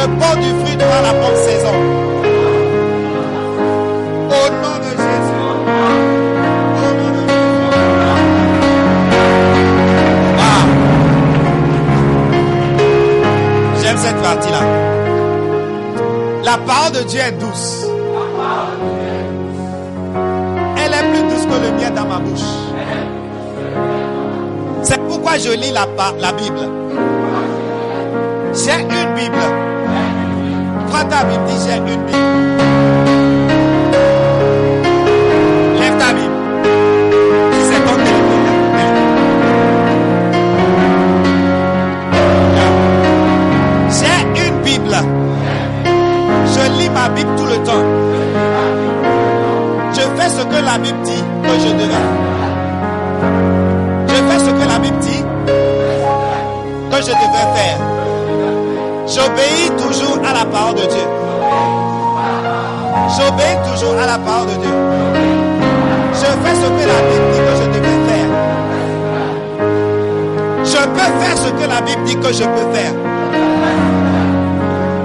Je 0.00 0.06
porte 0.06 0.38
du 0.38 0.48
fruit 0.64 0.76
devant 0.76 1.02
la 1.02 1.12
bonne 1.12 1.36
saison. 1.36 1.74
Au 4.30 4.44
nom 4.62 4.76
de 4.78 4.90
Jésus. 4.96 5.42
Ah. 10.38 10.62
J'aime 13.82 13.98
cette 13.98 14.22
partie-là. 14.22 14.62
La 16.44 16.56
parole 16.56 16.92
de 16.92 17.02
Dieu 17.02 17.20
est 17.20 17.32
douce. 17.32 17.86
Elle 20.78 20.94
est 20.94 21.10
plus 21.10 21.22
douce 21.28 21.44
que 21.44 21.58
le 21.62 21.72
mien 21.76 21.90
dans 21.90 22.06
ma 22.06 22.18
bouche. 22.20 22.40
C'est 24.82 25.00
pourquoi 25.02 25.36
je 25.36 25.50
lis 25.50 25.72
la, 25.72 25.86
la 26.18 26.32
Bible. 26.32 26.68
J'ai 28.54 28.80
une 28.80 29.14
Bible. 29.14 29.69
Prends 30.90 31.04
ta 31.04 31.24
Bible, 31.24 31.44
dis 31.46 31.54
j'ai 31.66 31.76
une 31.76 31.84
Bible. 31.84 32.00
Lève 35.78 35.96
ta 35.98 36.12
Bible. 36.12 36.36
Si 37.52 37.60
c'est 37.68 37.80
ton 37.86 37.96
téléphone. 37.96 38.46
J'ai 43.98 44.48
une 44.48 44.58
Bible. 44.62 44.96
Je 46.46 46.62
lis 46.78 46.90
ma 46.90 47.08
Bible 47.10 47.30
tout 47.36 47.46
le 47.46 47.56
temps. 47.64 47.86
Je 49.92 50.00
fais 50.00 50.28
ce 50.28 50.42
que 50.42 50.64
la 50.64 50.78
Bible 50.78 50.98
dit 51.04 51.24
que 51.44 51.54
je 51.60 51.72
devais. 51.72 52.06
Je 54.08 54.14
fais 54.14 54.38
ce 54.44 54.50
que 54.50 54.68
la 54.68 54.78
Bible 54.80 54.98
dit 54.98 55.24
que 56.90 56.96
je 56.96 57.10
devais 57.10 57.46
faire. 57.54 57.89
J'obéis 59.12 59.70
toujours 59.76 60.18
à 60.24 60.32
la 60.32 60.44
parole 60.44 60.76
de 60.76 60.82
Dieu. 60.82 61.06
J'obéis 63.16 63.58
toujours 63.68 63.98
à 63.98 64.06
la 64.06 64.18
parole 64.18 64.46
de 64.46 64.54
Dieu. 64.62 64.70
Je 66.14 66.26
fais 66.26 66.54
ce 66.54 66.68
que 66.68 66.84
la 66.86 67.00
Bible 67.08 67.26
dit 67.32 67.40
que 67.40 67.54
je 67.58 67.66
devais 67.74 67.98
faire. 68.06 68.30
Je 70.64 70.80
peux 70.86 71.10
faire 71.20 71.36
ce 71.36 71.50
que 71.50 71.68
la 71.68 71.80
Bible 71.80 72.04
dit 72.04 72.14
que 72.14 72.32
je 72.32 72.44
peux 72.44 72.72
faire. 72.72 72.92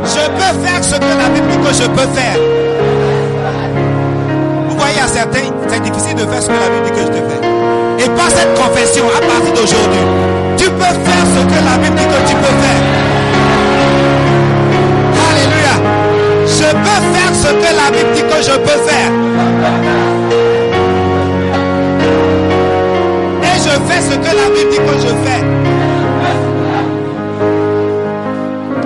Je 0.04 0.24
peux 0.30 0.54
faire 0.64 0.84
ce 0.84 0.96
que 0.96 1.18
la 1.18 1.30
Bible 1.30 1.48
dit 1.48 1.58
que 1.58 1.74
je 1.74 1.88
peux 1.88 2.10
faire. 2.14 2.38
Vous 4.70 4.78
voyez, 4.78 5.00
à 5.00 5.08
certains, 5.08 5.50
c'est 5.68 5.82
difficile 5.82 6.16
de 6.16 6.26
faire 6.28 6.44
ce 6.44 6.48
que 6.48 6.54
la 6.54 6.70
Bible 6.70 6.86
dit 6.86 6.92
que 6.92 7.02
je 7.02 7.08
te 7.08 7.22
fais. 7.28 8.06
Et 8.06 8.10
par 8.10 8.30
cette 8.30 8.54
confession, 8.54 9.06
à 9.18 9.20
partir 9.20 9.52
d'aujourd'hui, 9.52 10.06
tu 10.58 10.70
peux 10.70 10.84
faire 10.84 11.26
ce 11.34 11.42
que 11.42 11.60
la 11.66 11.78
Bible 11.82 11.96
dit 11.96 12.06
que 12.06 12.30
tu 12.30 12.36
peux 12.36 12.56
faire. 12.62 13.05
Je 16.58 16.62
peux 16.64 17.02
faire 17.14 17.34
ce 17.36 17.48
que 17.48 17.72
la 17.76 17.88
Bible 17.92 18.12
dit 18.16 18.22
que 18.22 18.40
je 18.42 18.56
peux 18.66 18.80
faire. 18.88 19.12
Et 23.44 23.56
je 23.66 23.74
fais 23.88 24.02
ce 24.02 24.16
que 24.16 24.32
la 24.36 24.48
Bible 24.56 24.70
dit 24.72 24.78
que 24.78 24.96
je 25.04 25.12
fais. 25.24 25.42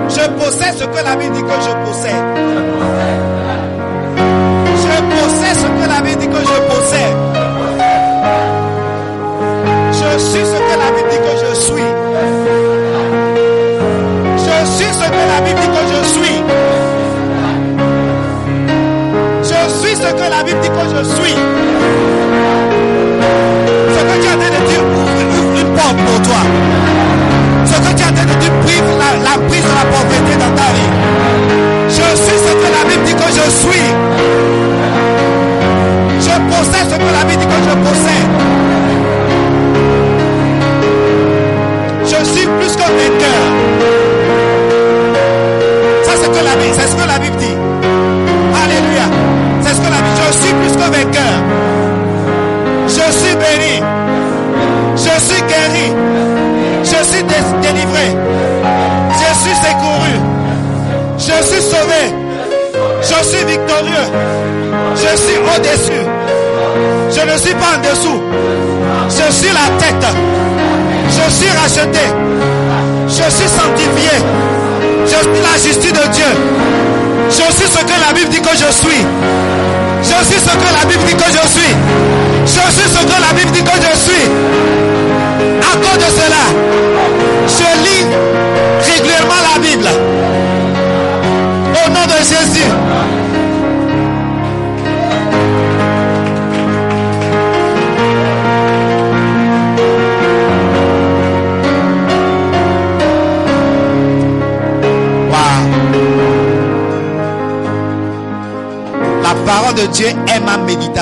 Je 0.09 0.23
possède 0.43 0.73
ce 0.79 0.85
que 0.85 1.03
la 1.05 1.15
Bible 1.15 1.35
dit 1.35 1.43
que 1.43 1.57
je 1.67 1.73
possède. 1.85 2.25
Je 4.83 4.95
possède 5.13 5.57
ce 5.57 5.67
que 5.67 5.85
la 5.87 5.99
Bible 6.01 6.19
dit 6.21 6.27
que 6.27 6.39
je 6.39 6.57
possède. 6.71 7.17
Je 9.93 10.09
suis 10.19 10.45
ce 10.45 10.57
que 10.57 10.75
la 10.83 10.89
Bible 10.95 11.09
dit 11.11 11.17
que 11.17 11.33
je 11.45 11.53
suis. 11.59 11.89
Je 14.37 14.65
suis 14.65 14.93
ce 14.93 15.05
que 15.07 15.23
la 15.33 15.41
Bible 15.45 15.59
dit 15.61 15.67
que 15.67 15.83
je 15.87 15.88
ce 20.09 20.13
que 20.15 20.29
la 20.29 20.43
Bible 20.43 20.59
dit 20.61 20.69
que 20.69 20.85
je 20.95 21.03
suis. 21.03 21.35
Ce 23.95 24.01
que 24.07 24.15
tu 24.21 24.27
as 24.27 24.37
de 24.37 24.49
dire 24.67 24.83
ouvre 25.39 25.59
une 25.59 25.73
porte 25.75 25.97
pour 25.97 26.21
toi. 26.21 26.41
Ce 27.65 27.77
que 27.79 27.91
tu 27.95 28.03
as 28.03 28.11
de 28.11 28.39
dire 28.39 28.53
prive 28.63 28.89
la, 28.97 29.09
la 29.29 29.35
prise 29.47 29.63
de 29.63 29.69
la 29.69 29.85
pauvreté 29.91 30.33
dans 30.35 30.53
ta 30.55 30.69
vie. 30.73 30.91
Je 31.89 32.15
suis 32.23 32.39
ce 32.45 32.53
que 32.61 32.69
la 32.77 32.83
Bible 32.89 33.03
dit 33.05 33.13
que 33.13 33.29
je 33.29 33.49
suis. 33.61 33.89
Je 36.21 36.35
possède 36.51 36.87
ce 36.89 36.95
que 36.95 37.11
la 37.17 37.23
Bible 37.25 37.41
dit 37.41 37.47
que 37.47 37.61
je 37.67 37.75
possède. 37.87 38.29
Je 42.05 42.25
suis 42.25 42.47
plus 42.47 42.75
qu'un 42.75 42.91
vainqueur. 42.97 43.68
Je 63.19 63.25
suis 63.25 63.45
victorieux. 63.45 64.07
Je 64.95 65.17
suis 65.17 65.37
au-dessus. 65.37 66.05
Je 67.11 67.31
ne 67.31 67.37
suis 67.37 67.53
pas 67.53 67.75
en 67.75 67.81
dessous. 67.81 68.21
Je 69.09 69.33
suis 69.33 69.49
la 69.49 69.67
tête. 69.77 70.07
Je 71.09 71.31
suis 71.31 71.49
racheté. 71.49 72.05
Je 73.07 73.29
suis 73.29 73.49
sanctifié. 73.49 74.15
Je 75.05 75.09
suis 75.09 75.41
la 75.43 75.57
justice 75.61 75.91
de 75.91 76.07
Dieu. 76.13 76.31
Je 77.29 77.53
suis 77.53 77.67
ce 77.67 77.83
que 77.83 78.07
la 78.07 78.13
Bible 78.13 78.29
dit 78.29 78.39
que 78.39 78.55
je 78.55 78.71
suis. 78.71 79.05
Je 80.01 80.25
suis 80.25 80.39
ce 80.39 80.55
que 80.55 80.73
la 80.79 80.85
Bible 80.87 81.03
dit 81.05 81.15
que 81.15 81.29
je 81.29 81.38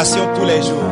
tous 0.03 0.45
les 0.45 0.61
jours. 0.61 0.83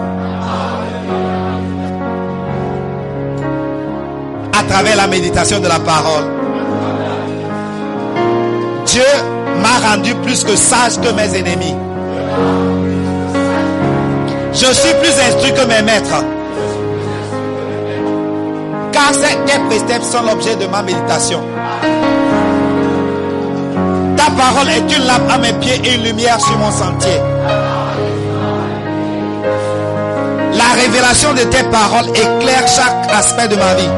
À 4.57 4.63
travers 4.63 4.95
la 4.97 5.07
méditation 5.07 5.59
de 5.59 5.67
la 5.67 5.79
parole, 5.79 6.23
Dieu 8.87 9.03
m'a 9.61 9.89
rendu 9.89 10.15
plus 10.15 10.43
que 10.43 10.55
sage 10.55 10.99
que 10.99 11.11
mes 11.13 11.37
ennemis. 11.37 11.75
Je 14.53 14.73
suis 14.73 14.93
plus 14.95 15.13
instruit 15.27 15.53
que 15.53 15.67
mes 15.67 15.81
maîtres. 15.83 16.23
Car 18.91 19.13
ces 19.13 19.35
tes 19.45 19.59
préceptes 19.67 20.05
sont 20.05 20.23
l'objet 20.23 20.55
de 20.55 20.65
ma 20.65 20.81
méditation. 20.81 21.41
Ta 24.17 24.31
parole 24.31 24.69
est 24.69 24.97
une 24.97 25.05
lampe 25.05 25.29
à 25.29 25.37
mes 25.37 25.53
pieds 25.53 25.79
et 25.83 25.95
une 25.95 26.03
lumière 26.03 26.39
sur 26.39 26.57
mon 26.57 26.71
sentier. 26.71 27.19
Révélation 30.75 31.33
de 31.33 31.43
tes 31.43 31.63
paroles 31.63 32.09
éclaire 32.09 32.67
chaque 32.67 33.11
aspect 33.11 33.47
de 33.47 33.55
ma 33.55 33.73
vie. 33.75 33.89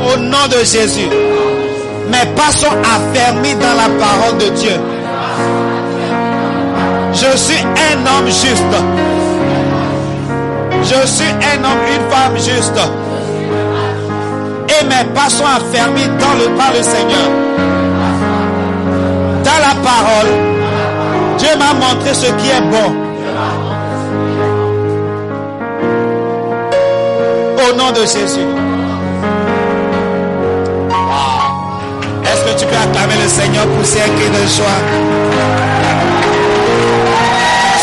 Au 0.00 0.16
nom 0.18 0.46
de 0.50 0.64
Jésus, 0.64 1.08
mes 2.08 2.26
pas 2.34 2.52
sont 2.52 2.76
affermis 2.96 3.54
dans 3.54 3.74
la 3.74 3.88
parole 4.04 4.38
de 4.38 4.48
Dieu. 4.56 4.76
Je 7.12 7.36
suis 7.36 7.62
un 7.62 7.98
homme 8.06 8.26
juste. 8.26 8.76
Je 10.82 11.06
suis 11.06 11.30
un 11.30 11.64
homme, 11.64 11.82
une 11.88 12.10
femme 12.10 12.36
juste. 12.36 12.80
Et 14.68 14.84
mes 14.84 15.04
pas 15.14 15.28
sont 15.28 15.44
affermis 15.44 16.06
dans 16.18 16.34
le, 16.38 16.56
par 16.56 16.72
le 16.72 16.82
Seigneur. 16.82 17.28
Dans 19.42 19.60
la 19.60 19.74
parole, 19.82 20.55
M'a 21.58 21.72
montré 21.72 22.12
ce 22.14 22.26
qui 22.26 22.48
est 22.50 22.60
bon. 22.70 22.94
Au 27.58 27.70
nom 27.76 27.90
de 27.92 28.00
Jésus. 28.00 28.46
Wow. 30.90 32.24
Est-ce 32.24 32.42
que 32.44 32.52
tu 32.60 32.66
peux 32.66 32.76
acclamer 32.76 33.16
le 33.22 33.28
Seigneur 33.28 33.66
pour 33.66 33.84
ces 33.84 33.98
cris 33.98 34.30
de 34.30 34.46
joie? 34.54 34.80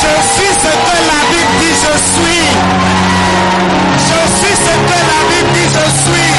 Je 0.02 0.14
suis 0.34 0.54
ce 0.54 0.72
que 0.86 0.98
la 1.10 1.22
Bible 1.32 1.54
dit 1.60 1.76
je 1.84 1.94
suis. 2.14 2.46
Je 3.98 4.20
suis 4.38 4.56
ce 4.56 4.74
que 4.88 4.98
la 5.12 5.20
Bible 5.30 5.52
dit 5.56 5.70
je 5.78 5.86
suis. 6.04 6.34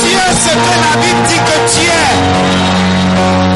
Tu 0.00 0.08
es 0.14 0.34
ce 0.44 0.52
que 0.54 0.74
la 0.84 0.92
Bible 1.02 1.22
dit 1.28 1.40
que 1.40 1.56
tu 1.74 1.84
es. 1.86 2.75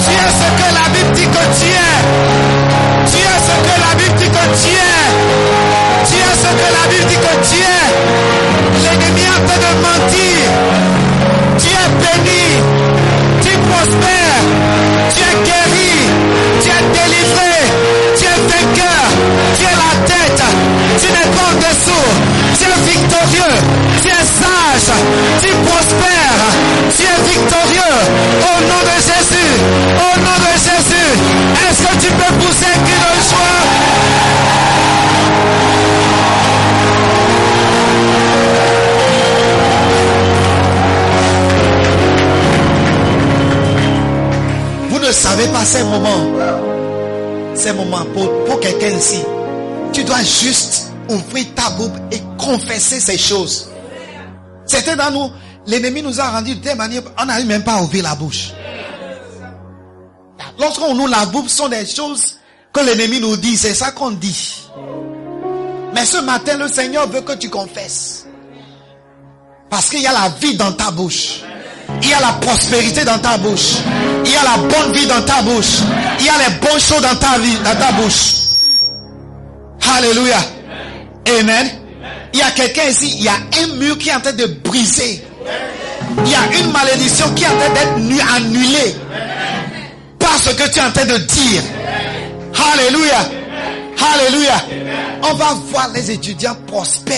Tu 0.00 0.10
es 0.10 0.32
ce 0.40 0.48
que 0.58 0.74
la 0.74 0.88
Bible 0.88 1.12
dit 1.12 1.26
que 1.26 1.44
tu 1.58 1.68
es. 1.68 3.06
Ce 3.06 3.16
que 3.16 3.80
la 3.80 3.94
Bible 3.96 4.18
dit. 4.18 4.89
Tu 6.10 6.16
es 6.16 6.34
ce 6.42 6.50
que 6.58 6.68
la 6.76 6.84
Bible 6.90 7.06
dit 7.08 7.14
que 7.14 7.34
tu 7.48 7.58
es. 7.62 7.88
L'ennemi 8.82 9.24
a 9.30 9.38
fait 9.46 9.60
de 9.64 9.72
mentir. 9.86 10.42
Tu 11.60 11.68
es 11.70 11.88
béni. 12.02 12.44
Tu 13.44 13.52
prospères. 13.68 14.44
Tu 15.14 15.20
es 15.22 15.36
guéri. 15.46 15.94
Tu 16.62 16.68
es 16.68 16.82
délivré. 16.96 17.54
Tu 18.18 18.24
es 18.24 18.38
vainqueur. 18.50 19.06
Tu 19.56 19.62
es 19.62 19.76
la 19.84 19.92
tête. 20.10 20.42
Tu 21.00 21.06
n'es 21.14 21.28
pas 21.30 21.46
en 21.46 21.56
dessous. 21.62 22.08
Tu 22.58 22.64
es 22.66 22.78
victorieux. 22.90 23.54
Tu 24.02 24.08
es 24.08 24.24
sage. 24.38 24.90
Tu 25.40 25.48
prospères. 25.68 26.44
Tu 26.96 27.02
es 27.04 27.18
victorieux. 27.30 27.98
Au 28.50 28.56
nom 28.66 28.82
de 28.90 28.96
Jésus. 29.08 29.52
Au 29.94 30.12
nom 30.26 30.38
de 30.46 30.52
Jésus. 30.58 31.10
Est-ce 31.68 31.80
que 31.86 31.94
tu 32.04 32.10
peux 32.12 32.32
pousser 32.34 32.66
un 32.66 32.80
cri 32.82 32.98
de 32.98 33.12
joie? 33.30 33.60
Ne 45.10 45.14
savez 45.14 45.48
pas 45.48 45.64
ces 45.64 45.82
moments. 45.82 46.24
Ces 47.54 47.72
moments 47.72 48.04
pour, 48.14 48.44
pour 48.44 48.60
quelqu'un 48.60 48.90
ici. 48.90 49.22
Tu 49.92 50.04
dois 50.04 50.22
juste 50.22 50.92
ouvrir 51.08 51.46
ta 51.54 51.70
bouche 51.70 51.98
et 52.12 52.20
confesser 52.38 53.00
ces 53.00 53.18
choses. 53.18 53.68
C'était 54.66 54.94
dans 54.94 55.10
nous. 55.10 55.30
L'ennemi 55.66 56.02
nous 56.02 56.20
a 56.20 56.30
rendu 56.30 56.54
de 56.54 56.60
telle 56.60 56.76
manière, 56.76 57.02
on 57.20 57.26
n'arrive 57.26 57.46
même 57.46 57.64
pas 57.64 57.74
à 57.74 57.82
ouvrir 57.82 58.04
la 58.04 58.14
bouche. 58.14 58.52
Lorsqu'on 60.58 60.94
nous 60.94 61.06
la 61.06 61.26
bouche, 61.26 61.48
sont 61.48 61.68
des 61.68 61.84
choses 61.86 62.38
que 62.72 62.80
l'ennemi 62.80 63.20
nous 63.20 63.36
dit. 63.36 63.56
C'est 63.56 63.74
ça 63.74 63.90
qu'on 63.90 64.12
dit. 64.12 64.68
Mais 65.92 66.04
ce 66.04 66.18
matin, 66.18 66.56
le 66.56 66.68
Seigneur 66.68 67.08
veut 67.08 67.22
que 67.22 67.32
tu 67.32 67.50
confesses. 67.50 68.26
Parce 69.68 69.88
qu'il 69.88 70.02
y 70.02 70.06
a 70.06 70.12
la 70.12 70.28
vie 70.40 70.56
dans 70.56 70.72
ta 70.72 70.92
bouche. 70.92 71.42
Il 72.02 72.08
y 72.08 72.14
a 72.14 72.20
la 72.20 72.32
prospérité 72.40 73.04
dans 73.04 73.18
ta 73.18 73.36
bouche. 73.38 73.74
Il 74.24 74.32
y 74.32 74.36
a 74.36 74.42
la 74.42 74.56
bonne 74.58 74.92
vie 74.92 75.06
dans 75.06 75.22
ta 75.22 75.42
bouche. 75.42 75.78
Il 76.18 76.26
y 76.26 76.28
a 76.28 76.32
les 76.38 76.54
bonnes 76.56 76.80
choses 76.80 77.02
dans 77.02 77.16
ta 77.16 77.38
vie, 77.38 77.56
dans 77.64 77.76
ta 77.78 77.92
bouche. 77.92 78.34
Alléluia. 79.96 80.38
Amen. 81.38 81.68
Il 82.32 82.38
y 82.38 82.42
a 82.42 82.50
quelqu'un 82.52 82.84
ici, 82.84 83.14
il 83.18 83.24
y 83.24 83.28
a 83.28 83.32
un 83.34 83.76
mur 83.76 83.98
qui 83.98 84.08
est 84.08 84.14
en 84.14 84.20
train 84.20 84.32
de 84.32 84.46
briser. 84.46 85.24
Il 86.24 86.30
y 86.30 86.34
a 86.34 86.58
une 86.60 86.70
malédiction 86.72 87.26
qui 87.34 87.44
est 87.44 87.48
en 87.48 87.58
train 87.58 87.68
d'être 87.74 87.98
nu- 87.98 88.20
annulée. 88.36 88.94
Par 90.18 90.36
ce 90.38 90.50
que 90.50 90.68
tu 90.72 90.78
es 90.78 90.82
en 90.82 90.90
train 90.92 91.06
de 91.06 91.16
dire. 91.18 91.62
Alléluia. 92.72 93.18
Alléluia. 94.14 94.54
On 95.22 95.34
va 95.34 95.54
voir 95.70 95.88
les 95.94 96.10
étudiants 96.10 96.56
prospères. 96.66 97.16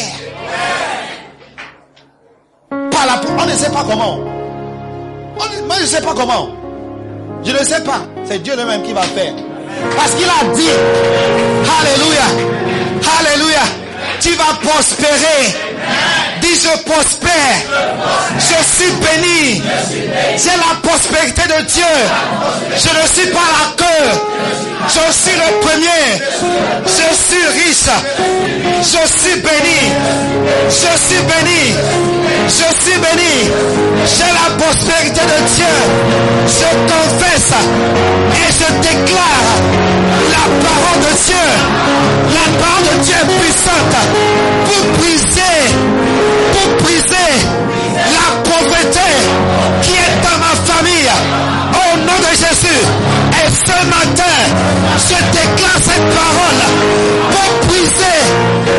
Par 2.91 3.07
la, 3.07 3.21
on 3.39 3.47
ne 3.47 3.53
sait 3.57 3.71
pas 3.71 3.85
comment. 3.89 4.19
On- 5.37 5.67
moi, 5.67 5.77
je 5.79 5.83
ne 5.83 5.87
sais 5.87 6.01
pas 6.03 6.15
comment. 6.15 6.49
Je 7.45 7.53
ne 7.53 7.59
sais 7.65 7.83
pas. 7.83 8.01
C'est 8.25 8.43
Dieu 8.43 8.55
lui-même 8.57 8.83
qui 8.83 8.93
va 8.93 9.03
faire. 9.03 9.33
Parce 9.97 10.13
qu'il 10.13 10.27
a 10.27 10.55
dit, 10.55 10.69
Alléluia, 11.81 12.25
Alléluia, 13.19 13.63
tu 14.21 14.31
vas 14.35 14.55
prospérer. 14.63 15.72
Dis 16.41 16.61
je 16.61 16.83
prospère. 16.91 17.57
Je 18.39 18.59
suis 18.75 18.93
béni. 18.93 19.63
C'est 20.37 20.57
la 20.57 20.75
prospérité 20.83 21.43
de 21.43 21.63
Dieu. 21.65 21.93
Je 22.75 22.89
ne 22.89 23.07
suis 23.15 23.31
pas 23.33 23.49
la 23.59 23.65
queue. 23.77 24.11
Je 24.89 25.13
suis 25.13 25.37
le 25.37 25.61
premier. 25.61 26.05
Je 26.87 27.09
suis 27.15 27.47
riche. 27.59 27.93
Je 28.81 29.03
suis 29.19 29.41
béni. 29.41 29.81
Je 30.69 30.93
suis 31.07 31.23
béni. 31.31 31.75
Je 32.49 32.69
suis 32.83 32.99
béni. 32.99 33.51
J'ai 34.05 34.33
la 34.33 34.49
prospérité 34.63 35.21
de 35.21 35.39
Dieu. 35.55 35.75
Je 36.47 36.71
confesse 36.93 37.55
et 38.35 38.49
je 38.53 38.69
déclare 38.83 39.49
la 40.31 40.45
parole 40.67 41.01
de 41.01 41.13
Dieu. 41.27 41.47
La 42.35 42.47
parole 42.59 42.99
de 42.99 43.05
Dieu 43.05 43.15
est 43.15 43.31
puissante 43.41 43.97
pour 44.67 44.83
briser, 44.99 45.52
pour 46.63 46.77
briser 46.85 47.33
la 47.97 48.43
pauvreté 48.43 49.01
qui 49.83 49.93
est 49.93 50.23
dans 50.23 50.39
ma 50.39 50.55
famille. 50.73 51.11
Au 51.73 51.99
nom 51.99 52.19
de 52.19 52.37
Jésus. 52.37 53.32
Ce 53.55 53.87
matin, 53.87 54.39
je 54.97 55.19
déclare 55.31 55.81
cette 55.81 56.09
parole 56.15 56.63
pour 57.31 57.69
briser 57.69 58.21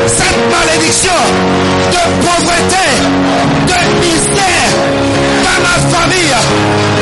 cette 0.08 0.42
malédiction 0.52 1.20
de 1.92 2.04
pauvreté, 2.26 2.88
de 3.68 3.80
misère 4.02 4.72
dans 5.44 5.60
ma 5.62 5.78
famille. 5.96 6.36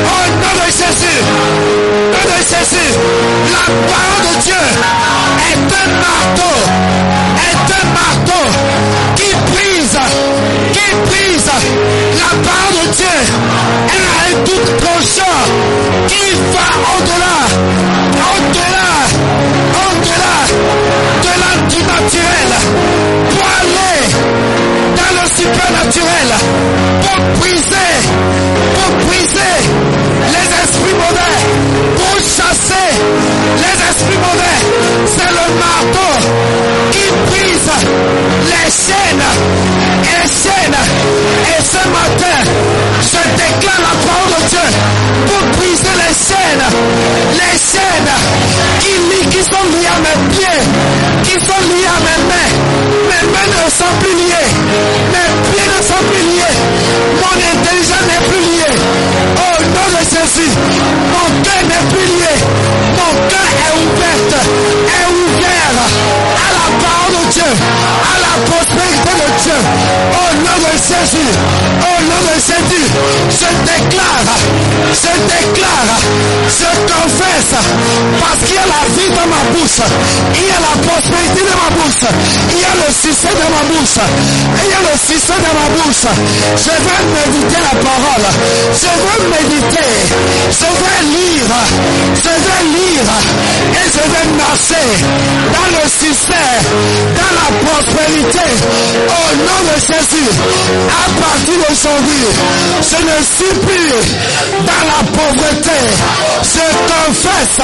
Au 0.04 0.22
nom 0.42 0.54
de 0.60 0.68
Jésus. 0.70 1.20
Au 2.12 2.22
nom 2.28 2.36
de 2.36 2.42
Jésus. 2.52 2.92
La 3.50 3.64
parole 3.90 4.22
de 4.28 4.42
Dieu 4.42 4.62
est 5.50 5.70
un 5.72 5.88
marteau. 6.04 6.56
Est 7.48 7.68
un 7.72 7.86
marteau 8.00 8.44
qui 9.16 9.30
brise, 9.52 9.98
qui 10.72 10.88
brise 11.10 11.50
la 12.18 12.30
parole 12.50 12.86
de 12.86 12.92
Dieu. 12.94 13.16
Elle 13.88 14.04
a 14.04 14.38
un 14.38 14.44
doute 14.44 14.72
qui 16.08 16.34
va 16.52 16.66
au-delà, 16.96 17.36
au-delà, 18.34 18.90
au-delà 19.84 20.36
de 21.22 21.32
la 21.42 21.52
du 21.68 21.80
naturel 21.82 22.50
pour 23.30 23.46
aller 23.60 23.98
dans 24.96 25.12
le 25.20 25.24
supernaturel 25.28 26.30
pour 27.02 27.18
briser, 27.40 27.92
pour 28.74 28.90
briser 29.06 29.56
les 30.34 30.46
esprits 30.64 30.94
mauvais, 30.94 31.36
pour 31.96 32.16
chasser 32.18 32.81
les 33.56 33.76
esprits 33.88 34.18
mauvais. 34.18 34.58
C'est 35.06 35.30
le 35.30 35.46
marteau 35.58 36.12
qui 36.90 37.06
brise 37.30 37.70
les 38.50 38.68
chaînes 38.70 39.26
et 40.02 40.28
chaînes. 40.28 40.82
Et 41.52 41.62
ce 41.62 41.82
matin, 41.88 42.38
je 43.00 43.20
déclare 43.36 43.80
la 43.80 43.94
parole 44.06 44.30
de 44.36 44.48
Dieu 44.48 44.66
pour 45.26 45.42
briser 45.58 45.94
les 46.02 46.14
chaînes, 46.14 46.66
les 47.32 47.56
chaînes 47.58 48.12
qui, 48.80 49.28
qui 49.28 49.42
sont 49.42 49.66
liées 49.72 49.90
à 49.90 49.98
mes 50.00 50.18
pieds, 50.34 50.60
qui 51.24 51.34
sont 51.46 51.62
liées 51.70 51.88
à 51.88 51.98
mes 52.06 52.20
mains. 52.28 52.52
Mes 53.08 53.24
mains 53.32 53.48
ne 53.52 53.70
sont 53.70 53.92
plus 54.00 54.14
liées, 54.14 54.50
mes 55.12 55.30
pieds 55.50 55.68
ne 55.68 55.80
sont 55.82 56.02
plus 56.10 56.24
liés, 56.32 56.56
mon 57.20 57.36
intelligence 57.52 58.06
n'est 58.08 58.24
plus 58.28 58.42
liée. 58.50 58.76
Au 59.36 59.62
nom 59.62 59.86
de 59.94 60.02
Jésus, 60.04 60.50
mon 61.12 61.42
cœur 61.42 61.62
n'est 61.68 61.86
plus 61.92 62.06
lié, 62.06 62.34
à 67.52 68.18
la 68.20 68.44
prospérité 68.46 69.12
de 69.12 69.42
Dieu. 69.42 70.11
Nom 70.32 70.58
de 70.64 70.72
Jésus, 70.72 71.30
au 71.76 72.02
nom 72.08 72.20
de 72.24 72.36
Jésus, 72.40 72.88
je 73.28 73.50
déclare, 73.68 74.32
je 74.90 75.12
déclare, 75.28 75.92
je 76.48 76.70
confesse, 76.88 77.54
parce 78.18 78.40
qu'il 78.46 78.54
y 78.54 78.58
a 78.58 78.66
la 78.66 78.82
vie 78.96 79.10
dans 79.10 79.28
ma 79.28 79.42
bouche, 79.52 79.84
il 80.34 80.48
y 80.48 80.50
a 80.50 80.60
la 80.60 80.74
prospérité 80.88 81.44
dans 81.44 81.60
ma 81.60 81.70
bouche, 81.76 82.08
il 82.48 82.60
y 82.60 82.64
a 82.64 82.74
le 82.80 82.88
succès 82.92 83.28
dans 83.36 83.52
ma 83.52 83.62
bouche, 83.68 84.00
il 84.56 84.70
y 84.70 84.74
a 84.74 84.80
le 84.80 84.96
succès 84.96 85.36
dans 85.36 85.52
ma 85.52 85.68
bouche. 85.76 86.08
Je 86.56 86.74
vais 86.80 87.02
méditer 87.12 87.60
la 87.60 87.76
parole, 87.78 88.26
je 88.72 88.88
vais 88.88 89.20
méditer, 89.36 89.92
je 90.48 90.68
vais 90.80 91.00
lire, 91.12 91.52
je 92.16 92.32
vais 92.32 92.62
lire. 92.72 93.08
Et 93.72 93.86
je 93.92 94.02
vais 94.12 94.36
marcher 94.36 94.88
dans 95.52 95.68
le 95.76 95.88
succès 95.88 96.32
vérité. 97.90 98.46
Au 99.08 99.36
nom 99.36 99.60
de 99.68 99.76
Jésus, 99.80 100.21
à 100.22 101.04
partir 101.20 101.56
d'aujourd'hui, 101.58 102.24
je 102.80 102.98
ne 103.02 103.16
suis 103.24 103.54
plus 103.60 103.90
dans 104.66 104.84
la 104.86 105.00
pauvreté. 105.12 105.80
Je 106.42 106.66
confesse 106.88 107.60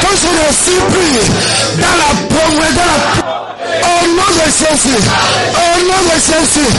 que 0.00 0.10
je 0.16 0.28
ne 0.28 0.48
suis 0.52 0.82
plus 0.92 1.18
dans 1.80 1.96
la 1.98 2.10
pauvreté. 2.28 2.88
Au 3.82 4.06
nom 4.08 4.30
de 4.34 4.46
Jésus, 4.46 5.02
au 5.54 5.74
nom 5.84 6.00
de 6.08 6.16
Jésus. 6.20 6.70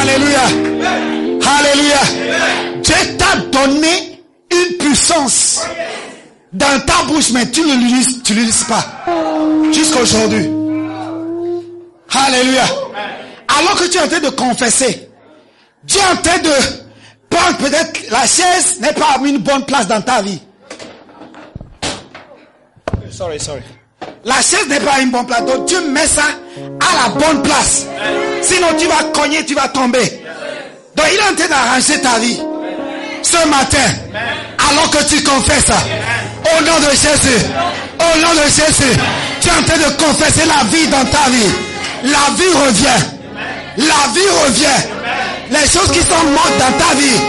Alléluia. 0.00 0.46
Alléluia. 1.58 2.15
Dieu 3.66 3.74
donné 3.74 4.22
une 4.50 4.76
puissance 4.76 5.62
dans 6.52 6.80
ta 6.86 7.04
bouche, 7.06 7.30
mais 7.32 7.50
tu 7.50 7.62
ne 7.62 7.74
l'utilises, 7.74 8.22
tu 8.22 8.64
pas. 8.68 8.84
Jusqu'à 9.72 10.00
aujourd'hui. 10.00 10.48
Alléluia. 12.14 12.64
Alors 13.58 13.76
que 13.76 13.88
tu 13.88 13.98
es 13.98 14.00
en 14.00 14.08
train 14.08 14.20
de 14.20 14.28
confesser, 14.30 15.08
tu 15.86 15.98
es 15.98 16.02
en 16.02 16.16
train 16.16 16.38
de 16.38 16.50
prendre 17.28 17.56
peut-être 17.58 18.10
la 18.10 18.26
chaise 18.26 18.80
n'est 18.80 18.92
pas 18.92 19.18
une 19.24 19.38
bonne 19.38 19.64
place 19.64 19.86
dans 19.86 20.00
ta 20.00 20.22
vie. 20.22 20.40
Sorry, 23.10 23.40
sorry. 23.40 23.62
La 24.24 24.36
chaise 24.36 24.68
n'est 24.68 24.80
pas 24.80 25.00
une 25.00 25.10
bonne 25.10 25.26
place. 25.26 25.44
Donc 25.44 25.66
Dieu 25.66 25.80
met 25.88 26.06
ça 26.06 26.24
à 26.80 27.08
la 27.08 27.14
bonne 27.14 27.42
place. 27.42 27.86
Sinon 28.42 28.68
tu 28.78 28.86
vas 28.86 29.04
cogner, 29.12 29.44
tu 29.44 29.54
vas 29.54 29.68
tomber. 29.68 30.22
Donc 30.96 31.06
il 31.12 31.18
est 31.18 31.32
en 31.32 31.34
train 31.34 31.48
d'arranger 31.48 32.00
ta 32.00 32.18
vie. 32.18 32.40
Matin, 33.46 33.88
alors 34.70 34.90
que 34.90 35.02
tu 35.04 35.22
confesses, 35.22 35.70
au 35.70 36.62
nom 36.64 36.78
de 36.80 36.90
Jésus, 36.90 37.44
au 38.00 38.18
nom 38.20 38.32
de 38.34 38.42
Jésus, 38.48 38.96
tu 39.40 39.48
es 39.48 39.52
en 39.52 39.62
train 39.62 39.78
de 39.78 40.02
confesser 40.02 40.46
la 40.46 40.64
vie 40.70 40.86
dans 40.88 41.04
ta 41.06 41.28
vie. 41.30 41.52
La 42.04 42.34
vie 42.36 42.52
revient. 42.66 43.02
La 43.78 44.08
vie 44.14 44.30
revient. 44.44 44.82
Les 45.50 45.68
choses 45.68 45.90
qui 45.92 46.00
sont 46.00 46.24
mortes 46.32 46.58
dans 46.58 46.72
ta 46.84 46.94
vie, 46.96 47.20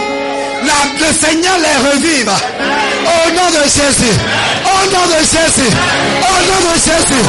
la- 0.66 1.06
le 1.06 1.12
Seigneur 1.14 1.54
les 1.58 1.90
revive. 1.90 2.30
Au 2.30 3.30
nom 3.30 3.48
de 3.50 3.62
Jésus. 3.64 4.14
Au 4.64 4.90
nom 4.90 5.06
de 5.06 5.18
Jésus. 5.22 5.70
Au 5.70 6.38
nom 6.48 6.60
de 6.66 6.74
Jésus. 6.74 7.22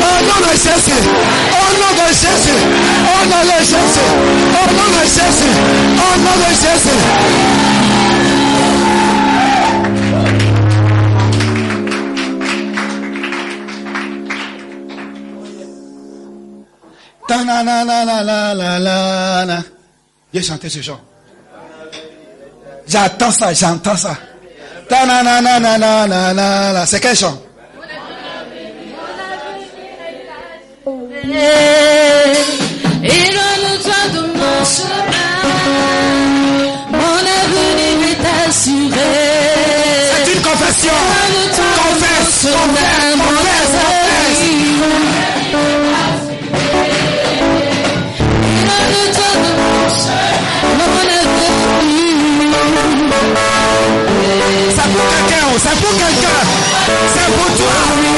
Au 0.00 0.16
nom 0.24 0.40
de 0.46 0.52
Jésus. 0.52 1.02
Au 1.50 1.68
nom 1.80 1.92
de 1.96 2.08
Jésus. 2.12 2.60
Au 3.04 3.24
nom 3.26 3.42
de 3.42 3.58
Jésus. 3.64 4.06
Au 4.52 4.72
nom 4.72 4.88
de 4.92 5.04
Jésus. 5.04 5.54
Au 5.96 6.18
nom 6.18 6.36
de 6.36 6.50
Jésus. 6.54 7.73
Viens 20.32 20.42
chanter 20.42 20.68
ce 20.68 20.82
chant. 20.82 21.00
J'attends 22.86 23.30
ça, 23.30 23.54
j'entends 23.54 23.96
ça. 23.96 24.16
C'est 26.86 27.00
quel 27.00 27.16
chant 27.16 27.40
Sepultura, 55.74 56.30
Sepultura, 57.12 58.13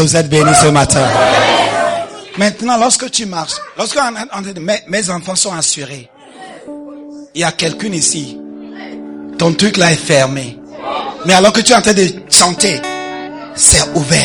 vous 0.00 0.16
êtes 0.16 0.28
bénis 0.28 0.54
ce 0.62 0.68
matin? 0.68 1.06
Maintenant, 2.38 2.76
lorsque 2.76 3.10
tu 3.10 3.26
marches, 3.26 3.54
lorsque 3.78 3.98
mes, 4.88 5.10
enfants 5.10 5.36
sont 5.36 5.52
assurés, 5.52 6.10
il 7.34 7.40
y 7.40 7.44
a 7.44 7.52
quelqu'un 7.52 7.92
ici, 7.92 8.38
ton 9.38 9.52
truc 9.54 9.76
là 9.76 9.92
est 9.92 9.96
fermé. 9.96 10.58
Mais 11.24 11.34
alors 11.34 11.52
que 11.52 11.60
tu 11.60 11.72
es 11.72 11.74
en 11.74 11.82
train 11.82 11.94
de 11.94 12.06
chanter, 12.30 12.80
c'est 13.54 13.88
ouvert. 13.94 14.20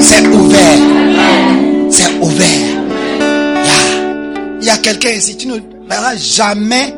C'est 0.00 0.26
ouvert. 0.28 0.78
C'est 1.90 2.12
ouvert. 2.20 2.82
Il 4.60 4.66
y 4.66 4.70
a, 4.70 4.74
a 4.74 4.78
quelqu'un 4.78 5.10
ici, 5.10 5.36
tu 5.36 5.48
ne 5.48 5.58
verras 5.88 6.16
jamais 6.16 6.94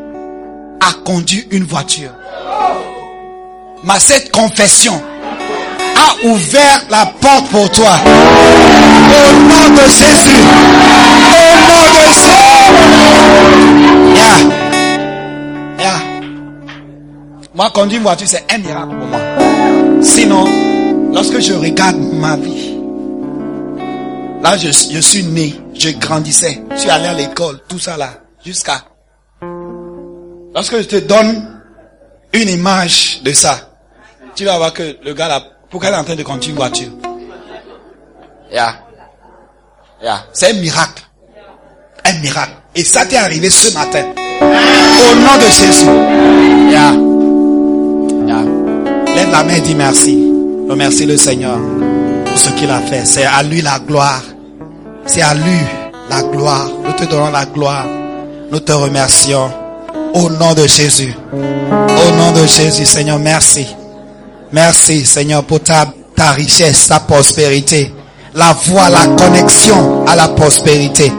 à 0.80 0.92
conduire 1.04 1.44
une 1.50 1.64
voiture. 1.64 2.10
Mais 3.84 4.00
cette 4.00 4.30
confession 4.32 5.00
a 5.96 6.26
ouvert 6.26 6.82
la 6.90 7.06
porte 7.06 7.48
pour 7.50 7.70
toi. 7.70 7.96
Au 8.04 9.32
nom 9.40 9.74
de 9.74 9.82
Jésus. 9.88 10.42
Au 11.26 11.56
nom 11.70 11.86
de 11.94 12.12
Jésus. 12.14 12.54
Yeah. 14.14 14.38
Yeah. 15.78 16.00
Moi, 17.54 17.70
conduire 17.70 17.98
une 17.98 18.04
voiture, 18.04 18.28
c'est 18.28 18.44
un 18.52 18.58
miracle 18.58 18.88
pour 18.88 19.06
moi. 19.06 19.20
Sinon, 20.02 20.44
lorsque 21.12 21.40
je 21.40 21.54
regarde 21.54 21.96
ma 21.96 22.36
vie, 22.36 22.74
là, 24.42 24.56
je, 24.56 24.66
je 24.66 25.00
suis 25.00 25.22
né, 25.24 25.54
je 25.74 25.90
grandissais, 25.90 26.62
je 26.72 26.76
suis 26.76 26.90
allé 26.90 27.06
à 27.06 27.14
l'école, 27.14 27.60
tout 27.68 27.78
ça 27.78 27.96
là, 27.96 28.10
jusqu'à. 28.44 28.84
Lorsque 30.54 30.76
je 30.78 30.82
te 30.82 30.96
donne 30.96 31.60
une 32.32 32.48
image 32.48 33.20
de 33.22 33.32
ça, 33.32 33.70
tu 34.34 34.44
vas 34.44 34.56
voir 34.58 34.72
que 34.72 34.96
le 35.04 35.14
gars 35.14 35.28
là, 35.28 35.42
pourquoi 35.74 35.90
il 35.90 35.94
est 35.94 35.98
en 35.98 36.04
train 36.04 36.14
de 36.14 36.22
conduire 36.22 36.50
une 36.50 36.56
voiture? 36.56 36.88
Yeah. 38.52 38.76
Yeah. 40.00 40.24
C'est 40.32 40.52
un 40.52 40.60
miracle. 40.60 41.02
Un 42.04 42.12
miracle. 42.20 42.52
Et 42.76 42.84
ça 42.84 43.04
t'est 43.04 43.16
arrivé 43.16 43.50
ce 43.50 43.74
matin. 43.74 44.04
Au 44.40 45.16
nom 45.16 45.36
de 45.36 45.50
Jésus. 45.50 45.90
Yeah. 46.70 46.92
Lève 49.16 49.32
la 49.32 49.42
main 49.42 49.54
et 49.54 49.60
dis 49.62 49.74
merci. 49.74 50.32
Remercie 50.70 51.06
le 51.06 51.16
Seigneur 51.16 51.58
pour 52.24 52.38
ce 52.38 52.50
qu'il 52.50 52.70
a 52.70 52.78
fait. 52.78 53.04
C'est 53.04 53.24
à 53.24 53.42
lui 53.42 53.60
la 53.60 53.80
gloire. 53.80 54.22
C'est 55.06 55.22
à 55.22 55.34
lui 55.34 55.58
la 56.08 56.22
gloire. 56.22 56.68
Nous 56.84 56.92
te 56.92 57.04
donnons 57.10 57.32
la 57.32 57.46
gloire. 57.46 57.86
Nous 58.52 58.60
te 58.60 58.70
remercions. 58.70 59.50
Au 60.14 60.30
nom 60.30 60.54
de 60.54 60.68
Jésus. 60.68 61.12
Au 61.32 62.16
nom 62.16 62.30
de 62.30 62.46
Jésus, 62.46 62.86
Seigneur, 62.86 63.18
merci. 63.18 63.66
Merci, 64.54 65.04
Seigneur, 65.04 65.42
pour 65.42 65.64
ta, 65.64 65.92
ta 66.14 66.30
richesse, 66.30 66.86
ta 66.86 67.00
prospérité. 67.00 67.92
La 68.36 68.52
voie, 68.52 68.88
la 68.88 69.08
connexion 69.16 70.06
à 70.06 70.14
la 70.14 70.28
prospérité. 70.28 71.12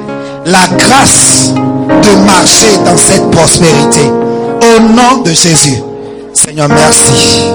La 0.46 0.66
grâce 0.70 1.52
de 1.54 2.26
marcher 2.26 2.78
dans 2.86 2.96
cette 2.96 3.30
prospérité. 3.32 4.00
Au 4.06 4.80
nom 4.84 5.22
de 5.22 5.32
Jésus. 5.32 5.84
Seigneur, 6.34 6.70
merci. 6.70 7.52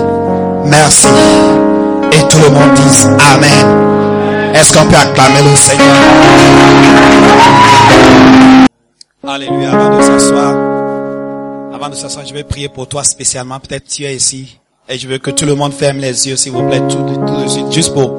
Merci. 0.66 1.06
Et 2.12 2.28
tout 2.28 2.38
le 2.44 2.50
monde 2.50 2.74
dit 2.74 3.24
Amen. 3.32 4.54
Est-ce 4.54 4.76
qu'on 4.76 4.84
peut 4.84 4.96
acclamer 4.96 5.50
le 5.50 5.56
Seigneur? 5.56 5.96
Alléluia. 9.26 9.70
Avant 9.70 9.96
de 9.96 10.02
s'asseoir, 10.02 10.54
avant 11.74 11.88
de 11.88 11.94
s'asseoir, 11.94 12.26
je 12.26 12.34
vais 12.34 12.44
prier 12.44 12.68
pour 12.68 12.86
toi 12.86 13.02
spécialement. 13.02 13.58
Peut-être 13.60 13.88
tu 13.88 14.04
es 14.04 14.14
ici. 14.14 14.59
Et 14.90 14.98
je 14.98 15.06
veux 15.06 15.18
que 15.18 15.30
tout 15.30 15.46
le 15.46 15.54
monde 15.54 15.72
ferme 15.72 15.98
les 15.98 16.28
yeux, 16.28 16.36
s'il 16.36 16.52
vous 16.52 16.66
plaît, 16.68 16.80
tout, 16.88 16.98
de- 16.98 17.48
suite. 17.48 17.72
Juste 17.72 17.94
pour 17.94 18.18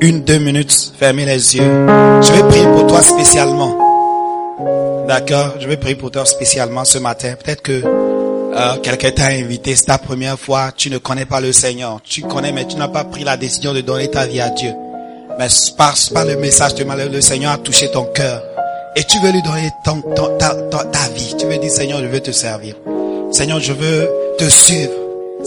une, 0.00 0.22
deux 0.24 0.38
minutes, 0.38 0.92
fermez 0.98 1.26
les 1.26 1.56
yeux. 1.56 1.62
Je 2.22 2.32
vais 2.32 2.42
prier 2.48 2.64
pour 2.64 2.86
toi 2.86 3.02
spécialement. 3.02 3.76
D'accord? 5.06 5.54
Je 5.60 5.66
vais 5.68 5.76
prier 5.76 5.96
pour 5.96 6.10
toi 6.10 6.24
spécialement 6.24 6.84
ce 6.84 6.98
matin. 6.98 7.34
Peut-être 7.42 7.60
que 7.62 7.82
euh, 7.84 8.76
quelqu'un 8.82 9.10
t'a 9.10 9.26
invité, 9.26 9.76
c'est 9.76 9.86
ta 9.86 9.98
première 9.98 10.38
fois, 10.38 10.70
tu 10.74 10.88
ne 10.90 10.98
connais 10.98 11.26
pas 11.26 11.40
le 11.40 11.52
Seigneur. 11.52 12.00
Tu 12.02 12.22
connais, 12.22 12.52
mais 12.52 12.66
tu 12.66 12.76
n'as 12.76 12.88
pas 12.88 13.04
pris 13.04 13.24
la 13.24 13.36
décision 13.36 13.74
de 13.74 13.80
donner 13.82 14.08
ta 14.08 14.26
vie 14.26 14.40
à 14.40 14.48
Dieu. 14.50 14.72
Mais 15.38 15.48
par, 15.76 15.94
par 16.14 16.24
le 16.24 16.36
message 16.36 16.74
de 16.76 16.84
malheur, 16.84 17.08
le 17.12 17.20
Seigneur 17.20 17.52
a 17.52 17.58
touché 17.58 17.90
ton 17.90 18.04
cœur. 18.04 18.42
Et 18.96 19.04
tu 19.04 19.20
veux 19.20 19.30
lui 19.32 19.42
donner 19.42 19.68
ton- 19.84 20.00
ta, 20.38 20.54
ta- 20.70 20.84
ta 20.84 21.08
vie. 21.14 21.34
Tu 21.38 21.46
veux 21.46 21.58
dire, 21.58 21.70
Seigneur, 21.70 22.00
je 22.00 22.06
veux 22.06 22.20
te 22.20 22.30
servir. 22.32 22.74
Seigneur, 23.32 23.60
je 23.60 23.72
veux 23.72 24.08
te 24.38 24.44
suivre. 24.48 24.90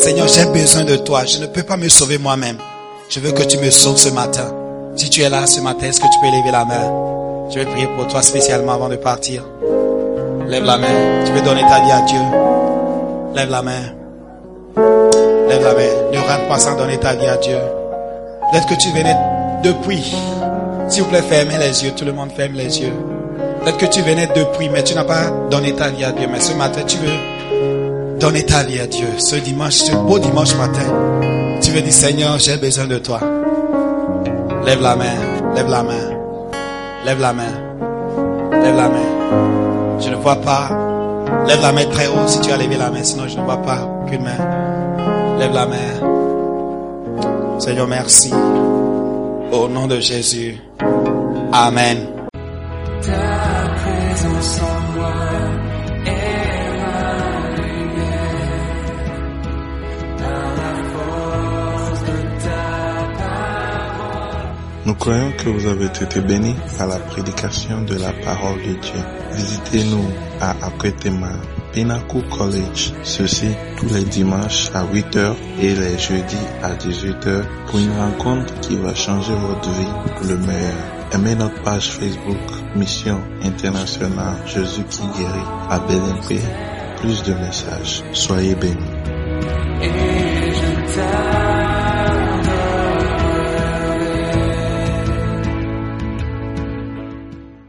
Seigneur, 0.03 0.27
j'ai 0.27 0.43
besoin 0.47 0.83
de 0.83 0.97
toi. 0.97 1.23
Je 1.23 1.37
ne 1.37 1.45
peux 1.45 1.63
pas 1.63 1.77
me 1.77 1.87
sauver 1.87 2.17
moi-même. 2.17 2.57
Je 3.07 3.21
veux 3.21 3.31
que 3.31 3.43
tu 3.43 3.57
me 3.57 3.69
sauves 3.69 3.95
ce 3.95 4.09
matin. 4.09 4.53
Si 4.97 5.09
tu 5.09 5.21
es 5.21 5.29
là 5.29 5.47
ce 5.47 5.61
matin, 5.61 5.85
est-ce 5.87 6.01
que 6.01 6.07
tu 6.07 6.19
peux 6.19 6.27
lever 6.27 6.51
la 6.51 6.65
main? 6.65 7.47
Je 7.49 7.59
vais 7.59 7.65
prier 7.65 7.87
pour 7.95 8.07
toi 8.09 8.21
spécialement 8.21 8.73
avant 8.73 8.89
de 8.89 8.97
partir. 8.97 9.45
Lève 10.45 10.65
la 10.65 10.77
main. 10.77 11.23
Tu 11.25 11.31
veux 11.31 11.41
donner 11.41 11.61
ta 11.61 11.79
vie 11.85 11.91
à 11.91 12.01
Dieu? 12.01 12.19
Lève 13.33 13.49
la 13.49 13.61
main. 13.61 13.93
Lève 15.47 15.63
la 15.63 15.73
main. 15.73 16.11
Ne 16.11 16.19
rentre 16.19 16.47
pas 16.49 16.59
sans 16.59 16.75
donner 16.75 16.97
ta 16.97 17.13
vie 17.13 17.27
à 17.27 17.37
Dieu. 17.37 17.59
Peut-être 18.51 18.67
que 18.67 18.75
tu 18.75 18.89
venais 18.89 19.15
depuis. 19.63 20.13
S'il 20.89 21.03
vous 21.03 21.09
plaît, 21.11 21.21
fermez 21.21 21.57
les 21.59 21.85
yeux. 21.85 21.91
Tout 21.95 22.03
le 22.03 22.11
monde 22.11 22.31
ferme 22.35 22.55
les 22.55 22.81
yeux. 22.81 22.91
Peut-être 23.63 23.77
que 23.77 23.85
tu 23.85 24.01
venais 24.01 24.27
depuis, 24.35 24.67
mais 24.67 24.83
tu 24.83 24.95
n'as 24.95 25.05
pas 25.05 25.29
donné 25.49 25.73
ta 25.73 25.87
vie 25.87 26.03
à 26.03 26.11
Dieu. 26.11 26.27
Mais 26.29 26.41
ce 26.41 26.51
matin, 26.55 26.81
tu 26.85 26.97
veux 26.97 27.32
donner 28.23 28.45
ta 28.45 28.63
vie 28.63 28.79
à 28.79 28.87
Dieu. 28.87 29.07
Ce 29.17 29.35
dimanche, 29.35 29.73
ce 29.73 29.91
beau 29.91 30.17
dimanche 30.17 30.55
matin, 30.55 31.59
tu 31.61 31.71
veux 31.71 31.81
dire, 31.81 31.91
Seigneur, 31.91 32.39
j'ai 32.39 32.55
besoin 32.55 32.85
de 32.85 32.97
toi. 32.97 33.19
Lève 34.65 34.81
la 34.81 34.95
main. 34.95 35.17
Lève 35.53 35.69
la 35.69 35.83
main. 35.83 36.09
Lève 37.05 37.19
la 37.19 37.33
main. 37.33 37.53
Lève 38.63 38.77
la 38.77 38.87
main. 38.87 39.99
Je 39.99 40.09
ne 40.09 40.15
vois 40.15 40.37
pas. 40.37 40.69
Lève 41.47 41.61
la 41.61 41.73
main 41.73 41.85
très 41.91 42.07
haut 42.07 42.25
si 42.27 42.39
tu 42.39 42.49
as 42.49 42.57
levé 42.57 42.77
la 42.77 42.89
main, 42.91 43.03
sinon 43.03 43.27
je 43.27 43.37
ne 43.37 43.43
vois 43.43 43.61
pas 43.61 43.79
aucune 44.05 44.23
main. 44.23 45.39
Lève 45.39 45.53
la 45.53 45.65
main. 45.65 47.59
Seigneur, 47.59 47.87
merci. 47.87 48.31
Au 49.51 49.67
nom 49.67 49.87
de 49.87 49.99
Jésus. 49.99 50.57
Amen. 51.51 52.07
Nous 64.85 64.95
croyons 64.95 65.31
que 65.37 65.47
vous 65.49 65.65
avez 65.65 65.85
été 65.85 66.19
bénis 66.19 66.55
par 66.77 66.87
la 66.87 66.99
prédication 66.99 67.83
de 67.83 67.95
la 67.95 68.11
parole 68.11 68.57
de 68.57 68.73
Dieu. 68.73 69.01
Visitez-nous 69.31 70.03
à 70.41 70.51
Akwetema 70.65 71.31
Pinnacle 71.71 72.21
College, 72.29 72.91
ceci 73.03 73.47
tous 73.77 73.93
les 73.93 74.03
dimanches 74.03 74.69
à 74.73 74.83
8h 74.83 75.35
et 75.61 75.73
les 75.73 75.97
jeudis 75.97 76.35
à 76.61 76.73
18h 76.75 77.43
pour 77.67 77.79
une 77.79 77.97
rencontre 77.97 78.59
qui 78.59 78.75
va 78.75 78.93
changer 78.93 79.33
votre 79.33 79.69
vie 79.69 79.87
pour 80.17 80.27
le 80.27 80.37
meilleur. 80.37 80.75
Aimez 81.13 81.35
notre 81.35 81.61
page 81.63 81.89
Facebook 81.89 82.37
Mission 82.75 83.21
Internationale 83.41 84.35
Jésus 84.45 84.83
qui 84.89 85.01
guérit 85.17 85.47
à 85.69 85.79
BNP. 85.79 86.39
Plus 86.97 87.23
de 87.23 87.33
messages. 87.33 88.03
Soyez 88.13 88.55
bénis. 88.55 90.12